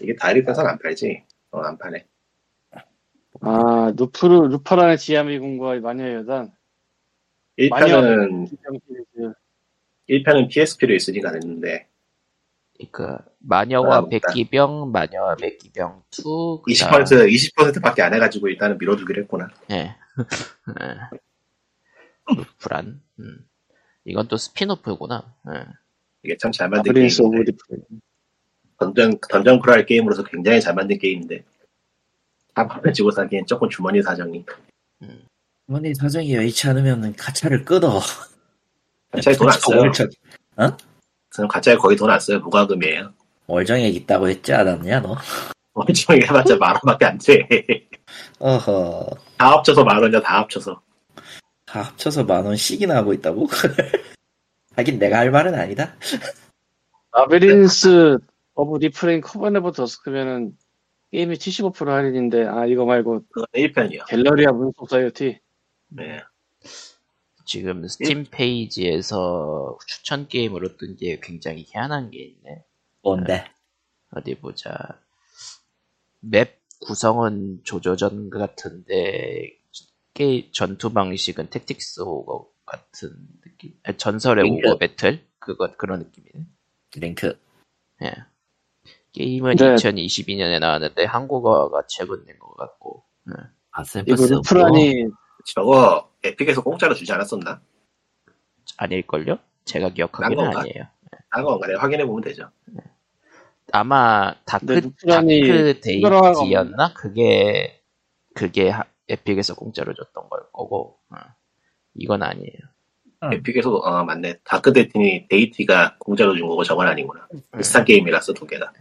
[0.00, 1.22] 이게 다이렉트에서는 안 팔지.
[1.52, 2.04] 어, 안 파네.
[3.40, 6.52] 아 루프르 루파란의 지하미군과 마녀의 여단
[7.58, 9.34] 1편은, 기병 시리즈.
[10.08, 11.88] 1편은 PSP로 있으니까 됐는데,
[12.92, 14.08] 그 마녀와 아.
[14.08, 16.22] 백기병, 마녀와 백기병 2.
[16.22, 19.48] 20%, 20%밖에 안 해가지고 일단은 밀어두기로 했구나.
[19.72, 19.96] 예.
[20.80, 21.18] 예.
[22.36, 23.00] 루프란.
[23.18, 23.48] 음.
[24.04, 25.34] 이건 또 스핀오프구나.
[25.52, 25.64] 예.
[26.22, 26.92] 이게 참 잘 만든.
[26.92, 27.10] Refrain
[28.78, 31.42] dungeon, dungeon crawl 게임으로서 굉장히 잘 만든 게임인데,
[32.58, 34.44] 다 가지고 사기엔 조금 주머니 사정이.
[35.68, 38.00] 주머니 사정이 여의치 않으면 가챠를 끊어.
[39.12, 39.78] 가챠에 돈 안 써요.
[39.80, 40.08] 월정,
[41.30, 42.40] 저는 가챠에 거의 돈 안 써요.
[42.40, 43.12] 무과금이에요.
[43.46, 45.16] 월정액 있다고 했지 않았냐 너?
[45.74, 47.46] 월정이 해봤자 만 원밖에 안 돼.
[48.40, 49.08] 어허.
[49.36, 50.80] 다 합쳐서 만 원이야, 다 합쳐서.
[51.64, 53.46] 다 합쳐서 만 원씩이나 하고 있다고?
[54.74, 55.94] 하긴 내가 할 말은 아니다.
[57.12, 58.18] Labyrinth
[58.54, 60.56] of Refrain Coven of Dusk면은
[61.12, 64.06] 게임이 75% 할인인데 아 이거 말고 그건 1편이요.
[64.08, 65.38] Galleria Moon Society
[65.88, 66.20] 네.
[67.46, 72.64] 지금 스팀 페이지에서 추천 게임으로 뜬 게 굉장히 희한한 게 있네.
[73.02, 73.44] 뭔데?
[74.10, 75.00] 어디 보자.
[76.20, 79.56] 맵 구성은 조조전 같은데
[80.12, 83.10] 게 전투 방식은 택틱스 호거 같은
[83.42, 83.72] 느낌.
[83.84, 84.68] 아니, 전설의 링크.
[84.68, 86.46] 오거 배틀 그것 그런 느낌이네.
[86.96, 87.38] 링크.
[88.02, 88.12] 예.
[89.18, 89.74] 게임은 네.
[89.74, 93.02] 2022년에 나왔는데 한국어가 최근 낸것 같고.
[93.30, 93.32] 예.
[93.72, 95.06] 아, 이거 샘플스 루프란이
[95.44, 97.60] 저거 에픽에서 공짜로 주지 않았었나?
[98.76, 99.38] 아닐걸요?
[99.64, 100.56] 제가 기억하기는?
[100.56, 100.84] 아니에요.
[101.30, 101.66] 딴 건가?
[101.66, 102.48] 내가 확인해 보면 되죠.
[103.72, 105.26] 아마 Dark Dark
[105.82, 106.94] Deity였나?
[106.94, 107.82] 그게
[108.34, 111.16] 그게 하- 에픽에서 공짜로 줬던 걸 거고 어.
[111.94, 112.58] 이건 아니에요.
[113.24, 113.32] 응.
[113.32, 114.38] 에픽에서도 어 맞네.
[114.44, 117.26] 다크 데티니 데이티가 공짜로 준 거고 저건 아니구나.
[117.56, 118.72] 비슷한 게임이라서 두 개다.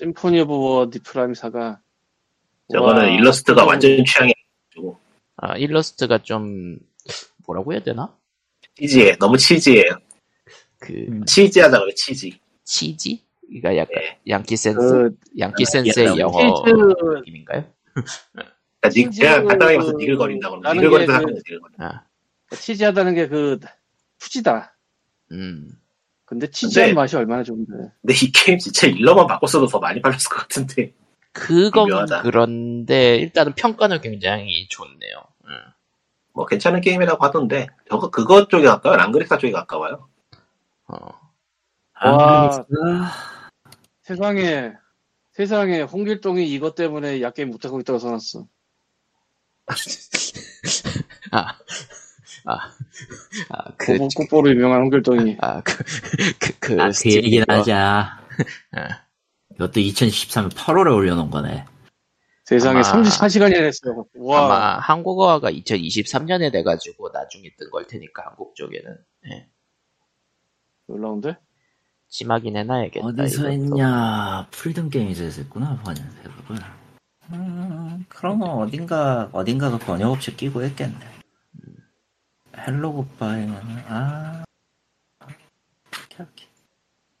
[0.00, 1.80] Symphony of War The Nephilim Saga
[2.70, 4.34] 저거는 와, 일러스트가 좀 완전 취향이
[4.74, 4.98] 아니고
[5.36, 6.78] 아, 일러스트가 좀
[7.46, 8.14] 뭐라고 해야 되나?
[8.74, 9.16] cheesy해.
[9.16, 9.84] 너무 cheesy해요.
[10.78, 11.24] 그 음.
[11.24, 12.28] cheesy하다 그래 cheesy.
[12.64, 13.24] Cheesy?
[13.46, 14.18] 그러니까 약간 예.
[14.28, 16.74] 양키 센스, 그 양키 아, 센스의 옛날 영어 치즈
[17.20, 17.64] 느낌인가요?
[17.94, 22.06] 그러니까 니- 치즈 그냥 간단하게 봐서 그- 니글거린다 게 하면 그- 니글거린다.
[22.50, 23.58] 아, cheesy하다는 게 그
[24.18, 24.76] 푸지다.
[25.32, 25.70] 음.
[26.26, 27.72] 근데 치즈한 근데- 맛이 얼마나 좋은데.
[28.02, 30.92] 근데 이 게임 진짜 일러만 바꿨어도 더 많이 팔렸을 것 같은데.
[31.32, 32.22] 그건 미묘하다.
[32.22, 35.22] 그런데 일단은 평가는 굉장히 좋네요.
[35.44, 35.50] 음.
[36.32, 38.98] 뭐 괜찮은 게임이라고 하던데 저거 그거 쪽에 가까워요?
[38.98, 40.08] 랑그리사 쪽에 가까워요?
[40.88, 40.96] 어.
[42.04, 42.50] 와.
[42.50, 43.12] 아,
[44.02, 44.72] 세상에
[45.32, 48.46] 세상에 홍길동이 이것 때문에 약게임 못하고 있다고 써놨어.
[51.32, 51.56] 아,
[52.46, 52.54] 아,
[53.50, 55.36] 아, 그, 고보 국보로 유명한 홍길동이.
[55.40, 55.76] 아, 그,
[56.38, 57.44] 그, 그, 아, 그 얘기는.
[57.48, 58.20] 하자.
[58.72, 58.88] 아,
[59.54, 61.64] 이것도 2013년 8월에 올려놓은 거네.
[62.44, 64.06] 세상에 아마- 34시간이나 했어요.
[64.18, 64.44] 와.
[64.44, 68.96] 아마 한국어가 2023년에 돼가지고 나중에 뜬 걸 테니까 한국 쪽에는
[69.32, 69.48] 예.
[70.86, 71.36] 놀라운데?
[72.08, 73.04] 찜하긴 해놔야겠다.
[73.04, 73.52] 어디서 이것도.
[73.52, 74.46] 했냐?
[74.52, 75.82] 프리덤 게임즈에서 했구나,
[76.22, 76.58] 대부분.
[77.32, 80.94] 음, 그러면 어딘가, 어딘가가 번역 업체 끼고 했겠네.
[82.56, 83.54] Hello goodbye는,
[83.88, 84.44] 아.
[85.24, 86.48] 오케이, 오케이.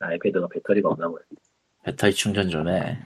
[0.00, 1.22] 아이패드가 배터리가 없나 보네.
[1.84, 2.98] 배터리 충전 좀 해.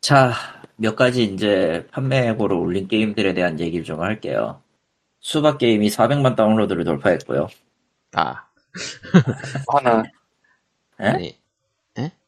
[0.00, 0.32] 자,
[0.76, 4.62] 몇 가지 이제 판매고로 올린 게임들에 대한 얘기를 좀 할게요.
[5.20, 7.48] 수박 게임이 400만 다운로드를 돌파했고요.
[8.14, 8.46] 아,
[9.68, 10.04] 하나.
[11.00, 11.08] 에?
[11.08, 11.38] 아니,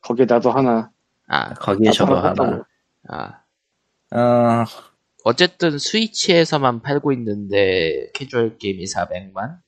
[0.01, 0.91] 거기에 나도 하나.
[1.27, 2.65] 아, 거기에 저도 하나 하나.
[3.09, 3.43] 아.
[4.11, 4.65] 어,
[5.29, 9.59] 어쨌든 스위치에서만 팔고 있는데 캐주얼 게임이 400만?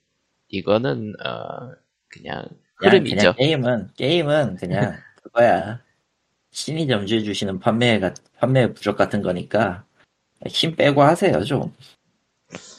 [0.49, 1.75] 이거는 어
[2.09, 2.47] 그냥
[2.77, 3.17] 흐름이죠.
[3.17, 5.83] 그냥 게임은, 게임은 그냥 그거야.
[6.51, 9.85] 신이 점지해 주시는 판매가, 판매 부족 같은 거니까
[10.47, 11.75] 힘 빼고 하세요, 좀.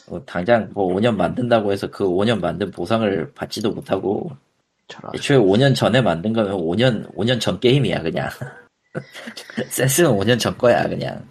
[0.08, 4.36] 뭐 당장 뭐 5년 만든다고 해서 그 5년 만든 보상을 받지도 못하고
[4.88, 5.14] 저런.
[5.14, 8.28] 애초에 5년 전에 만든 거면 5년, 5년 전 게임이야, 그냥.
[9.70, 11.24] 센스는 5년 전 거야, 그냥.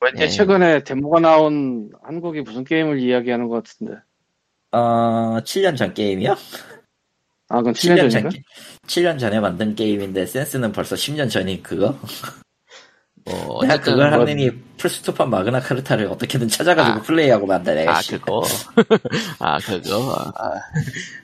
[0.00, 0.28] 왠지 네.
[0.28, 3.94] 최근에 데모가 나온 한국이 무슨 게임을 이야기하는 것 같은데.
[4.72, 6.34] 어, 7년 전 게임이요?
[7.48, 8.30] 아, 그건 7년 7년 전인가?
[8.30, 8.42] 전,
[8.86, 11.98] 7년 전에 만든 게임인데 센스는 벌써 10년 전인 그거?
[13.26, 17.02] 뭐 내가 그걸 뭐- 하느니 플스토판 마그나 카르타를 어떻게든 찾아가지고 아.
[17.02, 17.96] 플레이하고 만다, 내가.
[17.96, 18.10] 아 씨.
[18.12, 18.42] 그거
[19.38, 20.60] 아 그거 아,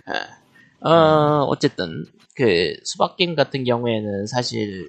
[0.07, 0.89] 아.
[0.89, 4.89] 어 어쨌든 그 수박 게임 같은 경우에는 사실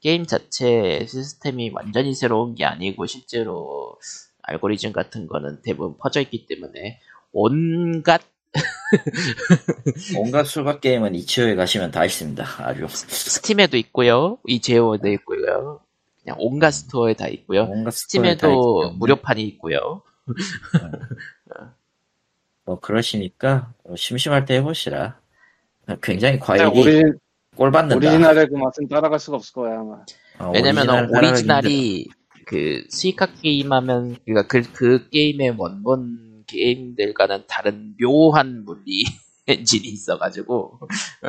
[0.00, 3.98] 게임 자체 시스템이 완전히 새로운 게 아니고 실제로
[4.42, 6.98] 알고리즘 같은 거는 대부분 퍼져 있기 때문에
[7.32, 8.22] 온갖
[10.18, 12.44] 온갖 수박 게임은 이치오에 가시면 다 있습니다.
[12.58, 12.86] 아주.
[12.88, 15.80] 스팀에도 있고요 itch.io에도 있고요
[16.22, 18.40] 그냥 온갖 스토어에 다 있고요 온갖 다 스팀에도
[18.82, 18.96] 때문에.
[18.98, 20.02] 무료판이 있고요
[22.64, 25.18] 뭐 그러시니까 뭐 심심할 때 해보시라.
[26.02, 27.02] 굉장히 과일이
[27.56, 27.96] 꼴 받는다.
[27.96, 30.04] 오리지널의 그 맛은 따라갈 수가 없을 거야, 아마.
[30.38, 32.08] 어, 왜냐면 오리지널 오리지널이
[32.46, 39.04] 그 수박 게임 하면 그러니까 그, 그 게임의 원본 게임들과는 다른 묘한 물리
[39.46, 40.78] 엔진이 있어가지고
[41.22, 41.28] 어.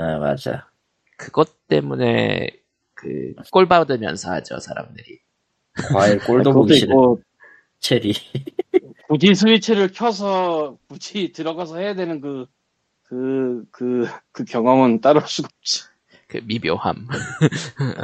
[0.00, 0.68] 아 맞아.
[1.16, 2.50] 그것 때문에
[2.94, 5.20] 그 꼴 받으면서 하죠 사람들이
[5.92, 7.20] 과일 꼴도 보기 싫은 있고,
[7.80, 8.12] 체리.
[9.08, 12.46] 굳이 스위치를 켜서 굳이 들어가서 해야 되는 그,
[13.08, 15.84] 그, 그, 그 경험은 따로 할 수가 없지.
[16.26, 17.08] 그 미묘함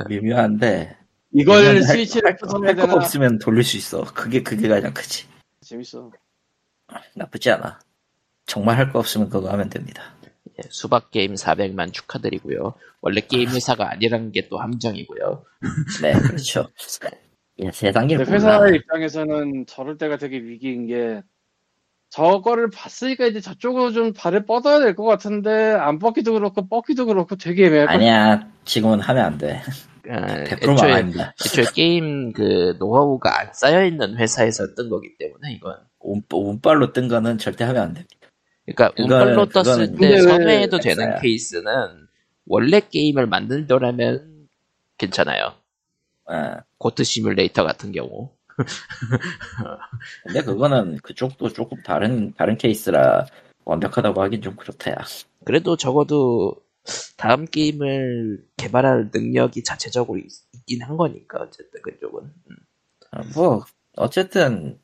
[0.09, 0.97] 미묘한데
[1.33, 2.95] 이걸 할- 스위치를 할, 켜서 해야 할거 되나?
[2.95, 4.05] 없으면 돌릴 수 있어.
[4.05, 5.27] 그게 그게 가장 크지.
[5.61, 6.11] 재밌어.
[7.17, 7.79] 나쁘지 않아.
[8.47, 10.15] 정말 할 거 없으면 그거 하면 됩니다.
[10.59, 12.75] 예, 수박 게임 400만 축하드리고요.
[13.01, 15.45] 원래 게임 회사가 아니라는 게 또 함정이고요.
[16.03, 16.69] 네, 그렇죠.
[17.63, 21.23] 야, 세상에 회사 입장에서는 저럴 때가 되게 위기인 게
[22.15, 27.35] 저거를 봤으니까 이제 저쪽으로 좀 발을 뻗어야 될 것 같은데 안 뻗기도 그렇고 뻗기도 그렇고
[27.35, 29.61] 되게 애매할 것 아니야, 지금은 하면 안 돼.
[30.09, 31.35] 아, 100% 애초에, 망합니다.
[31.45, 35.77] 애초에 게임 그 노하우가 안 쌓여있는 회사에서 뜬 거기 때문에 이건.
[35.99, 38.28] 운, 운빨로 뜬 거는 절대 하면 안 됩니다.
[38.65, 41.19] 그러니까 그거는- 운빨로 떴을 때 선회해도 되는 했어요?
[41.20, 41.73] 케이스는
[42.47, 44.47] 원래 게임을 만들더라면
[44.99, 45.55] 괜찮아요.
[46.31, 46.36] 예.
[46.78, 48.31] 고트 시뮬레이터 같은 경우.
[50.25, 53.27] 근데 그거는 그쪽도 조금 다른, 다른 케이스라
[53.65, 54.97] 완벽하다고 하긴 좀 그렇다야.
[55.45, 56.55] 그래도 적어도
[57.17, 62.23] 다음 게임을 개발할 능력이 자체적으로 있, 있긴 한 거니까 어쨌든 그쪽은.
[62.23, 62.57] 음.
[63.13, 63.65] 어, 뭐,
[63.97, 64.79] 어쨌든,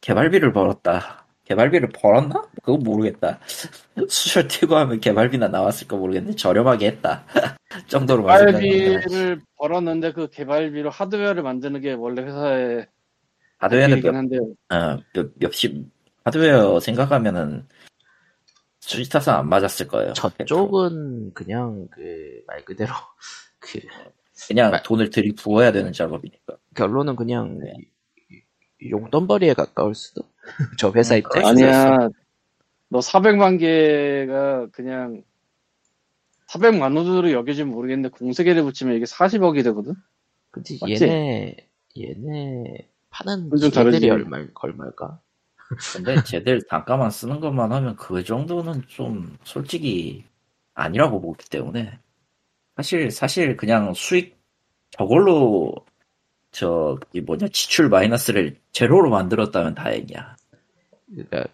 [0.00, 1.26] 개발비를 벌었다.
[1.44, 2.48] 개발비를 벌었나?
[2.62, 3.38] 그거 모르겠다.
[4.08, 7.24] 수술 튀고 하면 개발비나 나왔을까 모르겠는데, 저렴하게 했다.
[7.88, 8.26] 정도로.
[8.26, 12.86] 개발비를 벌었는데 그 개발비로 하드웨어를 만드는 게 원래 회사의
[13.58, 15.86] 하드웨어는 몇, 한데 어, 몇, 몇십,
[16.24, 17.66] 하드웨어 생각하면은,
[18.80, 20.12] 수지 타서 안 맞았을 거예요.
[20.12, 20.46] 100%.
[20.46, 22.92] 저쪽은 그냥 그 말 그대로
[23.58, 23.80] 그
[24.48, 26.56] 그냥 말- 돈을 들이 부어야 되는 작업이니까.
[26.74, 27.72] 결론은 그냥 네.
[28.80, 30.22] 이- 용돈벌이에 가까울 수도.
[30.78, 31.48] 저 회사 음, 입장에서.
[31.48, 32.08] 아니야
[32.88, 35.24] 너 400만 개가 그냥
[36.48, 39.94] 400만 원으로 여겨지면 모르겠는데 공세계를 붙이면 이게 40억이 되거든
[40.52, 41.04] 근데 맞지?
[41.04, 41.56] 얘네
[41.98, 44.10] 얘네 파는 다르지.
[44.10, 45.20] 얼마 얼마일까?
[45.94, 50.24] 근데 쟤들 단가만 쓰는 것만 하면 그 정도는 좀 솔직히
[50.74, 51.98] 아니라고 보기 때문에
[52.76, 54.36] 사실 사실 그냥 수익
[54.90, 55.74] 저걸로
[56.52, 60.36] 저이 뭐냐 지출 마이너스를 제로로 만들었다면 다행이야.
[61.08, 61.46] 그러니까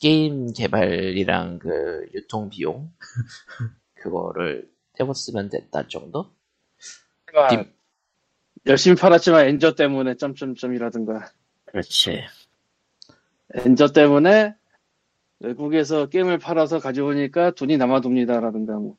[0.00, 2.92] 게임 개발이랑 그 유통 비용
[3.94, 6.30] 그거를 태웠으면 됐다 정도?
[7.24, 7.70] 그러니까
[8.66, 11.30] 열심히 팔았지만 엔저 때문에 점점점이라든가
[11.66, 12.24] 그렇지.
[13.54, 14.54] 엔저 때문에
[15.40, 18.96] 외국에서 게임을 팔아서 가져오니까 돈이 남아돕니다라든가 뭐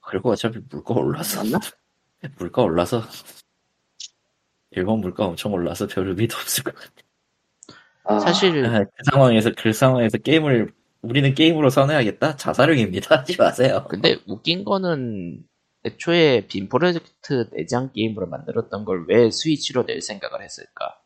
[0.00, 1.58] 그리고 어차피 물가 올라서 맞나?
[2.38, 3.02] 물가 올라서
[4.70, 6.90] 일본 물가 엄청 올라서 별 의미도 없을 것 같아.
[8.04, 10.72] 아, 사실 아, 그 상황에서 그 상황에서 게임을
[11.02, 13.18] 우리는 게임으로 선회하겠다 자살행위입니다.
[13.18, 13.86] 하지 마세요.
[13.88, 15.44] 근데 웃긴 거는
[15.86, 21.00] 애초에 빔 프로젝트 내장 게임으로 만들었던 걸 왜 스위치로 낼 생각을 했을까?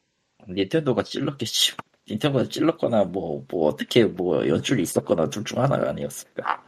[0.48, 1.77] 닌텐도가 찔렀겠지.
[2.09, 6.65] 닌텐도가 찔렀거나 뭐, 뭐 어떻게 뭐 연출이 있었거나 둘 중 하나가 아니었을까.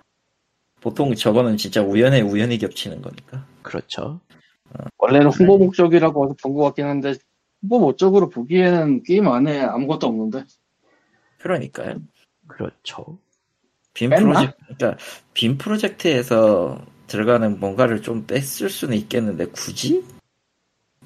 [0.80, 3.46] 보통 저거는 진짜 우연에 우연히 겹치는 거니까.
[3.62, 4.20] 그렇죠.
[4.98, 7.14] 원래는 홍보 목적이라고 어디서 본것 같긴 한데
[7.62, 10.44] 홍보 목적으로 보기에는 게임 안에 아무것도 없는데
[11.38, 11.96] 그러니까요.
[12.48, 13.18] 그렇죠.
[13.94, 14.10] 빔?
[14.10, 15.02] 프로젝트, 그러니까
[15.34, 20.04] 빔 프로젝트에서 들어가는 뭔가를 좀 뺐을 수는 있겠는데 굳이?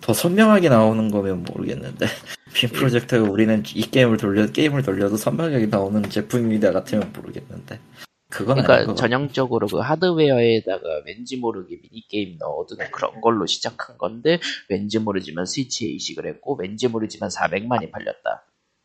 [0.01, 2.07] 더 선명하게 나오는 거면 모르겠는데.
[2.55, 7.81] 빔 프로젝트가 우리는 이 게임을 돌려 게임을 돌려도 선명하게 나오는 제품이다 같으면 모르겠는데.
[8.29, 14.41] 그건 그러니까 것 전형적으로 그 하드웨어에다가 왠지 모르게 미니 게임 넣어두는 그런 걸로 시작한 건데
[14.69, 18.45] 왠지 모르지만 스위치에 이식을 했고 왠지 모르지만 400만이 팔렸다.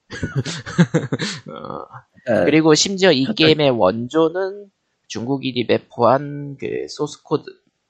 [1.50, 1.86] 어,
[2.26, 2.46] 같아.
[2.46, 4.70] 그리고 심지어 이 게임의 원조는
[5.12, 7.44] 중국인이 배포한 그 소스코드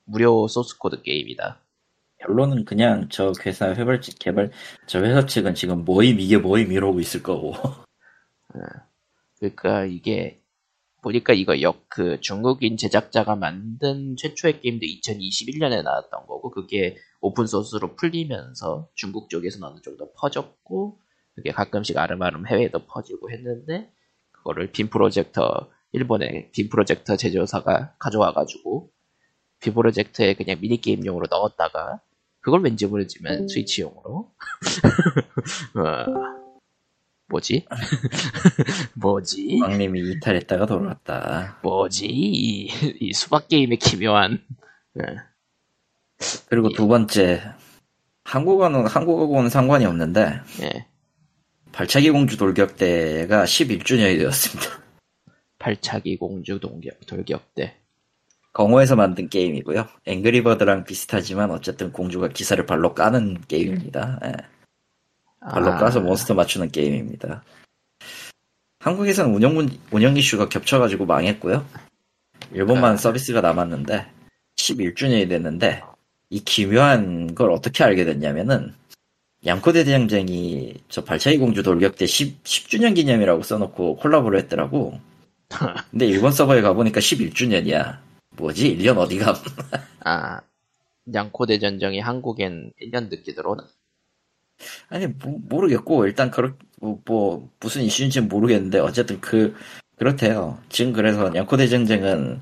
[0.05, 1.61] 무료 소스코드 게임이다.
[2.17, 4.51] 결론은 그냥 저 회사 개발 측 개발
[4.87, 7.53] 저 회사 측은 지금 뭐임 이게 뭐임 이러고 있을 거고
[9.39, 10.41] 그러니까 이게
[11.01, 17.95] 보니까 이거 역 그 중국인 제작자가 만든 최초의 게임도 2021년에 나왔던 거고 그게 오픈 소스로
[17.97, 20.97] 풀리면서 중국 쪽에서는 어느 정도 퍼졌고
[21.35, 23.91] 그게 가끔씩 알음알음 해외에도 퍼지고 했는데
[24.31, 28.89] 그거를 빔 프로젝터 일본의 빔 프로젝터 제조사가 가져와가지고
[29.59, 31.99] 빔 프로젝터에 그냥 미니 게임용으로 넣었다가
[32.39, 34.31] 그걸 왠지 모르지만 스위치용으로?
[35.75, 36.05] 어,
[37.27, 37.65] 뭐지?
[38.95, 39.59] 뭐지?
[39.61, 41.59] 왕님이 이탈했다가 돌아왔다.
[41.61, 42.07] 뭐지?
[42.07, 42.69] 이,
[42.99, 44.43] 이 수박 게임의 기묘한
[44.99, 45.17] 예.
[46.49, 47.41] 그리고 두 번째
[48.23, 50.87] 한국어는 한국어고는 상관이 없는데 예.
[51.71, 54.80] 발차기 공주 돌격 대가 11주년이 되었습니다
[55.61, 57.75] 발차기 공주 동격 돌격대
[58.53, 64.33] 공호에서 만든 게임이고요 앵그리버드랑 비슷하지만 어쨌든 공주가 기사를 발로 까는 게임입니다 예.
[65.41, 67.43] 발로 아, 까서 몬스터 맞추는 게임입니다.
[68.79, 71.65] 한국에서는 운영, 문- 운영 이슈가 겹쳐가지고 망했고요.
[72.53, 72.97] 일본만 아.
[72.97, 74.05] 서비스가 남았는데
[74.57, 75.81] 11주년이 됐는데
[76.29, 78.73] 이 기묘한 걸 어떻게 알게 됐냐면은
[79.45, 84.99] 양코대 대장쟁이 저 발차기 공주 돌격 때 10, 10주년 기념이라고 써놓고 콜라보를 했더라고.
[85.89, 87.99] 근데 일본 서버에 가보니까 11주년이야.
[88.37, 88.77] 뭐지?
[88.77, 89.33] 1년 어디가?
[90.05, 90.41] 아,
[91.13, 93.67] 양코 대 전정이 한국엔 1년 늦게 들어오나?
[94.89, 99.55] 아니 뭐, 모르겠고 일단 그렇 뭐, 뭐 무슨 이슈인지는 모르겠는데 어쨌든 그
[99.97, 100.59] 그렇대요.
[100.69, 102.41] 지금 그래서 양코 대 전쟁은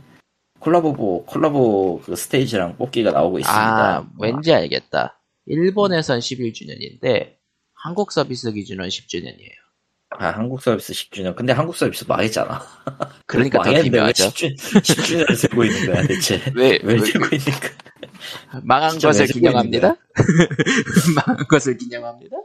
[0.60, 3.98] 콜라보 콜라보 그 스테이지랑 뽑기가 나오고 있습니다.
[3.98, 5.20] 아, 왠지 알겠다.
[5.46, 7.38] 일본에선 11주년인데,
[7.74, 9.69] 한국 서비스 기준은 10주년이에요.
[10.22, 11.34] 아, 한국 서비스 10주년.
[11.34, 12.62] 근데 한국 서비스 망했잖아.
[13.26, 14.26] 그러니까 더 망했는데 왜 기묘하죠.
[14.34, 16.42] 10주, 10주년을 세고 있는 거야, 대체.
[16.56, 18.62] 왜, 왜 왜, 세고 있는 거야?
[18.64, 19.96] 망한 것을 기념합니다?
[21.16, 22.36] 망한 것을 기념합니다?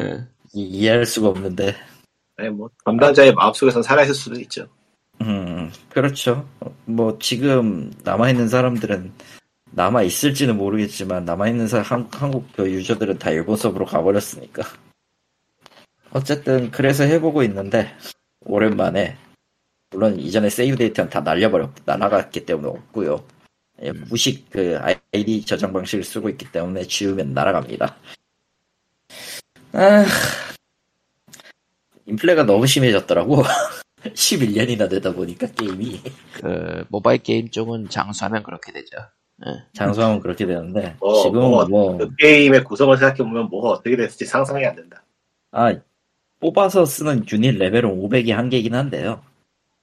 [0.00, 0.24] 예.
[0.54, 1.76] 이- 이해할 수가 없는데.
[2.38, 4.66] 아니, 뭐, 담당자의 마음속에선 살아있을 수도 있죠.
[5.20, 6.48] 음, 그렇죠.
[6.86, 9.12] 뭐, 지금 남아있는 사람들은,
[9.72, 14.62] 남아 있을지는 모르겠지만, 남아 있는 사, 한, 한국 그 유저들은 다 일본 서버로 가버렸으니까.
[16.14, 17.88] 어쨌든, 그래서 해보고 있는데,
[18.46, 19.16] 오랜만에,
[19.90, 23.24] 물론 이전에 세이브 데이터는 다 날려버렸, 날아갔기 때문에 없고요
[23.82, 24.78] 예, 무식 그
[25.12, 27.96] 아이디 저장 방식을 쓰고 있기 때문에 지우면 날아갑니다.
[29.72, 30.04] 아,
[32.06, 33.42] 인플레가 너무 심해졌더라고.
[34.04, 36.00] 11년이나 되다 보니까 게임이
[36.34, 38.96] 그, 모바일 게임 쪽은 장수하면 그렇게 되죠.
[39.46, 39.64] 예.
[39.72, 44.26] 장수하면 그렇게 되는데 어, 지금은 뭐, 뭐 그 게임의 구성을 생각해 보면 뭐가 어떻게 됐을지
[44.26, 45.02] 상상이 안 된다.
[45.52, 45.72] 아,
[46.48, 49.22] 뽑아서 쓰는 유닛 레벨은 500이 한계이긴 한데요.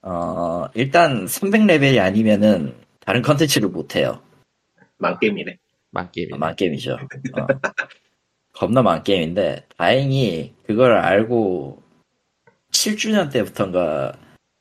[0.04, 4.22] 어, 일단 300레벨이 아니면은 다른 컨텐츠를 못해요.
[5.00, 5.58] 망겜이네.
[5.90, 6.38] 망겜이.
[6.38, 6.94] 망겜이죠.
[6.94, 7.48] 어.
[8.54, 11.82] 겁나 망겜인데 다행히 그걸 알고
[12.72, 14.14] 7주년 때부터인가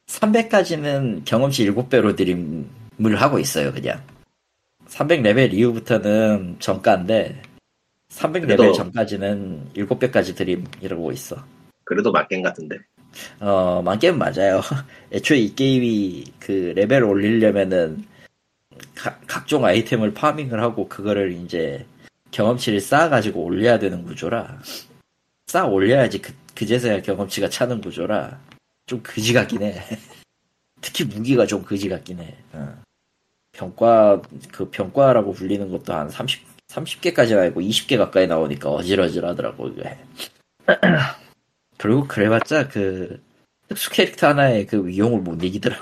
[0.07, 4.03] 300까지는 경험치 7배로 드림을 하고 있어요 그냥
[4.87, 7.43] 300레벨 이후부터는 정가인데
[8.09, 11.45] 300레벨 그래도- 전까지는 7배까지 드림이라고 있어
[11.91, 12.79] 그래도 망겜 같은데.
[13.41, 14.61] 어, 망겜 맞아요.
[15.11, 18.05] 애초에 이 게임이 그 레벨 올리려면은
[18.95, 21.85] 가- 각종 아이템을 farming을 하고 그거를 이제
[22.31, 24.61] 경험치를 쌓아가지고 올려야 되는 구조라
[25.49, 28.39] 쌓아 올려야지 그, 그제서야 경험치가 차는 구조라
[28.87, 29.75] 좀 그지 같긴 해.
[30.81, 32.37] 특히 무기가 좀 그지 같긴 해.
[32.53, 32.81] 어.
[33.51, 34.23] 병과,
[34.53, 39.99] 그 병과라고 불리는 것도 한 30, 30개까지 알고 20개 가까이 나오니까 어질어질 하더라고, 이게.
[41.81, 43.23] 그리고 그래봤자 그
[43.69, 45.77] 특수 캐릭터 하나에 그 위용을 못 이기더라.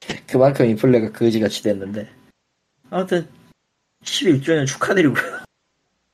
[0.26, 2.08] 그만큼 인플레가 그지같이 됐는데.
[2.90, 3.28] 아무튼
[4.04, 5.44] 11주년 축하드리고요.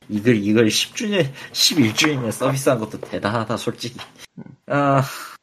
[0.08, 3.98] 이걸 이걸 10주년 11주년에 서비스한 것도 대단하다 솔직히.
[4.66, 5.02] 아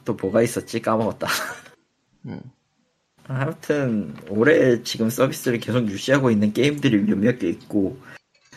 [0.10, 1.28] 또 뭐가 있었지 까먹었다.
[2.26, 2.42] 음.
[3.28, 8.00] 아무튼 올해 지금 서비스를 계속 유지하고 있는 게임들이 몇몇 개 있고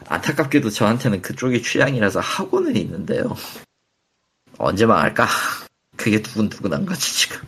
[0.06, 3.36] 안타깝게도 저한테는 그쪽이 취향이라서 하고는 있는데요.
[4.62, 5.26] 언제 망할까?
[5.96, 7.40] 그게 두근두근한 거지 지금.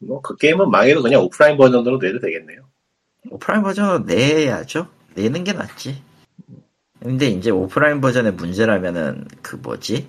[0.00, 2.60] 뭐, 그 게임은 망해도 그냥 오프라인 버전으로 내도 되겠네요.
[3.30, 4.88] 오프라인 버전 내야죠.
[5.14, 6.02] 내는 게 낫지.
[7.00, 10.08] 근데 이제 오프라인 버전의 문제라면은 그 뭐지?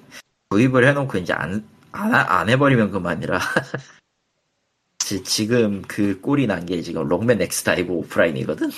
[0.50, 3.40] 구입을 해놓고 이제 안, 안, 하- 안 해버리면 그만이라.
[4.98, 8.72] 지- 지금 그 꼴이 난 게 지금 록맨 엑스다이브 오프라인이거든.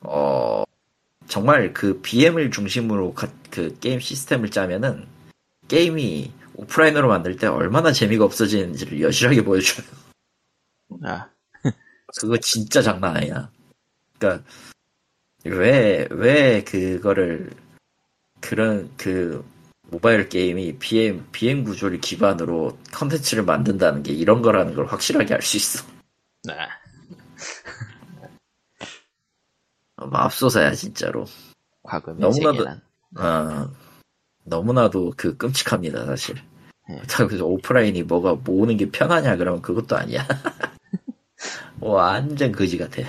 [0.00, 0.64] 어,
[1.28, 5.06] 정말 그 BM을 중심으로 가- 그 게임 시스템을 짜면은
[5.68, 9.86] 게임이 오프라인으로 만들 때 얼마나 재미가 없어지는지를 여실하게 보여줘요.
[11.04, 11.28] 아,
[12.20, 13.50] 그거 진짜 장난 아니야.
[14.18, 14.42] 그니까,
[15.44, 17.50] 왜, 왜 그거를,
[18.40, 19.44] 그런, 그,
[19.90, 25.56] 모바일 게임이 BM, BM 구조를 기반으로 컨텐츠를 만든다는 게 이런 거라는 걸 확실하게 알 수
[25.56, 25.84] 있어.
[26.44, 26.54] 네.
[29.96, 31.26] 어, 맙소사야, 진짜로.
[31.82, 32.80] 과금의 너무나도-.
[33.18, 33.70] 어,
[34.44, 36.36] 너무나도 그 끔찍합니다, 사실.
[36.88, 37.00] 네.
[37.26, 40.26] 그래서 오프라인이 뭐가 모으는 게 편하냐, 그러면 그것도 아니야.
[41.80, 43.02] 완전 거지 같아.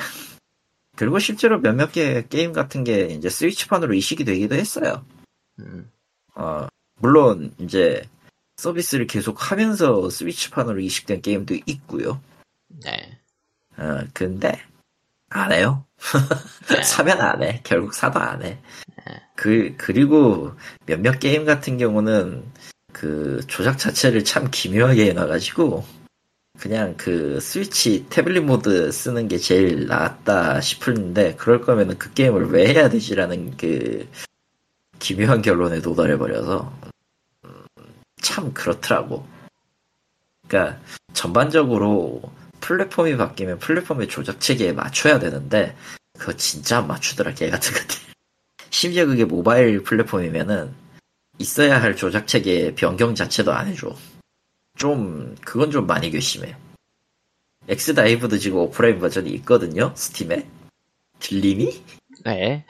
[0.95, 5.05] 그리고 실제로 몇몇 개 게임 같은 게 이제 스위치판으로 이식이 되기도 했어요.
[5.59, 5.91] 음,
[6.35, 6.67] 어,
[6.99, 8.07] 물론 이제
[8.57, 12.21] 서비스를 계속 하면서 스위치판으로 이식된 게임도 있고요.
[12.67, 13.19] 네.
[13.77, 14.61] 어, 근데
[15.29, 15.84] 안 해요.
[16.69, 16.83] 네.
[16.83, 17.61] 사면 안 해.
[17.63, 18.57] 결국 사도 안 해.
[19.35, 20.53] 그, 그리고
[20.85, 22.43] 몇몇 게임 같은 경우는
[22.91, 25.85] 그 조작 자체를 참 기묘하게 해놔가지고
[26.57, 32.73] 그냥 그 스위치 태블릿 모드 쓰는 게 제일 낫다 싶은데 그럴 거면은 그 게임을 왜
[32.73, 34.07] 해야 되지라는 그
[34.99, 36.73] 기묘한 결론에 도달해버려서
[37.43, 37.65] 음,
[38.21, 39.27] 참 그렇더라고.
[40.47, 40.79] 그러니까
[41.13, 42.21] 전반적으로
[42.65, 45.75] 플랫폼이 바뀌면 플랫폼의 조작 체계에 맞춰야 되는데
[46.17, 47.95] 그거 진짜 안 맞추더라 개 같은 것들.
[48.71, 50.73] 심지어 그게 모바일 플랫폼이면은
[51.37, 53.95] 있어야 할 조작 체계 변경 자체도 안 해줘.
[54.77, 56.55] 좀 그건 좀 많이 괘씸해.
[57.67, 59.91] 엑스다이브도 지금 오프라인 버전이 있거든요.
[59.95, 60.47] 스팀에.
[61.19, 61.83] 들리니?
[62.25, 62.65] 네.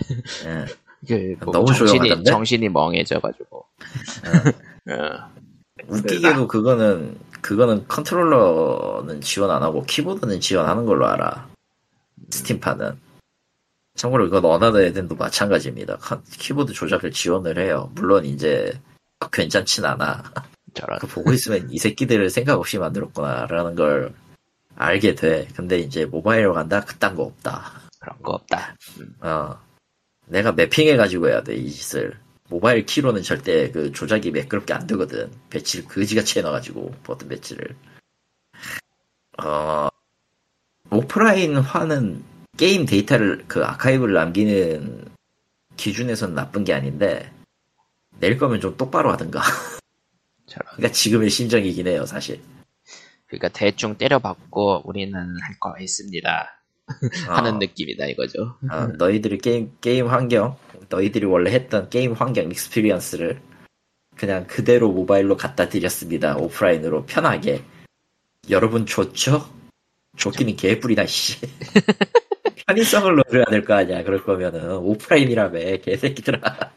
[0.45, 0.65] 예.
[1.39, 2.31] 그, 뭐 너무 정신이, 조용하던데?
[2.31, 3.57] 정신이 멍해져가지고.
[3.57, 5.30] 어,
[5.88, 11.47] 웃기게도 그거는 그거는 컨트롤러는 지원 안 하고 키보드는 지원하는 걸로 알아.
[12.31, 12.99] 스팀판은.
[13.93, 15.97] 참고로 이건 어나더 에덴도 마찬가지입니다.
[15.97, 17.91] 컨- 키보드 조작을 지원을 해요.
[17.93, 18.73] 물론 이제
[19.31, 20.23] 괜찮진 않아.
[20.73, 20.97] 저런.
[20.97, 24.15] 그 보고 있으면 이 새끼들을 생각 없이 만들었구나라는 걸
[24.76, 25.47] 알게 돼.
[25.55, 27.73] 근데 이제 모바일로 간다 그딴 거 없다.
[27.99, 28.76] 그런 거 없다.
[29.22, 29.55] 어.
[30.26, 32.17] 내가 mapping해가지고 해야 돼, 이 짓을.
[32.49, 35.31] 모바일 키로는 절대 그 조작이 매끄럽게 안 되거든.
[35.49, 37.76] 배치를 그지같이 해놔가지고, 버튼 배치를.
[39.43, 39.89] 어,
[40.91, 42.23] 오프라인화는
[42.57, 45.05] 게임 데이터를, 그 아카이브를 남기는
[45.77, 47.31] 기준에선 나쁜 게 아닌데,
[48.19, 49.41] 낼 거면 좀 똑바로 하든가.
[50.47, 52.41] 그러니까 지금의 심정이긴 해요, 사실.
[53.27, 56.55] 그러니까 대충 때려박고 우리는 할 거 있습니다.
[57.28, 57.57] 하는 어.
[57.57, 58.57] 느낌이다 이거죠.
[58.72, 60.57] 어, 너희들이 게임, 게임 환경,
[60.90, 63.41] 너희들이 원래 했던 게임 환경 experience를
[64.16, 66.38] 그냥 그대로 모바일로 갖다 드렸습니다.
[66.38, 67.64] 오프라인으로 편하게.
[68.49, 69.49] 여러분 좋죠?
[70.16, 71.40] 좋기는 개뿔이다, 씨.
[72.68, 74.03] 편의성을 넣어야 될 거 아니야.
[74.03, 74.78] 그럴 거면은.
[74.78, 76.74] 오프라인이라며, 개새끼들아.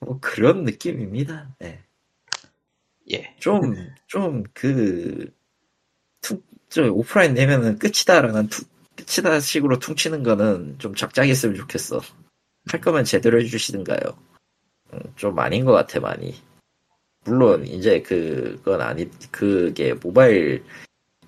[0.00, 1.48] 뭐 그런 느낌입니다.
[1.58, 1.80] 네.
[3.10, 3.34] 예.
[3.40, 3.74] 좀,
[4.06, 5.32] 좀, 그,
[6.20, 8.68] 퉁, 저 오프라인 내면은 끝이다라는 퉁,
[8.98, 12.00] 끝이다 식으로 퉁치는 거는 좀 적당히 했으면 좋겠어.
[12.68, 14.00] 할 거면 제대로 해주시든가요.
[14.92, 16.34] 음, 좀 아닌 것 같아, 많이.
[17.24, 20.64] 물론, 이제 그건 아니, 그게 모바일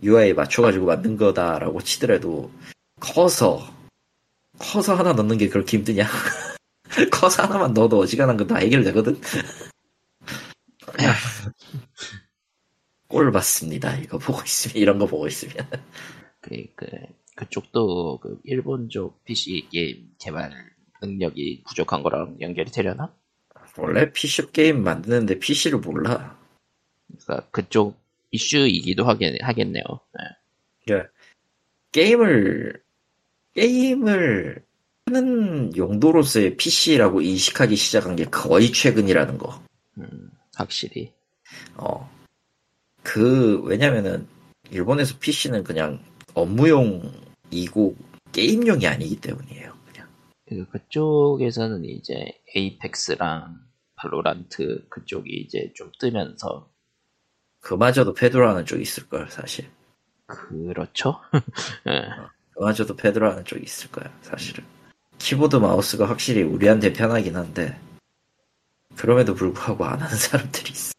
[0.02, 2.50] UI에 맞춰가지고 만든 거다라고 치더라도,
[3.00, 3.72] 커서,
[4.58, 6.06] 커서 하나 넣는 게 그렇게 힘드냐?
[7.12, 9.20] 커서 하나만 넣어도 어지간한 건 다 해결되거든?
[13.08, 13.94] 꼴 봤습니다.
[13.96, 15.54] 이거 보고 있으면, 이런 거 보고 있으면.
[16.40, 16.86] 그, 그,
[17.40, 20.52] 그쪽도 그 일본 쪽 PC 게임 개발
[21.00, 23.14] 능력이 부족한 거랑 연결이 되려나?
[23.78, 26.38] 원래 PC 게임 만드는데 PC를 몰라.
[27.08, 27.98] 그러니까 그쪽
[28.30, 29.82] 이슈이기도 하겠, 하겠네요.
[30.12, 30.94] 네.
[30.94, 31.02] 예.
[31.92, 32.82] 게임을,
[33.54, 34.62] 게임을
[35.06, 39.62] 하는 용도로서의 PC라고 인식하기 시작한 게 거의 최근이라는 거.
[39.96, 41.12] 음, 확실히.
[41.76, 42.08] 어.
[43.02, 44.28] 그, 왜냐면은,
[44.70, 46.04] 일본에서 PC는 그냥
[46.34, 47.96] 업무용 이고
[48.32, 49.74] 게임용이 아니기 때문이에요.
[49.92, 50.08] 그냥.
[50.48, 52.14] 그, 그쪽에서는 이제
[52.54, 53.58] 에이펙스랑
[53.96, 56.70] 발로란트 그쪽이 이제 좀 뜨면서
[57.60, 59.68] 그마저도 페드로하는 쪽이 있을걸, 사실.
[60.26, 61.20] 그렇죠?
[61.88, 62.02] 예.
[62.54, 64.64] 그마저도 페드로하는 쪽이 있을 거야, 사실은.
[65.18, 67.78] 키보드 마우스가 확실히 우리한테 편하긴 한데,
[68.96, 70.92] 그럼에도 불구하고 안 하는 사람들이 있어.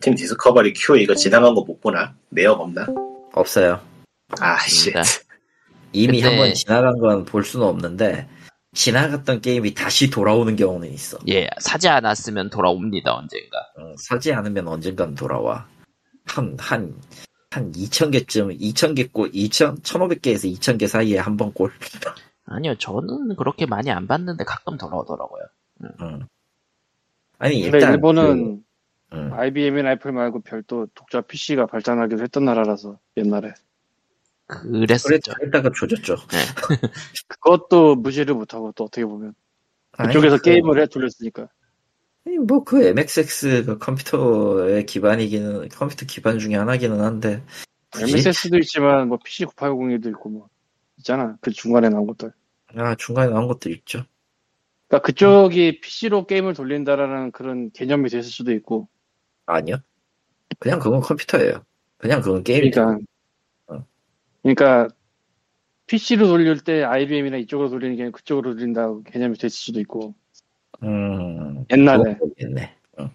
[0.00, 2.14] 팀 디스커버리 Q 이거 지나간 거 못 보나?
[2.28, 2.86] 내역 없나?
[3.32, 3.80] 없어요.
[4.40, 4.92] 아, 씨.
[5.94, 8.28] 이미 근데- 한번 지나간 건 볼 수는 없는데,
[8.72, 11.18] 지나갔던 게임이 다시 돌아오는 경우는 있어.
[11.28, 13.58] 예, 사지 않았으면 돌아옵니다, 언젠가.
[13.78, 15.66] 어, 사지 않으면 언젠간 돌아와.
[16.26, 16.94] 한, 한,
[17.50, 21.70] 한 2000개쯤, 2000개 꼴, 2000, 1500개에서 2000개 사이에 한 번 꼴.
[22.46, 25.42] 아니요, 저는 그렇게 많이 안 봤는데 가끔 돌아오더라고요.
[26.00, 26.20] 응.
[27.38, 27.92] 아니, 근데 일단.
[27.94, 28.62] 일본은
[29.10, 29.32] 그, 응.
[29.32, 33.54] IBM이나 애플 말고 별도 독자 PC가 발전하기도 했던 나라라서 옛날에
[34.46, 35.32] 그랬었죠.
[35.34, 36.16] 그랬다가 조졌죠.
[37.28, 39.34] 그것도 무시를 못하고 또 어떻게 보면
[39.92, 41.48] 그쪽에서 아니, 그- 게임을 해 돌렸으니까
[42.26, 47.42] 아니, 뭐, 그 MXX가 컴퓨터의 기반이기는, 컴퓨터 기반 중에 하나기는 한데,
[47.90, 48.14] 굳이?
[48.14, 50.48] MSS도 있지만 뭐 PC 9802도 있고 뭐
[50.98, 52.32] 있잖아 그 중간에 나온 것들
[52.76, 54.04] 아, 중간에 나온 것들 있죠.
[54.88, 58.88] 그러니까 그쪽이 PC로 게임을 돌린다라는 그런 개념이 됐을 수도 있고
[59.46, 59.76] 아니요.
[60.58, 61.64] 그냥 그건 컴퓨터예요.
[61.98, 62.80] 그냥 그건 게임이죠.
[62.80, 63.13] 그러니까 어.
[64.44, 64.88] 그러니까
[65.86, 70.14] PC로 돌릴 때 IBM이나 이쪽으로 돌리는 게 그쪽으로 돌린다 개념이 됐을 수도 있고
[70.82, 72.76] 음, 옛날에 모르겠네.
[73.00, 73.10] 응.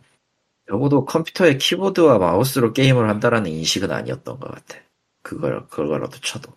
[0.67, 4.79] 적어도 컴퓨터의 키보드와 마우스로 게임을 한다라는 인식은 아니었던 것 같아.
[5.21, 6.51] 그걸, 그거라도 쳐도.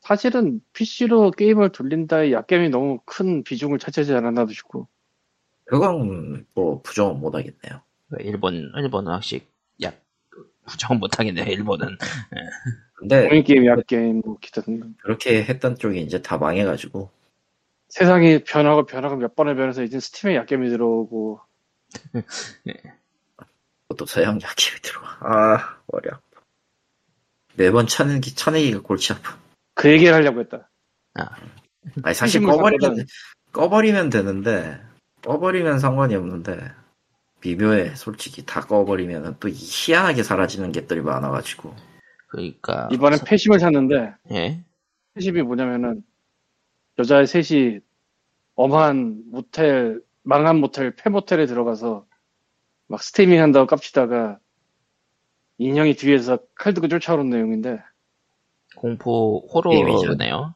[0.00, 4.88] 사실은 PC로 게임을 돌린다의 약점이 너무 큰 비중을 차지하지 않았나도 싶고
[5.64, 7.82] 그건 뭐 부정은 못하겠네요.
[8.20, 9.46] 일본, 일본은 확실히,
[9.84, 9.92] 야,
[10.66, 11.96] 부정 못하겠네요, 일본은.
[13.02, 17.10] 근데 공인 게임, 약 게임, 뭐 기타 등등 그렇게 했던 쪽이 이제 다 망해가지고
[17.88, 21.40] 세상이 변하고 변하고 몇 번을 변해서 이제 스팀에 약겜이 들어오고
[23.98, 25.18] 또 서양 약기이 들어와.
[25.20, 26.22] 아 머리 아파.
[27.56, 29.36] 매번 쳐내기 쳐내기가 골치 아파.
[29.74, 30.70] 그 얘기를 하려고 했다.
[32.04, 33.04] 아니 사실 꺼버리면
[33.50, 34.80] 꺼버리면 되는데
[35.22, 36.70] 꺼버리면 상관이 없는데
[37.40, 41.74] 미묘해 솔직히 다 꺼버리면 또 희한하게 사라지는 것들이 많아가지고
[42.32, 44.64] 그러니까 이번엔 패심을 샀는데 예
[45.14, 46.02] 패심이 뭐냐면은
[46.98, 47.80] 여자 셋이
[48.54, 52.06] 엄한 모텔 망한 모텔 폐모텔에 들어가서
[52.86, 54.38] 막 스트리밍 한다고 깝치다가
[55.58, 57.80] 인형이 뒤에서 칼 들고 쫓아오는 내용인데
[58.76, 59.46] 공포.
[59.52, 60.54] 호러네요.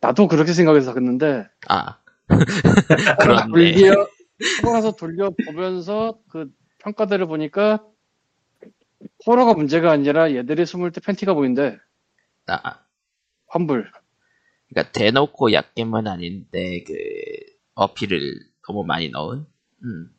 [0.00, 1.98] 나도 그렇게 생각해서 샀는데 아
[3.20, 4.06] 그런데 돌려
[4.62, 6.48] 하고 나서 돌려 보면서 그
[6.78, 7.84] 평가들을 보니까
[9.26, 11.78] 호러가 문제가 아니라 얘들이 숨을 때 팬티가 보인대
[12.46, 12.80] 아,
[13.46, 13.90] 환불
[14.68, 16.94] 그러니까 대놓고 약겜은 아닌데 그
[17.74, 18.20] 어필을
[18.66, 19.46] 너무 많이 넣은.
[19.84, 20.10] 음.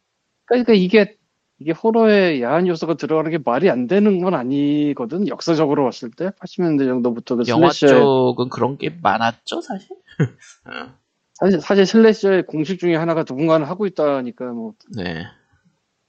[0.45, 1.17] 그러니까 이게
[1.59, 6.85] 이게 호러의 야한 요소가 들어가는 게 말이 안 되는 건 아니거든 역사적으로 봤을 때 80년대
[6.87, 9.89] 정도부터 그 영화 쪽은 그런 게 많았죠 사실.
[10.65, 10.93] 어,
[11.33, 15.25] 사실, 사실 슬래셔의 공식 중에 하나가 누군가는 하고 있다니까 뭐 네.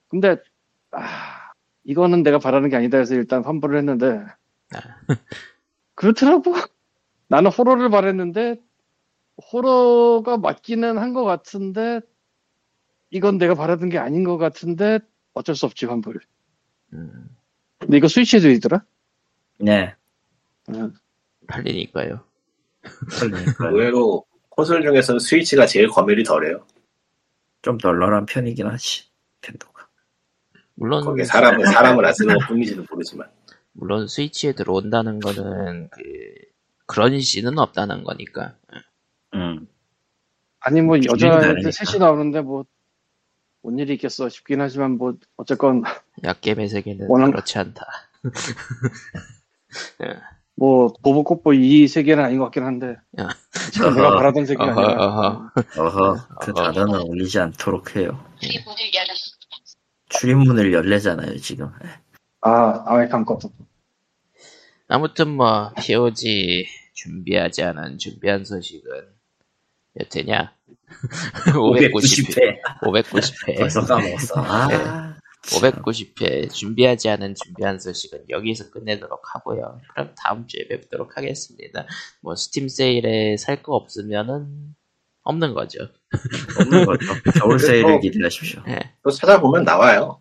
[0.08, 0.36] 근데
[0.92, 1.39] 아
[1.84, 4.24] 이거는 내가 바라는 게 아니다 해서 일단 환불을 했는데.
[5.94, 6.54] 그렇더라고.
[7.28, 8.56] 나는 호러를 바랬는데
[9.52, 12.00] 호러가 맞기는 한 것 같은데
[13.10, 15.00] 이건 내가 바라던 게 아닌 것 같은데
[15.34, 16.20] 어쩔 수 없지 환불.
[16.92, 17.28] 음,
[17.78, 18.84] 근데 이거 스위치에도 있더라?
[19.58, 19.94] 네.
[20.74, 20.92] 응.
[21.46, 22.24] 팔리니까요.
[23.60, 26.66] 의외로 콘솔 중에서는 스위치가 제일 검열이 덜해요.
[27.62, 29.04] 좀 널널한 편이긴 하지
[29.40, 29.69] 팬도가
[30.80, 33.28] 물론 거기에 사람을 사람을 안 쓰는 것 뿐인지도 모르지만
[33.72, 36.02] 물론 스위치에 들어온다는 거는 그
[36.86, 38.54] 그런 시는 없다는 거니까.
[39.34, 39.68] 음
[40.60, 41.70] 아니 뭐 기준이 여자애들 다르니까.
[41.70, 42.64] 셋이 나오는데 뭐
[43.62, 45.82] 뭔 일이 있겠어 싶긴 하지만 뭐 어쨌건
[46.24, 47.84] 약겜의 세계는 워낙- 그렇지 않다.
[50.56, 53.28] 뭐 보보꽃보 이 세계는 아닌 것 같긴 한데 야.
[53.72, 55.50] 지금 내가 바라던 어허, 아니라 어허.
[55.78, 56.72] 어허 그 어허.
[56.72, 59.39] 단어는 올리지 않도록 해요 열었습니다.
[60.10, 61.70] 출입문을 열래잖아요 지금
[62.42, 63.50] 아 아메리칸 것도
[64.88, 68.90] 아무튼 뭐 POG 준비하지 않은 준비한 소식은
[69.94, 70.52] 몇 회냐?
[71.46, 71.92] 590회.
[71.92, 73.58] 590회 590회.
[73.58, 79.80] 벌써 까먹었어 아 590회 준비하지 않은 준비한 소식은 여기서 끝내도록 하고요.
[79.94, 81.86] 그럼 다음 주에 뵙도록 하겠습니다.
[82.20, 84.74] 뭐 스팀 세일에 살 거 없으면은
[85.30, 85.78] 없는 거죠.
[86.60, 87.06] 없는 거죠
[87.38, 88.00] 겨울 세일을 어.
[88.00, 88.78] 기대하십시오 예.
[89.02, 90.20] 또 찾아보면 나와요.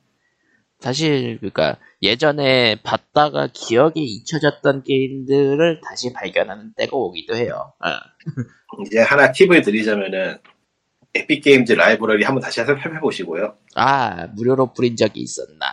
[0.80, 7.74] 사실 그러니까 예전에 봤다가 기억에 잊혀졌던 게임들을 다시 발견하는 때가 오기도 해요.
[7.84, 7.90] 어.
[8.86, 10.38] 이제 하나 팁을 드리자면은
[11.16, 13.58] 에픽 게임즈 라이브러리 한번 다시 살펴보시고요.
[13.76, 15.66] 아 무료로 뿌린 적이 있었나?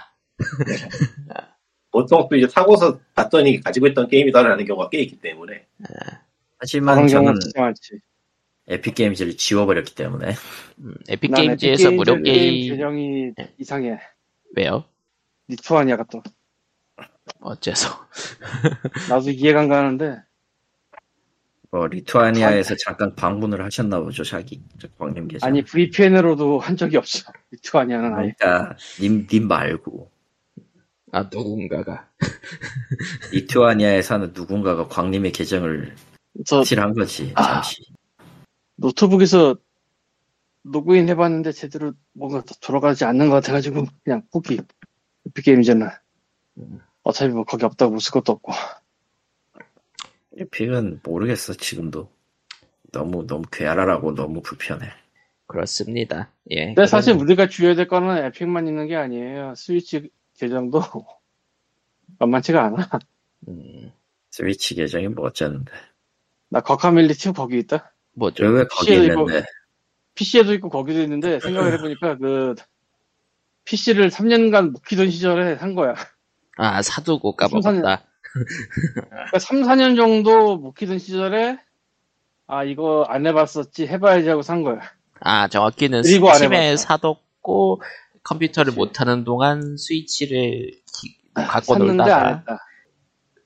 [1.92, 5.66] 보통 또 이제 사고서 봤더니 가지고 있던 게임이다라는 경우가 꽤 있기 때문에
[6.58, 7.34] 하지만 그런 저는
[8.68, 10.34] 에픽 게임즈를 지워버렸기 때문에.
[10.78, 13.55] 음, 에픽 난 게임즈에서 에픽 무료 게임 개념이 네.
[13.59, 13.98] 이상해.
[14.56, 14.84] 왜요?
[15.48, 16.22] 리투아니아가 또.
[17.40, 17.88] 어째서?
[19.09, 20.16] 나도 이해가 안 가는데.
[21.70, 24.62] 뭐 리투아니아에서 잠깐 방문을 하셨나 보죠 자기.
[24.78, 27.30] 저 쾅님 계정 아니 VPN으로도 한 적이 없어.
[27.52, 28.32] 리투아니아는 아예.
[28.38, 30.10] 그러니까 님, 님 말고.
[31.12, 32.09] 아 누군가가.
[33.32, 35.94] 리투아니아에 사는 누군가가 광님의 계정을
[36.44, 37.43] 저 칠한 거지 아.
[37.62, 37.82] 잠시
[38.76, 39.56] 노트북에서
[40.64, 44.58] 로그인 해봤는데 제대로 뭔가 더 돌아가지 않는 것 같아가지고 그냥 포기
[45.28, 45.88] 에픽게임즈는
[46.58, 46.80] 음.
[47.02, 48.52] 어차피 뭐 거기 없다고 못쓸 것도 없고.
[50.38, 52.10] 에픽은 모르겠어 지금도.
[52.92, 54.88] 너무 너무 괴랄하고 너무 불편해.
[55.46, 56.30] 그렇습니다.
[56.50, 56.66] 예.
[56.66, 59.54] 근데 사실 그럼- 우리가 주의해야 될 거는 에픽만 있는 게 아니에요.
[59.54, 60.80] 스위치 계정도
[62.18, 62.88] 만만치가 않아.
[63.48, 63.92] 음,
[64.30, 65.72] 스위치 계정이 뭐 어쩌는데.
[66.48, 68.44] 나 거카밀리티 거기 있다 뭐죠?
[68.47, 69.44] 왜 거기 PC에도 있는데
[70.14, 72.55] PC에도 있고 거기도 있는데 생각을 해보니까 그
[73.64, 75.94] PC를 3년간 못 키던 시절에 산 거야
[76.56, 77.70] 아 사두고 까먹었다.
[77.72, 81.59] 그러니까 3, 4년 정도 못 키던 시절에
[82.47, 84.80] 아 이거 안 해봤었지 해봐야지 하고 산 거야
[85.20, 86.76] 아 정확히는 안 스팀에.
[86.76, 87.82] 사뒀고
[88.22, 88.78] 컴퓨터를 그치.
[88.78, 92.65] 못하는 동안 스위치를 기- 갖고 샀는데 안 놀다가 했다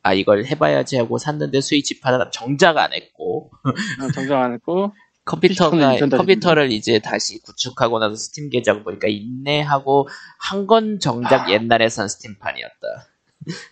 [0.02, 4.94] 아 이걸 해봐야지 하고 샀는데 스위치판 정작 안 했고 어, 정작 안 했고
[5.26, 10.08] 컴퓨터가 컴퓨터를 이제 다시 구축하고 나서 스팀 계정 보니까 있네 하고
[10.38, 11.50] 한 건 정작 아.
[11.52, 13.08] 옛날에 산 스팀판이었다.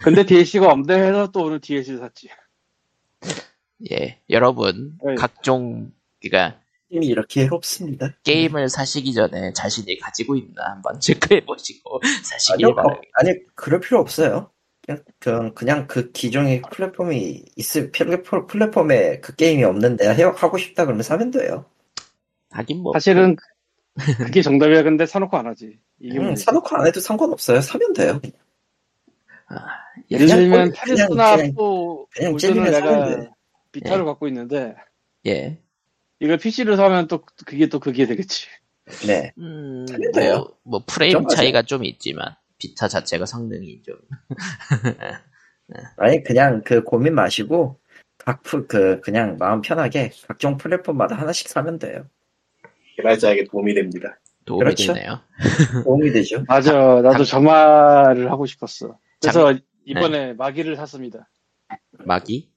[0.02, 2.28] 근데 DLC가 없네 해서 또 오늘 DLC 샀지
[3.92, 5.14] 예 여러분 어이.
[5.16, 6.60] 각종 그러니까
[6.90, 13.00] 팀이 이렇게 해롭습니다 게임을 사시기 전에 자신이 가지고 있나 한번 체크해 보시고 사시길 바랍니다.
[13.02, 14.50] 거- 아니 그럴 필요 없어요.
[14.88, 20.86] 그냥 그, 그냥 그 기종의 플랫폼이 있을 플랫폼 플랫폼에 그 게임이 없는데 해- 하고 싶다
[20.86, 21.66] 그러면 사면 돼요.
[22.50, 23.36] 하긴 뭐 사실은
[24.16, 24.82] 그게 정답이야.
[24.82, 25.78] 근데 사놓고 안 하지.
[26.00, 26.34] 이게 음.
[26.34, 27.60] 사놓고 안 해도 상관없어요.
[27.60, 28.20] 사면 돼요.
[30.10, 31.54] 예를 그냥 들면 꼴- 페르소나 그냥- 4
[32.14, 33.30] 그냥 골드는 찔리면 내가 사면 돼.
[33.72, 34.04] 비타를 예.
[34.06, 34.74] 갖고 있는데
[35.26, 35.58] 예.
[36.20, 38.46] 이걸 PC로 사면 또 그게 또 그게 되겠지.
[39.06, 39.32] 네.
[39.38, 40.34] 음, 하면 돼요.
[40.38, 41.36] 뭐, 뭐 프레임 좀 하세요.
[41.36, 43.96] 차이가 좀 있지만 비타 자체가 성능이 좀
[45.96, 47.78] 아니, 그냥 그 고민 마시고,
[48.16, 52.06] 각, 풀- 그, 그냥 마음 편하게 각종 플랫폼마다 하나씩 사면 돼요.
[52.96, 54.18] 개발자에게 도움이 됩니다.
[54.44, 54.94] 도움이 그렇죠.
[54.94, 55.20] 되네요.
[55.84, 56.42] 도움이 되죠.
[56.48, 56.72] 맞아.
[57.02, 58.98] 나도 저 말을 하고 싶었어.
[59.20, 59.54] 그래서
[59.84, 60.32] 이번에 네.
[60.32, 61.28] 마기를 샀습니다.
[61.92, 62.50] 마기?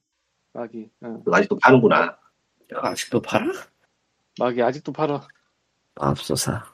[0.54, 0.90] 마기.
[1.04, 1.22] 응.
[1.22, 2.16] 그거 아직도 파는구나.
[2.74, 3.44] 아직도 팔아?
[4.40, 5.28] 마기 아직도 팔아.
[5.96, 6.64] 맙소사.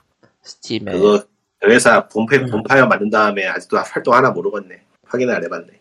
[0.42, 1.28] 스팀에 그거 그
[1.64, 2.46] 회사 본파, 음.
[2.46, 4.82] 본파이어 만든 다음에 아직도 활동 하나 모르겠네.
[5.04, 5.80] 확인을 안 해봤네.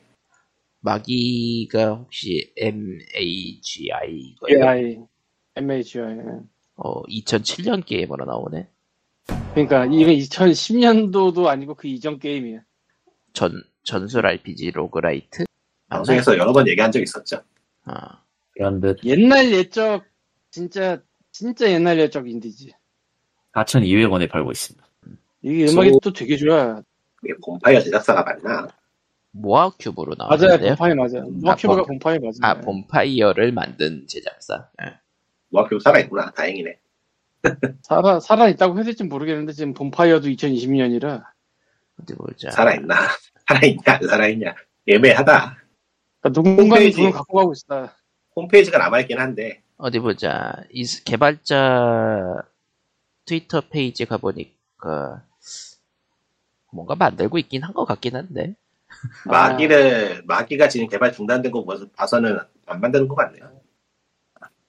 [0.79, 4.63] 마기가 혹시 MAGI 거예요?
[4.63, 4.97] AI,
[5.55, 6.17] MHI.
[6.75, 8.69] 어, 2007년 게임으로 나오네.
[9.53, 12.61] 그러니까 이게 2010년도도 아니고 그 이전 게임이야.
[13.33, 13.51] 전
[13.83, 15.45] 전술 RPG roguelite?
[15.89, 17.41] 방송에서 여러 번 얘기한 적 있었죠.
[17.85, 18.21] 아,
[18.51, 18.99] 그런 듯.
[19.03, 20.03] 옛날 옛적
[20.51, 21.01] 진짜
[21.31, 22.71] 진짜 옛날 옛적 인디지.
[23.53, 24.86] 4,200원에 팔고 있습니다.
[25.41, 26.81] 이게 음악이 소- 또 되게 좋아.
[27.23, 28.67] 이게 본파이어 제작사가 맞나?
[29.31, 30.69] 모아 큐브로 맞아요, 나왔는데요.
[30.75, 31.19] 본파이 맞아.
[31.21, 32.37] 모아큐브가 본- 본파이 맞아.
[32.41, 34.67] 아, 본파이어를 만든 제작사.
[34.83, 34.93] 예.
[35.49, 36.31] 모아큐브 살아있구나.
[36.31, 36.79] 다행이네.
[37.83, 41.23] 살아 살아 있다고 해야 될지 모르겠는데 지금 본파이어도 2020년이라.
[42.01, 42.51] 어디 보자.
[42.51, 42.95] 살아있나?
[43.47, 43.81] 살아있냐?
[43.85, 44.55] 안 살아있냐?
[44.87, 45.57] 애매하다.
[46.19, 46.97] 그러니까 누군가는 홈페이지.
[46.97, 47.95] 돈을 갖고 가고 있다.
[48.35, 50.53] 홈페이지가 남아있긴 한데 어디 보자.
[50.71, 52.41] 이 스- 개발자
[53.25, 54.56] 트위터 페이지 가보니까
[56.71, 58.55] 뭔가 만들고 있긴 한 것 같긴 한데.
[59.25, 59.31] 아.
[59.31, 63.51] 마기를 마기가 지금 개발 중단된 거 봐서- 봐서는 안 만드는 것 같네요.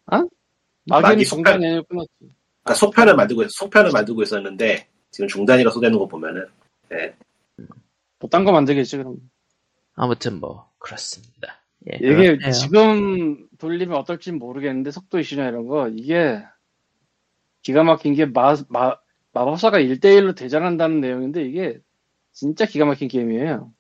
[0.07, 1.71] 마기는 마기 중간 속편.
[1.71, 2.09] 연휴 끝났지.
[2.63, 6.47] 그러니까 소편을 만들고 있- 소편을 만들고 있었는데 지금 중단이라 소되는 거 보면은
[8.21, 9.17] 뭐딴 거 만들겠지 그럼.
[9.95, 11.61] 아무튼 뭐 그렇습니다.
[11.93, 11.97] 예.
[11.97, 12.51] 이게 그렇네요.
[12.53, 16.43] 지금 돌리면 어떨지 모르겠는데 속도 이슈나 이런 거 이게
[17.63, 18.97] 기가 막힌 게 마, 마,
[19.39, 21.79] 마법사가 1대1로 대전한다는 내용인데 이게
[22.33, 23.73] 진짜 기가 막힌 게임이에요.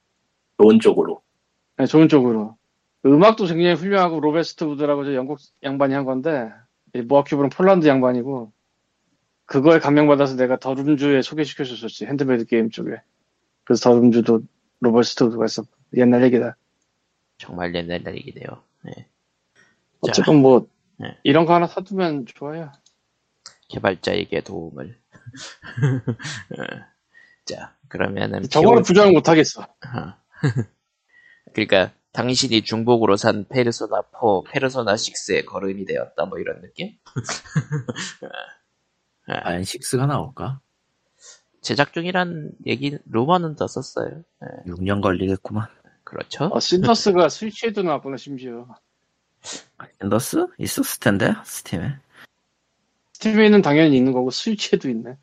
[0.60, 1.22] 좋은 쪽으로
[1.76, 2.56] 네, 좋은 쪽으로.
[3.06, 6.51] 음악도 굉장히 훌륭하고 롭 웨스트우드라고 저 영국 양반이 한 건데
[6.94, 8.52] 이 모아큐브는 폴란드 양반이고
[9.47, 13.01] 그거에 감명받아서 내가 더 룸즈에 소개시켜줬었지 핸드메이드 게임 쪽에
[13.64, 14.43] 그래서 더 룸즈도
[14.80, 16.56] 롭 웨스트우드가 있었고 옛날 얘기다
[17.39, 18.47] 정말 옛날 얘기네요.
[18.89, 18.93] 예.
[18.93, 19.06] 자,
[20.01, 20.66] 어쨌건 뭐
[20.97, 21.16] 네.
[21.22, 22.72] 이런 거 하나 사두면 좋아요
[23.68, 24.98] 개발자에게 도움을.
[26.59, 26.59] 어.
[27.44, 30.14] 자, 그러면은 저거는 PO 부정을 못하겠어 어.
[31.55, 36.96] 그러니까 당신이 중복으로 산 페르소나 4, 페르소나 6의 걸음이 되었다 뭐 이런 느낌?
[39.26, 40.60] 과연 6가 나올까?
[41.60, 44.22] 제작 중이란 얘기 루머는 더 썼어요.
[44.42, 45.66] 예, 6년 걸리겠구만.
[46.05, 46.44] 그렇죠.
[46.46, 48.66] 어, 신더스가 스위치에도 나왔구나 심지어
[50.02, 50.47] 신더스?
[50.59, 51.98] 있었을 텐데, 스팀에.
[53.19, 55.16] 스팀에는 당연히 있는 거고 스위치에도 있네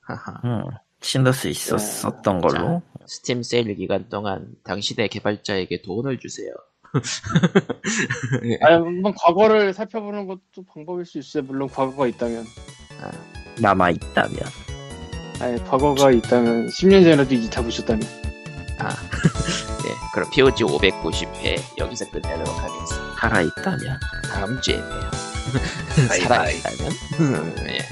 [0.00, 0.40] 하하.
[0.44, 0.64] 응.
[1.02, 2.82] 신더스 있었었던 걸로.
[3.06, 6.52] 스팀 세일 기간 동안 당신의 개발자에게 돈을 주세요.
[8.62, 12.44] 아니 한번 과거를 살펴보는 것도 방법일 수 있어요 물론 과거가 있다면
[13.60, 14.38] 남아 있다면.
[15.40, 18.02] 아니 과거가 있다면 10년 전에도 이 타고 있었다면
[18.78, 23.14] 아, 네, 그럼 POG 590회 여기서 끝내도록 하겠습니다.
[23.20, 24.00] 살아 있다면.
[24.32, 25.39] 다음 주에 봬요.
[26.08, 26.60] 바이바이.
[26.60, 26.92] 살아있다면?
[27.68, 27.88] 예.